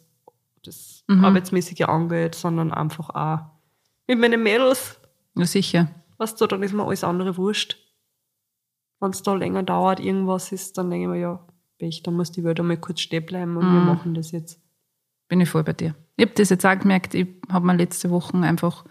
das 0.64 1.04
Arbeitsmäßige 1.08 1.82
angeht, 1.84 2.36
sondern 2.36 2.72
einfach 2.72 3.10
auch 3.10 3.40
mit 4.08 4.20
meinen 4.20 4.44
Mädels. 4.44 5.00
Ja, 5.36 5.46
sicher. 5.46 5.88
Weißt 6.18 6.40
du, 6.40 6.48
dann 6.48 6.64
ist 6.64 6.74
mir 6.74 6.86
alles 6.86 7.04
andere 7.04 7.38
wurscht. 7.38 7.78
Wenn 9.00 9.12
es 9.12 9.24
da 9.24 9.34
länger 9.34 9.64
dauert, 9.64 10.00
irgendwas 10.00 10.52
ist, 10.52 10.78
dann 10.78 10.90
denke 10.90 11.06
ich 11.06 11.10
mir, 11.10 11.20
ja, 11.20 11.48
Pech, 11.78 12.04
dann 12.04 12.16
muss 12.16 12.32
die 12.32 12.44
Welt 12.44 12.60
einmal 12.60 12.78
kurz 12.78 13.02
stehen 13.02 13.26
bleiben 13.26 13.58
und 13.58 13.64
wir 13.66 13.82
machen 13.82 14.14
das 14.14 14.32
jetzt. 14.32 14.62
Bin 15.28 15.42
ich 15.42 15.50
voll 15.50 15.64
bei 15.64 15.74
dir. 15.74 15.96
Ich 16.16 16.26
habe 16.26 16.36
das 16.36 16.50
jetzt 16.50 16.66
auch 16.66 16.80
gemerkt, 16.80 17.14
ich 17.14 17.28
habe 17.50 17.66
mir 17.66 17.76
letzte 17.76 18.10
Woche 18.10 18.38
einfach, 18.38 18.86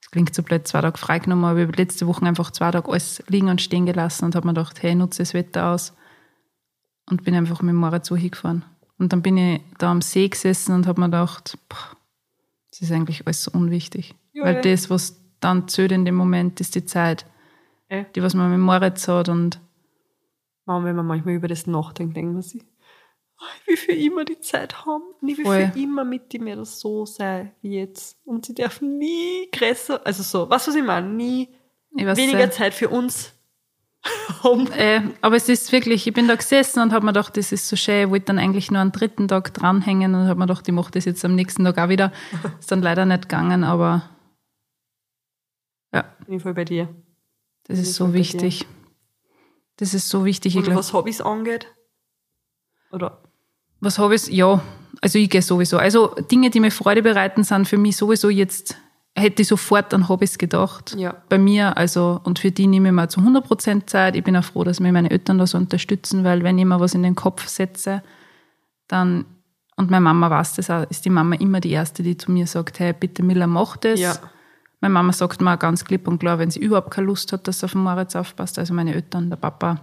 das 0.00 0.10
klingt 0.10 0.34
so 0.34 0.42
blöd, 0.42 0.66
zwei 0.66 0.80
Tage 0.80 0.96
freigenommen, 0.96 1.44
aber 1.44 1.60
ich 1.60 1.66
habe 1.68 1.76
letzte 1.76 2.06
Woche 2.06 2.24
einfach 2.24 2.50
zwei 2.50 2.70
Tage 2.70 2.88
alles 2.88 3.22
liegen 3.28 3.50
und 3.50 3.60
stehen 3.60 3.84
gelassen 3.84 4.24
und 4.24 4.34
habe 4.34 4.46
mir 4.46 4.54
gedacht, 4.54 4.82
hey, 4.82 4.94
nutze 4.94 5.22
das 5.22 5.34
Wetter 5.34 5.72
aus 5.72 5.94
und 7.10 7.24
bin 7.24 7.34
einfach 7.34 7.60
mit 7.60 7.70
dem 7.70 7.76
Moritz 7.76 8.08
so 8.08 8.16
hingefahren. 8.16 8.64
Und 8.98 9.12
dann 9.12 9.20
bin 9.20 9.36
ich 9.36 9.60
da 9.78 9.90
am 9.90 10.00
See 10.00 10.28
gesessen 10.28 10.74
und 10.74 10.86
habe 10.86 11.00
mir 11.00 11.08
gedacht, 11.08 11.58
boah, 11.68 11.96
das 12.70 12.82
ist 12.82 12.92
eigentlich 12.92 13.26
alles 13.26 13.42
so 13.42 13.50
unwichtig. 13.50 14.14
Ja, 14.32 14.44
Weil 14.44 14.62
das, 14.62 14.88
was 14.88 15.21
dann 15.44 15.68
zählt 15.68 15.92
in 15.92 16.04
dem 16.04 16.14
Moment, 16.14 16.60
ist 16.60 16.74
die 16.74 16.84
Zeit, 16.84 17.26
Äh. 17.88 18.04
die, 18.14 18.22
was 18.22 18.34
man 18.34 18.50
mit 18.50 18.60
Moritz 18.60 19.06
hat 19.08 19.28
und 19.28 19.60
Und 20.66 20.84
wenn 20.84 20.96
man 20.96 21.06
manchmal 21.06 21.34
über 21.34 21.48
das 21.48 21.66
nachdenkt, 21.66 22.16
denkt 22.16 22.32
man 22.32 22.42
sich, 22.42 22.62
oh, 23.40 23.44
wie 23.66 23.76
für 23.76 23.92
immer 23.92 24.24
die 24.24 24.38
Zeit 24.40 24.86
haben. 24.86 25.02
Und 25.20 25.28
ich 25.28 25.38
will 25.38 25.44
Voll. 25.44 25.70
für 25.72 25.78
immer 25.78 26.04
mit 26.04 26.32
die 26.32 26.38
Mädels 26.38 26.78
so 26.80 27.04
sein 27.04 27.50
wie 27.62 27.78
jetzt. 27.78 28.16
Und 28.24 28.46
sie 28.46 28.54
dürfen 28.54 28.98
nie 28.98 29.48
größer, 29.52 30.00
also 30.06 30.22
so, 30.22 30.44
du, 30.44 30.50
was 30.50 30.68
ich 30.68 30.82
meine? 30.82 31.08
Nie 31.08 31.48
ich 31.96 32.06
weniger 32.06 32.38
sehr- 32.38 32.50
Zeit 32.52 32.74
für 32.74 32.88
uns 32.88 33.32
haben. 34.42 34.70
Äh, 34.72 35.02
aber 35.20 35.36
es 35.36 35.48
ist 35.48 35.70
wirklich, 35.72 36.06
ich 36.06 36.14
bin 36.14 36.26
da 36.28 36.34
gesessen 36.36 36.80
und 36.80 36.92
habe 36.92 37.04
mir 37.04 37.12
gedacht, 37.12 37.36
das 37.36 37.52
ist 37.52 37.68
so 37.68 37.76
schön, 37.76 38.04
ich 38.06 38.10
wollte 38.10 38.26
dann 38.26 38.38
eigentlich 38.38 38.70
nur 38.70 38.80
einen 38.80 38.92
dritten 38.92 39.28
Tag 39.28 39.52
dranhängen 39.54 40.14
und 40.14 40.26
habe 40.28 40.38
mir 40.38 40.46
gedacht, 40.46 40.66
ich 40.68 40.74
mache 40.74 40.90
das 40.92 41.04
jetzt 41.04 41.24
am 41.24 41.34
nächsten 41.34 41.64
Tag 41.64 41.78
auch 41.78 41.88
wieder. 41.88 42.12
Ist 42.60 42.70
dann 42.72 42.82
leider 42.82 43.04
nicht 43.04 43.22
gegangen, 43.28 43.62
aber 43.64 44.08
ja, 45.92 46.04
Bin 46.26 46.36
ich 46.36 46.42
voll 46.42 46.54
bei 46.54 46.64
dir. 46.64 46.88
das 47.64 47.78
ist 47.78 47.94
so 47.94 48.12
wichtig. 48.12 48.66
Das 49.76 49.94
ist 49.94 50.08
so 50.08 50.24
wichtig. 50.24 50.56
Ich 50.56 50.68
Und 50.68 50.74
was 50.74 50.92
Hobbys 50.92 51.20
angeht? 51.20 51.66
Oder? 52.92 53.22
was 53.80 53.98
ich? 53.98 54.28
Ja, 54.28 54.62
Also 55.00 55.18
ich 55.18 55.28
gehe 55.28 55.42
sowieso. 55.42 55.76
Also 55.78 56.14
Dinge, 56.30 56.50
die 56.50 56.60
mir 56.60 56.70
Freude 56.70 57.02
bereiten, 57.02 57.42
sind 57.42 57.66
für 57.66 57.78
mich 57.78 57.96
sowieso 57.96 58.30
jetzt, 58.30 58.76
hätte 59.16 59.42
ich 59.42 59.48
sofort 59.48 59.92
an 59.92 60.08
Hobbys 60.08 60.38
gedacht. 60.38 60.94
Ja. 60.96 61.16
Bei 61.28 61.36
mir, 61.36 61.76
also, 61.76 62.20
und 62.22 62.38
für 62.38 62.52
die 62.52 62.68
nehme 62.68 62.88
ich 62.90 62.94
mir 62.94 63.08
zu 63.08 63.20
100% 63.20 63.86
Zeit. 63.86 64.14
Ich 64.14 64.22
bin 64.22 64.36
auch 64.36 64.44
froh, 64.44 64.62
dass 64.62 64.78
mir 64.78 64.92
meine 64.92 65.10
Eltern 65.10 65.38
da 65.38 65.46
so 65.46 65.58
unterstützen, 65.58 66.22
weil 66.22 66.44
wenn 66.44 66.58
ich 66.58 66.64
mir 66.64 66.78
was 66.78 66.94
in 66.94 67.02
den 67.02 67.16
Kopf 67.16 67.48
setze, 67.48 68.02
dann, 68.86 69.24
und 69.76 69.90
meine 69.90 70.02
Mama 70.02 70.30
weiß 70.30 70.54
das 70.54 70.70
auch, 70.70 70.88
ist 70.88 71.04
die 71.04 71.10
Mama 71.10 71.34
immer 71.36 71.60
die 71.60 71.72
Erste, 71.72 72.04
die 72.04 72.16
zu 72.16 72.30
mir 72.30 72.46
sagt, 72.46 72.78
hey, 72.78 72.92
bitte 72.92 73.24
Miller, 73.24 73.48
mach 73.48 73.76
das. 73.78 73.98
Ja. 73.98 74.16
Meine 74.82 74.94
Mama 74.94 75.12
sagt 75.12 75.40
mir 75.40 75.54
auch 75.54 75.58
ganz 75.60 75.84
klipp 75.84 76.08
und 76.08 76.18
klar, 76.18 76.40
wenn 76.40 76.50
sie 76.50 76.58
überhaupt 76.58 76.90
keine 76.90 77.06
Lust 77.06 77.32
hat, 77.32 77.46
dass 77.46 77.60
sie 77.60 77.66
auf 77.66 77.72
den 77.72 77.82
Moritz 77.82 78.16
aufpasst. 78.16 78.58
Also 78.58 78.74
meine 78.74 78.92
Eltern, 78.92 79.30
der 79.30 79.36
Papa, 79.36 79.80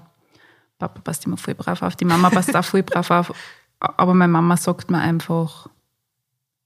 Papa 0.78 1.00
passt 1.00 1.26
immer 1.26 1.38
voll 1.38 1.56
brav 1.56 1.82
auf, 1.82 1.96
die 1.96 2.04
Mama 2.04 2.30
passt 2.30 2.54
auch 2.54 2.66
voll 2.66 2.84
brav 2.84 3.10
auf. 3.10 3.34
Aber 3.80 4.14
meine 4.14 4.32
Mama 4.32 4.58
sagt 4.58 4.92
mir 4.92 5.00
einfach 5.00 5.68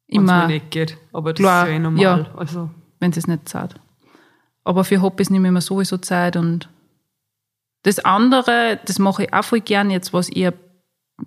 Wenn's 0.07 0.23
immer, 0.23 0.47
mir 0.47 0.53
nicht 0.55 0.71
geht. 0.71 0.97
Aber 1.13 1.33
das 1.33 1.39
Klar, 1.39 1.65
ist 1.65 1.69
ja 1.69 1.75
eh 1.75 1.79
normal. 1.79 2.01
ja. 2.01 2.25
Also, 2.35 2.71
wenn 2.99 3.13
sie 3.13 3.19
es 3.19 3.27
nicht 3.27 3.47
zahlt. 3.47 3.75
Aber 4.63 4.83
für 4.83 4.99
Hobbys 5.03 5.29
nehme 5.29 5.49
ich 5.49 5.53
mir 5.53 5.61
sowieso 5.61 5.97
Zeit 5.97 6.35
und 6.35 6.69
das 7.83 7.99
andere, 7.99 8.79
das 8.85 8.97
mache 8.97 9.25
ich 9.25 9.33
auch 9.33 9.43
voll 9.43 9.61
gern 9.61 9.91
jetzt, 9.91 10.11
was 10.11 10.29
eher 10.29 10.53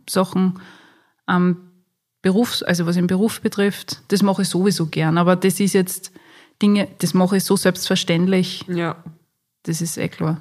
Sachen 0.08 0.58
am 1.26 1.70
Berufs-, 2.20 2.64
also 2.64 2.84
was 2.86 2.96
den 2.96 3.06
Beruf 3.06 3.40
betrifft, 3.40 4.02
das 4.08 4.22
mache 4.22 4.42
ich 4.42 4.48
sowieso 4.48 4.86
gern. 4.86 5.18
Aber 5.18 5.36
das 5.36 5.60
ist 5.60 5.72
jetzt 5.72 6.10
Dinge, 6.62 6.88
das 6.98 7.14
mache 7.14 7.36
ich 7.36 7.44
so 7.44 7.56
selbstverständlich, 7.56 8.64
ja. 8.68 8.96
das 9.64 9.80
ist 9.80 9.96
eh 9.98 10.08
klar. 10.08 10.40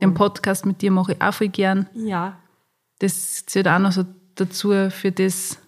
Den 0.00 0.14
Podcast 0.14 0.66
mit 0.66 0.82
dir 0.82 0.90
mache 0.90 1.12
ich 1.12 1.22
auch 1.22 1.32
voll 1.34 1.48
gern. 1.48 1.88
Ja. 1.94 2.38
Das 2.98 3.46
zählt 3.46 3.66
auch 3.68 3.78
noch 3.78 3.92
so 3.92 4.04
dazu, 4.34 4.90
für 4.90 5.12
das 5.12 5.58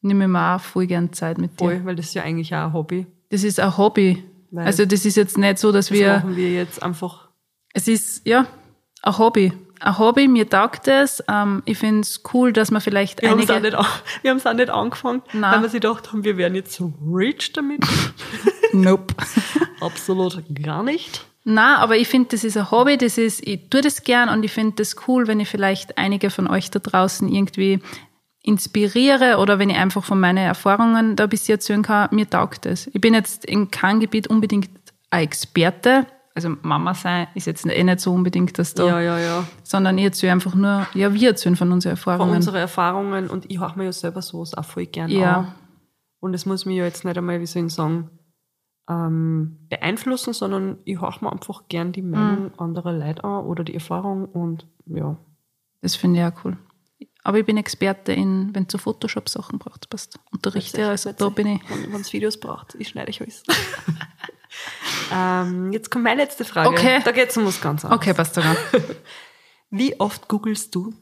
nehme 0.00 0.24
ich 0.24 0.30
mir 0.30 0.56
auch 0.56 0.60
voll 0.60 0.86
gern 0.86 1.12
Zeit 1.12 1.38
mit 1.38 1.52
dir. 1.60 1.64
Voll, 1.64 1.84
weil 1.84 1.96
das 1.96 2.06
ist 2.06 2.14
ja 2.14 2.22
eigentlich 2.22 2.54
auch 2.54 2.66
ein 2.66 2.72
Hobby. 2.72 3.06
Das 3.30 3.44
ist 3.44 3.60
ein 3.60 3.76
Hobby. 3.76 4.22
Weil- 4.50 4.66
also 4.66 4.84
das 4.84 5.04
ist 5.04 5.16
jetzt 5.16 5.38
nicht 5.38 5.58
so, 5.58 5.72
dass 5.72 5.88
Das 5.88 5.98
wir... 5.98 6.14
machen 6.14 6.36
wir 6.36 6.52
jetzt 6.52 6.82
einfach. 6.82 7.28
Es 7.72 7.88
ist, 7.88 8.26
ja, 8.26 8.46
ein 9.02 9.18
Hobby. 9.18 9.52
Ein 9.80 9.98
Hobby, 9.98 10.28
mir 10.28 10.48
taugt 10.48 10.88
es. 10.88 11.22
Ähm, 11.28 11.62
ich 11.66 11.78
finde 11.78 12.00
es 12.02 12.22
cool, 12.32 12.52
dass 12.52 12.70
man 12.70 12.80
vielleicht 12.80 13.20
Wir 13.22 13.30
haben 13.30 13.40
es 13.40 13.50
auch, 13.50 13.56
einige... 13.56 13.76
nicht 13.76 13.88
wir 14.22 14.30
haben's 14.30 14.46
auch 14.46 14.54
nicht 14.54 14.70
angefangen, 14.70 15.22
Nein. 15.32 15.54
weil 15.54 15.62
wir 15.62 15.68
sich 15.68 15.80
gedacht 15.80 16.12
haben, 16.12 16.24
wir 16.24 16.36
werden 16.36 16.54
jetzt 16.54 16.72
so 16.74 16.92
rich 17.14 17.52
damit. 17.52 17.80
Nope. 18.74 19.14
Absolut 19.80 20.42
gar 20.62 20.82
nicht. 20.82 21.24
Na, 21.44 21.76
aber 21.78 21.96
ich 21.96 22.08
finde, 22.08 22.30
das 22.30 22.42
ist 22.44 22.56
ein 22.56 22.70
Hobby, 22.70 22.96
das 22.96 23.18
ist, 23.18 23.46
ich 23.46 23.68
tue 23.68 23.82
das 23.82 24.02
gern 24.02 24.28
und 24.30 24.42
ich 24.44 24.52
finde 24.52 24.76
das 24.76 24.96
cool, 25.06 25.26
wenn 25.26 25.40
ich 25.40 25.48
vielleicht 25.48 25.98
einige 25.98 26.30
von 26.30 26.48
euch 26.48 26.70
da 26.70 26.78
draußen 26.78 27.28
irgendwie 27.28 27.80
inspiriere 28.42 29.38
oder 29.38 29.58
wenn 29.58 29.70
ich 29.70 29.76
einfach 29.76 30.04
von 30.04 30.20
meinen 30.20 30.38
Erfahrungen 30.38 31.16
da 31.16 31.24
ein 31.24 31.30
bisschen 31.30 31.54
erzählen 31.54 31.82
kann, 31.82 32.08
mir 32.12 32.28
taugt 32.28 32.66
es. 32.66 32.88
Ich 32.88 33.00
bin 33.00 33.14
jetzt 33.14 33.44
in 33.44 33.70
keinem 33.70 34.00
Gebiet 34.00 34.26
unbedingt 34.26 34.70
ein 35.10 35.22
Experte, 35.24 36.06
also 36.34 36.50
Mama 36.62 36.94
sein 36.94 37.28
ist 37.34 37.46
jetzt 37.46 37.64
eh 37.66 37.84
nicht 37.84 38.00
so 38.00 38.12
unbedingt 38.12 38.58
das 38.58 38.74
da, 38.74 38.86
Ja, 38.86 39.00
ja, 39.00 39.18
ja. 39.18 39.44
sondern 39.62 39.96
ich 39.98 40.04
erzähle 40.04 40.32
einfach 40.32 40.54
nur, 40.54 40.86
ja, 40.94 41.14
wir 41.14 41.28
erzählen 41.28 41.56
von 41.56 41.72
unseren 41.72 41.96
Von 41.96 42.12
Erfahrungen. 42.12 42.36
unseren 42.36 42.56
Erfahrungen 42.56 43.30
und 43.30 43.50
ich 43.50 43.60
höre 43.60 43.74
mir 43.76 43.84
ja 43.84 43.92
selber 43.92 44.20
sowas 44.20 44.54
auch 44.54 44.64
voll 44.64 44.86
gern 44.86 45.10
Ja. 45.10 45.36
an. 45.36 45.54
Und 46.20 46.34
es 46.34 46.44
muss 46.46 46.64
mich 46.66 46.76
ja 46.76 46.84
jetzt 46.84 47.04
nicht 47.04 47.16
einmal, 47.16 47.40
wie 47.40 47.46
soll 47.46 47.66
ich 47.66 47.72
sagen, 47.72 48.10
ähm, 48.88 49.58
beeinflussen, 49.68 50.32
sondern 50.32 50.78
ich 50.84 51.00
höre 51.00 51.16
mir 51.20 51.32
einfach 51.32 51.68
gern 51.68 51.92
die 51.92 52.02
Meinung 52.02 52.56
anderer 52.58 52.92
Leute 52.92 53.24
an 53.24 53.44
oder 53.44 53.64
die 53.64 53.74
Erfahrung 53.74 54.26
und 54.26 54.66
ja. 54.86 55.16
Das 55.80 55.96
finde 55.96 56.20
ich 56.20 56.26
auch 56.26 56.44
cool. 56.44 56.58
Aber 57.22 57.38
ich 57.38 57.46
bin 57.46 57.56
Experte 57.56 58.12
in, 58.12 58.54
wenn 58.54 58.66
du 58.66 58.76
Photoshop-Sachen 58.76 59.58
brauchst, 59.58 59.88
passt. 59.88 60.18
Unterrichte, 60.30 60.86
also 60.86 61.12
da 61.12 61.30
bin 61.30 61.46
ich. 61.46 61.60
Wenn 61.90 62.00
es 62.00 62.12
Videos 62.12 62.38
braucht, 62.38 62.74
ich 62.78 62.88
schneide 62.88 63.08
euch 63.08 63.22
alles. 63.22 63.42
ähm, 65.12 65.72
jetzt 65.72 65.90
kommt 65.90 66.04
meine 66.04 66.22
letzte 66.22 66.44
Frage. 66.44 66.68
Okay. 66.68 67.00
Da 67.02 67.12
geht 67.12 67.30
es 67.30 67.36
um 67.38 67.46
was 67.46 67.60
ganz 67.62 67.84
anderes. 67.84 68.02
Okay, 68.02 68.14
passt 68.14 68.34
sogar. 68.34 68.54
Wie 69.70 69.98
oft 69.98 70.28
googelst 70.28 70.74
du 70.74 70.92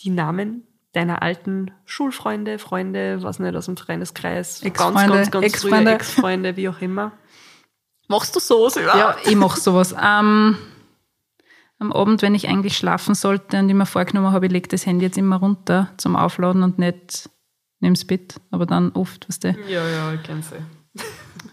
die 0.00 0.10
Namen 0.10 0.66
deiner 0.96 1.22
alten 1.22 1.70
Schulfreunde, 1.84 2.58
Freunde, 2.58 3.22
was 3.22 3.38
nicht, 3.38 3.54
aus 3.54 3.66
dem 3.66 3.76
Freundeskreis, 3.76 4.60
ganz, 4.62 4.66
Ex-Freunde, 4.74 5.12
ganz, 5.14 5.30
ganz 5.30 5.44
Ex-Freunde. 5.46 5.76
frühe 5.84 5.94
Ex-Freunde, 5.94 6.56
wie 6.56 6.68
auch 6.68 6.80
immer. 6.80 7.12
Machst 8.08 8.34
du 8.34 8.40
sowas 8.40 8.76
überhaupt? 8.76 9.24
Ja, 9.24 9.30
ich 9.30 9.36
mache 9.36 9.60
sowas. 9.60 9.92
Ähm, 9.92 10.56
am 11.78 11.92
Abend, 11.92 12.22
wenn 12.22 12.34
ich 12.34 12.48
eigentlich 12.48 12.76
schlafen 12.76 13.14
sollte 13.14 13.58
und 13.58 13.68
ich 13.68 13.74
mir 13.74 13.84
vorgenommen 13.86 14.32
habe, 14.32 14.46
ich 14.46 14.52
lege 14.52 14.68
das 14.68 14.86
Handy 14.86 15.04
jetzt 15.04 15.18
immer 15.18 15.36
runter 15.36 15.90
zum 15.98 16.16
Aufladen 16.16 16.62
und 16.62 16.78
nicht 16.78 17.28
nimm's 17.80 18.06
Bett. 18.06 18.36
Aber 18.50 18.64
dann 18.64 18.92
oft, 18.92 19.28
weißt 19.28 19.44
du, 19.44 19.48
Ja, 19.68 19.86
ja, 19.86 20.14
ich 20.14 20.22
kenn's 20.22 20.50
eh. 20.52 20.60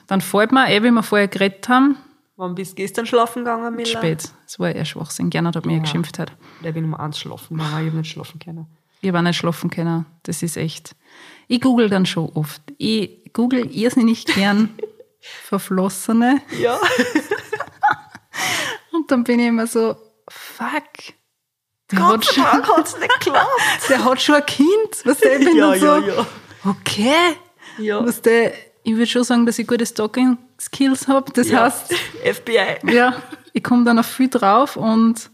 dann 0.07 0.21
fällt 0.21 0.51
mir, 0.53 0.69
eh, 0.69 0.81
wie 0.83 0.91
wir 0.91 1.03
vorher 1.03 1.27
geredet 1.27 1.67
haben, 1.69 1.97
Wann 2.35 2.55
bist 2.55 2.71
du 2.71 2.75
gestern 2.77 3.05
schlafen 3.05 3.43
gegangen, 3.43 3.75
Mila? 3.75 3.99
spät. 3.99 4.31
Es 4.47 4.57
war 4.59 4.71
eher 4.73 4.85
Schwachsinn. 4.85 5.29
Gernot 5.29 5.55
hat 5.55 5.67
mir 5.67 5.73
Ja. 5.75 5.79
geschimpft 5.83 6.17
hat. 6.17 6.31
Da 6.63 6.71
bin 6.71 6.83
um 6.85 6.95
eins 6.95 7.19
schlafen 7.19 7.57
gegangen, 7.57 7.79
ich 7.81 7.87
habe 7.87 7.97
nicht 7.97 8.11
schlafen 8.11 8.39
können. 8.39 8.65
Ich 9.03 9.09
habe 9.09 9.17
auch 9.17 9.23
nicht 9.23 9.37
schlafen 9.37 9.69
können. 9.69 10.05
Das 10.23 10.41
ist 10.43 10.55
echt. 10.55 10.95
Ich 11.49 11.59
google 11.59 11.89
dann 11.89 12.05
schon 12.05 12.29
oft. 12.35 12.61
Ich 12.77 13.33
google 13.33 13.69
irrsinnig 13.69 14.25
gern 14.25 14.69
Verflossene. 15.19 16.41
Ja. 16.57 16.79
Und 18.93 19.11
dann 19.11 19.25
bin 19.25 19.41
ich 19.41 19.47
immer 19.47 19.67
so, 19.67 19.97
fuck. 20.29 20.83
Der 21.91 21.99
hat, 21.99 22.11
Gott 22.11 22.25
schon, 22.25 22.45
hat's 22.45 22.97
nicht 22.97 23.19
geklappt. 23.19 23.49
der 23.89 24.05
hat 24.05 24.21
schon 24.21 24.35
ein 24.35 24.45
Kind. 24.45 25.01
Was 25.03 25.17
der 25.17 25.37
ich 25.37 25.45
bin 25.47 25.57
ja, 25.57 25.71
dann 25.71 25.79
so, 25.81 25.85
ja, 25.85 25.99
ja. 25.99 26.25
okay. 26.63 27.35
Ja. 27.79 28.05
Was 28.05 28.21
der, 28.21 28.53
ich 28.83 28.93
würde 28.93 29.07
schon 29.07 29.25
sagen, 29.25 29.45
dass 29.45 29.59
ich 29.59 29.67
gute 29.67 29.85
Stalking-Skills 29.85 31.09
habe. 31.09 31.29
Das 31.33 31.49
ja. 31.49 31.63
heißt, 31.63 31.93
FBI. 32.23 32.89
ja, 32.89 33.21
ich 33.51 33.63
komme 33.65 33.83
dann 33.83 33.99
auf 33.99 34.05
viel 34.05 34.29
drauf 34.29 34.77
und 34.77 35.29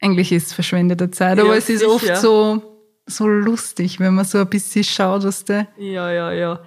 eigentlich 0.00 0.32
ist 0.32 0.48
es 0.48 0.52
verschwendete 0.52 1.10
Zeit, 1.10 1.38
aber 1.38 1.50
Ja, 1.50 1.54
es 1.56 1.68
ist 1.68 1.80
sicher. 1.80 1.90
oft 1.92 2.16
so, 2.18 2.62
so 3.06 3.26
lustig, 3.26 3.98
wenn 4.00 4.14
man 4.14 4.24
so 4.24 4.38
ein 4.38 4.48
bisschen 4.48 4.84
schaut, 4.84 5.24
was 5.24 5.44
der. 5.44 5.66
Ja, 5.78 6.10
ja, 6.12 6.32
ja. 6.32 6.60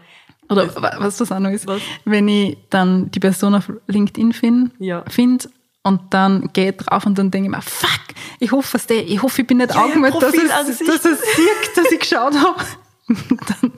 Oder 0.49 0.73
wa- 0.75 0.95
was 0.97 1.17
das 1.17 1.31
auch 1.31 1.39
noch 1.39 1.51
ist, 1.51 1.67
Was? 1.67 1.81
wenn 2.05 2.27
ich 2.27 2.57
dann 2.71 3.11
die 3.11 3.19
Person 3.19 3.53
auf 3.55 3.71
LinkedIn 3.87 4.33
finde 4.33 4.71
Ja. 4.79 5.03
find 5.07 5.47
und 5.83 6.01
dann 6.11 6.49
gehe 6.53 6.71
ich 6.71 6.77
drauf 6.77 7.05
und 7.05 7.17
dann 7.19 7.29
denke 7.29 7.49
ich 7.49 7.55
mir, 7.55 7.61
fuck, 7.61 7.89
ich 8.39 8.51
hoffe, 8.51 8.69
dass 8.73 8.87
der, 8.87 9.07
ich 9.07 9.21
hoffe, 9.21 9.41
ich 9.41 9.47
bin 9.47 9.57
nicht 9.57 9.69
Ja, 9.69 9.77
ihr 9.77 9.83
angemeldet, 9.85 10.21
dass 10.23 10.33
es, 10.33 10.79
dass 10.79 11.05
es 11.05 11.19
sieht, 11.35 11.77
dass 11.77 11.91
ich 11.91 11.99
geschaut 11.99 12.33
habe. 12.35 12.59
dann 13.09 13.71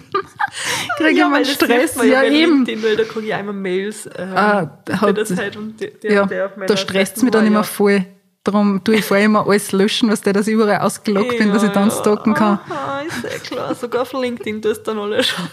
kriege 0.98 1.10
ich 1.12 1.18
ja, 1.18 1.28
mal 1.30 1.36
weil 1.38 1.44
das 1.44 1.54
Stress. 1.54 1.96
mir 1.98 2.06
Ja, 2.06 2.20
bei 2.22 2.30
eben. 2.32 2.66
LinkedIn, 2.66 2.84
weil 2.84 2.96
da 2.98 3.04
kriege 3.04 3.28
ich 3.28 3.34
einmal 3.34 3.54
Mails 3.54 4.06
äh, 4.06 4.22
Ah, 4.34 4.78
hat- 4.92 5.18
der 5.18 5.26
Zeit 5.26 5.56
und 5.58 5.80
der, 5.80 5.92
der, 5.92 6.12
Ja, 6.14 6.26
der 6.26 6.46
auf 6.48 6.52
da 6.68 6.78
stresst 6.78 7.16
Seite 7.16 7.26
mich 7.26 7.32
dann 7.32 7.46
immer 7.48 7.60
ja. 7.60 7.64
voll. 7.64 8.06
Darum 8.44 8.84
tue 8.84 8.96
ich 8.96 9.06
vorher 9.06 9.26
immer 9.26 9.46
alles 9.46 9.72
löschen, 9.72 10.10
was 10.10 10.22
der, 10.22 10.36
ich 10.36 10.48
überall 10.48 10.82
ausgeloggt 10.82 11.38
bin, 11.38 11.54
dass 11.54 11.64
ich 11.64 11.70
dann 11.72 11.92
stalken 11.92 12.34
kann. 12.34 12.60
Aha, 12.70 13.02
ist 13.02 13.24
ja 13.24 13.30
klar. 13.38 13.76
Sogar 13.76 14.02
auf 14.02 14.14
LinkedIn 14.14 14.62
tust 14.62 14.88
du 14.88 14.92
dann 14.92 15.00
alles 15.00 15.28
schon. 15.28 15.48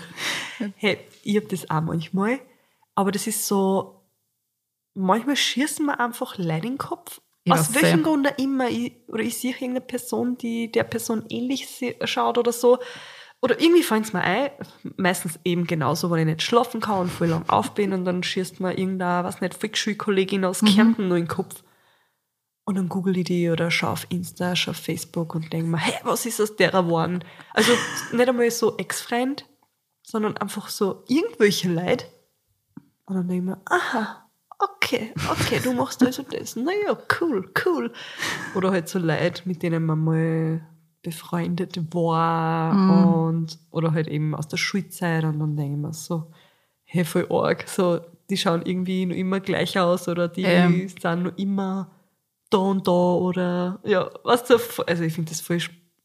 Hey, 0.76 0.98
ich 1.22 1.36
hab 1.36 1.48
das 1.50 1.68
auch 1.68 1.82
manchmal. 1.82 2.40
Aber 2.94 3.12
das 3.12 3.26
ist 3.26 3.46
so, 3.46 4.06
manchmal 4.94 5.36
schießen 5.36 5.84
mir 5.84 6.00
einfach 6.00 6.38
Leute 6.38 6.66
in 6.66 6.72
den 6.74 6.78
Kopf. 6.78 7.20
Ja, 7.44 7.54
Aus 7.54 7.74
welchem 7.74 8.02
Grund 8.02 8.26
auch 8.26 8.38
immer. 8.38 8.68
Ich, 8.68 8.92
oder 9.08 9.22
ich 9.22 9.38
sehe 9.38 9.52
irgendeine 9.52 9.82
Person, 9.82 10.36
die 10.38 10.72
der 10.72 10.84
Person 10.84 11.24
ähnlich 11.28 11.68
schaut 12.04 12.38
oder 12.38 12.52
so. 12.52 12.78
Oder 13.40 13.60
irgendwie 13.60 13.82
fällt 13.82 14.06
es 14.06 14.12
mir 14.12 14.22
ein, 14.22 14.50
meistens 14.96 15.38
eben 15.44 15.66
genauso, 15.66 16.10
wenn 16.10 16.20
ich 16.20 16.26
nicht 16.26 16.42
schlafen 16.42 16.80
kann 16.80 17.02
und 17.02 17.08
voll 17.08 17.28
lang 17.28 17.44
auf 17.48 17.72
bin 17.72 17.92
und 17.92 18.04
dann 18.04 18.22
schießt 18.22 18.58
mir 18.60 18.76
irgendeine, 18.76 19.24
was 19.24 19.40
nicht, 19.40 19.54
Volksschulkollegin 19.54 20.44
aus 20.44 20.60
Kärnten 20.60 21.06
nur 21.06 21.18
in 21.18 21.24
den 21.24 21.28
Kopf. 21.28 21.62
Und 22.68 22.74
dann 22.74 22.90
google 22.90 23.16
ich 23.16 23.24
die 23.24 23.48
oder 23.48 23.70
schaue 23.70 23.92
auf 23.92 24.06
Insta, 24.10 24.54
schaue 24.54 24.72
auf 24.72 24.76
Facebook 24.76 25.34
und 25.34 25.50
denke 25.54 25.70
mir, 25.70 25.78
hey, 25.78 25.94
was 26.02 26.26
ist 26.26 26.38
aus 26.38 26.54
derer 26.54 26.82
geworden? 26.82 27.24
Also 27.54 27.72
nicht 28.12 28.28
einmal 28.28 28.50
so 28.50 28.76
Ex-Freund, 28.76 29.46
sondern 30.02 30.36
einfach 30.36 30.68
so 30.68 31.02
irgendwelche 31.08 31.72
Leute. 31.72 32.04
Und 33.06 33.16
dann 33.16 33.26
denke 33.26 33.42
ich 33.42 33.56
mir, 33.56 33.62
aha, 33.64 34.28
okay, 34.58 35.14
okay, 35.30 35.60
du 35.64 35.72
machst 35.72 36.04
also 36.04 36.22
das. 36.24 36.56
Naja, 36.56 36.98
cool, 37.18 37.50
cool. 37.64 37.90
Oder 38.54 38.70
halt 38.70 38.90
so 38.90 38.98
Leute, 38.98 39.48
mit 39.48 39.62
denen 39.62 39.86
man 39.86 40.04
mal 40.04 40.68
befreundet 41.00 41.80
war 41.94 43.24
und 43.24 43.58
oder 43.70 43.92
halt 43.92 44.08
eben 44.08 44.34
aus 44.34 44.46
der 44.46 44.58
Schulzeit 44.58 45.24
und 45.24 45.38
dann 45.38 45.56
denke 45.56 45.72
ich 45.72 45.80
mir 45.80 45.94
so, 45.94 46.32
hey, 46.84 47.06
voll 47.06 47.28
arg, 47.30 47.66
so, 47.66 48.00
die 48.28 48.36
schauen 48.36 48.60
irgendwie 48.66 49.06
noch 49.06 49.16
immer 49.16 49.40
gleich 49.40 49.78
aus 49.78 50.06
oder 50.06 50.28
die 50.28 50.42
Ähm. 50.42 50.86
sind 50.86 51.22
noch 51.22 51.38
immer 51.38 51.94
da 52.50 52.58
und 52.58 52.86
da 52.86 52.92
oder 52.92 53.80
ja, 53.84 54.10
was 54.24 54.44
du, 54.44 54.56
also 54.86 55.02
ich 55.04 55.12
finde 55.14 55.30
das 55.30 55.40
voll 55.40 55.58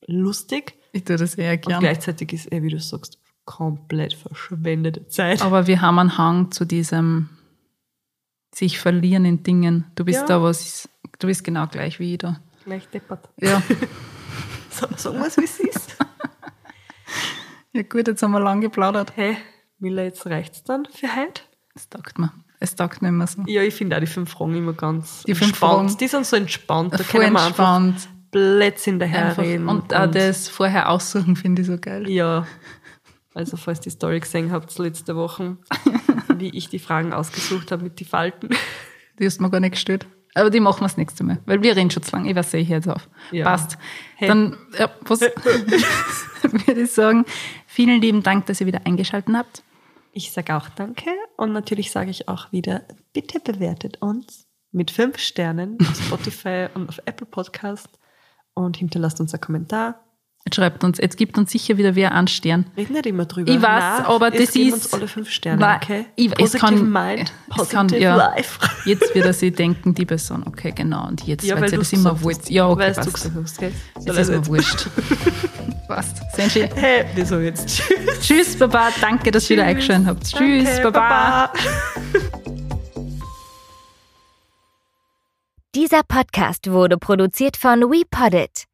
lustig 0.07 0.75
Ich 0.91 1.03
tue 1.05 1.15
das 1.17 1.35
eher 1.35 1.53
und 1.53 1.65
gern. 1.65 1.79
gleichzeitig 1.79 2.33
ist 2.33 2.51
eh, 2.51 2.61
wie 2.61 2.69
du 2.69 2.79
sagst, 2.79 3.17
komplett 3.45 4.13
verschwendete 4.13 5.07
Zeit. 5.07 5.41
Aber 5.41 5.67
wir 5.67 5.81
haben 5.81 5.99
einen 5.99 6.17
Hang 6.17 6.51
zu 6.51 6.65
diesem 6.65 7.29
sich 8.53 8.79
verlieren 8.79 9.25
in 9.25 9.43
Dingen. 9.43 9.85
Du 9.95 10.05
bist 10.05 10.21
Ja. 10.21 10.25
da 10.27 10.43
was, 10.43 10.87
du 11.19 11.27
bist 11.27 11.43
genau 11.43 11.67
gleich 11.67 11.99
wie 11.99 12.13
ich 12.13 12.19
da. 12.19 12.39
Gleich 12.65 12.87
deppert. 12.89 13.29
Ja. 13.41 13.61
So, 14.69 14.87
sagen 14.97 15.19
wir 15.19 15.27
es, 15.27 15.37
wie 15.37 15.43
es 15.43 15.59
ist. 15.59 15.97
Ja 17.73 17.81
gut, 17.83 18.07
jetzt 18.07 18.21
haben 18.23 18.31
wir 18.31 18.39
lang 18.39 18.61
geplaudert. 18.61 19.15
Hey, 19.15 19.37
Miller, 19.79 20.03
jetzt 20.03 20.25
reicht's 20.27 20.63
dann 20.63 20.85
für 20.91 21.15
heute? 21.15 21.41
Es 21.75 21.89
taugt 21.89 22.19
mir. 22.19 22.31
Es 22.63 22.75
taugt 22.75 23.01
mir 23.01 23.09
immer 23.09 23.27
so. 23.27 23.41
Ja, 23.45 23.61
ich 23.61 23.73
finde 23.73 23.97
auch 23.97 23.99
die 23.99 24.07
fünf 24.07 24.31
Fragen 24.31 24.55
immer 24.55 24.71
ganz 24.71 25.23
Die 25.23 25.35
fünf 25.35 25.49
entspannt. 25.49 25.89
Fragen. 25.89 25.97
Die 25.97 26.07
sind 26.07 26.25
so 26.25 26.37
entspannt. 26.37 26.93
Da 26.93 27.03
können 27.03 27.33
wir 27.33 27.43
einfach 27.43 27.75
entspannt. 27.75 28.07
Blödsinn 28.31 29.01
Einfach. 29.01 29.35
daherreden. 29.35 29.67
Und 29.67 29.93
auch 29.93 30.09
das 30.09 30.47
vorher 30.47 30.89
aussuchen 30.89 31.35
finde 31.35 31.61
ich 31.61 31.67
so 31.67 31.77
geil. 31.77 32.09
Ja. 32.09 32.47
Also, 33.33 33.57
falls 33.57 33.81
die 33.81 33.89
Story 33.89 34.21
gesehen 34.21 34.53
habt, 34.53 34.77
letzte 34.79 35.17
Woche, 35.17 35.57
wie 36.37 36.55
ich 36.55 36.69
die 36.69 36.79
Fragen 36.79 37.11
ausgesucht 37.11 37.69
habe 37.73 37.83
mit 37.83 37.99
die 37.99 38.05
Falten. 38.05 38.47
Die 39.19 39.25
hast 39.25 39.41
mir 39.41 39.49
gar 39.49 39.59
nicht 39.59 39.71
gestellt. 39.71 40.07
Aber 40.33 40.49
die 40.49 40.61
machen 40.61 40.79
wir 40.79 40.85
das 40.85 40.95
nächste 40.95 41.25
Mal, 41.25 41.39
weil 41.45 41.61
wir 41.63 41.75
reden 41.75 41.91
schon 41.91 42.01
zu 42.01 42.15
lang. 42.15 42.25
Ich 42.25 42.35
weiß, 42.35 42.49
sehe 42.49 42.61
ich 42.61 42.69
jetzt 42.69 42.87
auf. 42.87 43.09
Ja. 43.31 43.43
Passt. 43.43 43.77
Hey. 44.15 44.29
Dann 44.29 44.55
ja, 44.79 44.89
was 45.01 45.19
würde 46.65 46.81
ich 46.81 46.91
sagen, 46.91 47.25
vielen 47.67 47.99
lieben 47.99 48.23
Dank, 48.23 48.45
dass 48.45 48.61
ihr 48.61 48.67
wieder 48.67 48.85
eingeschaltet 48.85 49.35
habt. 49.35 49.63
Ich 50.15 50.31
sage 50.31 50.55
auch 50.55 50.69
Danke 50.69 51.09
und 51.37 51.53
natürlich 51.53 51.91
sage 51.91 52.11
ich 52.11 52.27
auch 52.27 52.51
wieder, 52.51 52.83
bitte 53.13 53.39
bewertet 53.39 53.99
uns 53.99 54.47
mit 54.71 54.91
fünf 54.91 55.17
Sternen 55.17 55.79
auf 55.81 55.99
Spotify 55.99 56.67
und 56.75 56.87
auf 56.87 56.99
Apple 57.05 57.25
Podcast 57.25 57.89
und 58.53 58.77
hinterlasst 58.77 59.19
uns 59.19 59.33
einen 59.33 59.41
Kommentar. 59.41 60.03
Jetzt 60.45 60.55
schreibt 60.57 60.83
uns, 60.83 60.97
jetzt 60.97 61.15
gibt 61.15 61.37
uns 61.37 61.51
sicher 61.53 61.77
wieder 61.77 61.95
wer 61.95 62.11
einen 62.13 62.27
Stern. 62.27 62.65
Reden 62.75 62.93
nicht 62.93 63.05
immer 63.05 63.23
drüber. 63.25 63.49
Ich 63.49 63.61
weiß, 63.61 63.63
Nein, 63.99 64.05
aber 64.07 64.33
es 64.35 64.45
das 64.47 64.53
geben 64.53 64.67
ist- 64.67 64.73
uns 64.85 64.93
alle 64.93 65.07
fünf 65.07 65.29
Sterne, 65.29 65.75
okay? 65.81 66.05
ich- 66.17 66.31
es 66.31 66.37
Positive 66.37 66.59
kann- 66.59 66.91
Mind, 66.91 67.33
es 67.49 67.69
kann, 67.69 67.87
positive 67.87 68.01
ja. 68.03 68.15
Life. 68.17 68.59
Jetzt 68.83 69.15
wird 69.15 69.25
er 69.25 69.33
sich 69.33 69.53
denken, 69.55 69.93
die 69.95 70.05
Person, 70.05 70.43
okay, 70.45 70.73
genau, 70.75 71.07
und 71.07 71.25
jetzt, 71.25 71.45
Ja, 71.45 71.55
weil 71.55 71.61
weil 71.61 71.69
sie 71.69 71.75
du 71.77 71.81
das 71.81 71.93
immer 71.93 72.09
gesagt 72.09 72.23
wollt. 72.25 72.37
hast. 72.39 72.49
Ja, 72.49 72.67
okay, 72.67 72.79
Weil 72.81 72.89
du 72.93 72.95
passt. 72.99 73.13
gesagt 73.13 73.35
hast, 73.41 73.57
gell? 73.59 73.71
Jetzt 74.05 74.17
ist 74.19 74.29
mir 74.31 74.47
wurscht. 74.47 74.87
passt. 75.87 76.17
Sehr 76.35 76.49
schön. 76.49 76.69
Hey, 76.75 77.05
wieso 77.15 77.39
jetzt? 77.39 77.67
Tschüss. 77.69 78.19
Tschüss, 78.19 78.55
Baba, 78.59 78.89
danke, 78.99 79.31
dass 79.31 79.49
ihr 79.49 79.55
wieder 79.55 79.65
eingeschaltet 79.65 80.07
habt. 80.07 80.23
Tschüss, 80.25 80.65
Danke, 80.65 80.91
Baba. 80.91 81.53
Dieser 85.73 86.03
Podcast 86.03 86.69
wurde 86.69 86.97
produziert 86.97 87.55
von 87.55 87.79
WePoddit. 87.89 88.65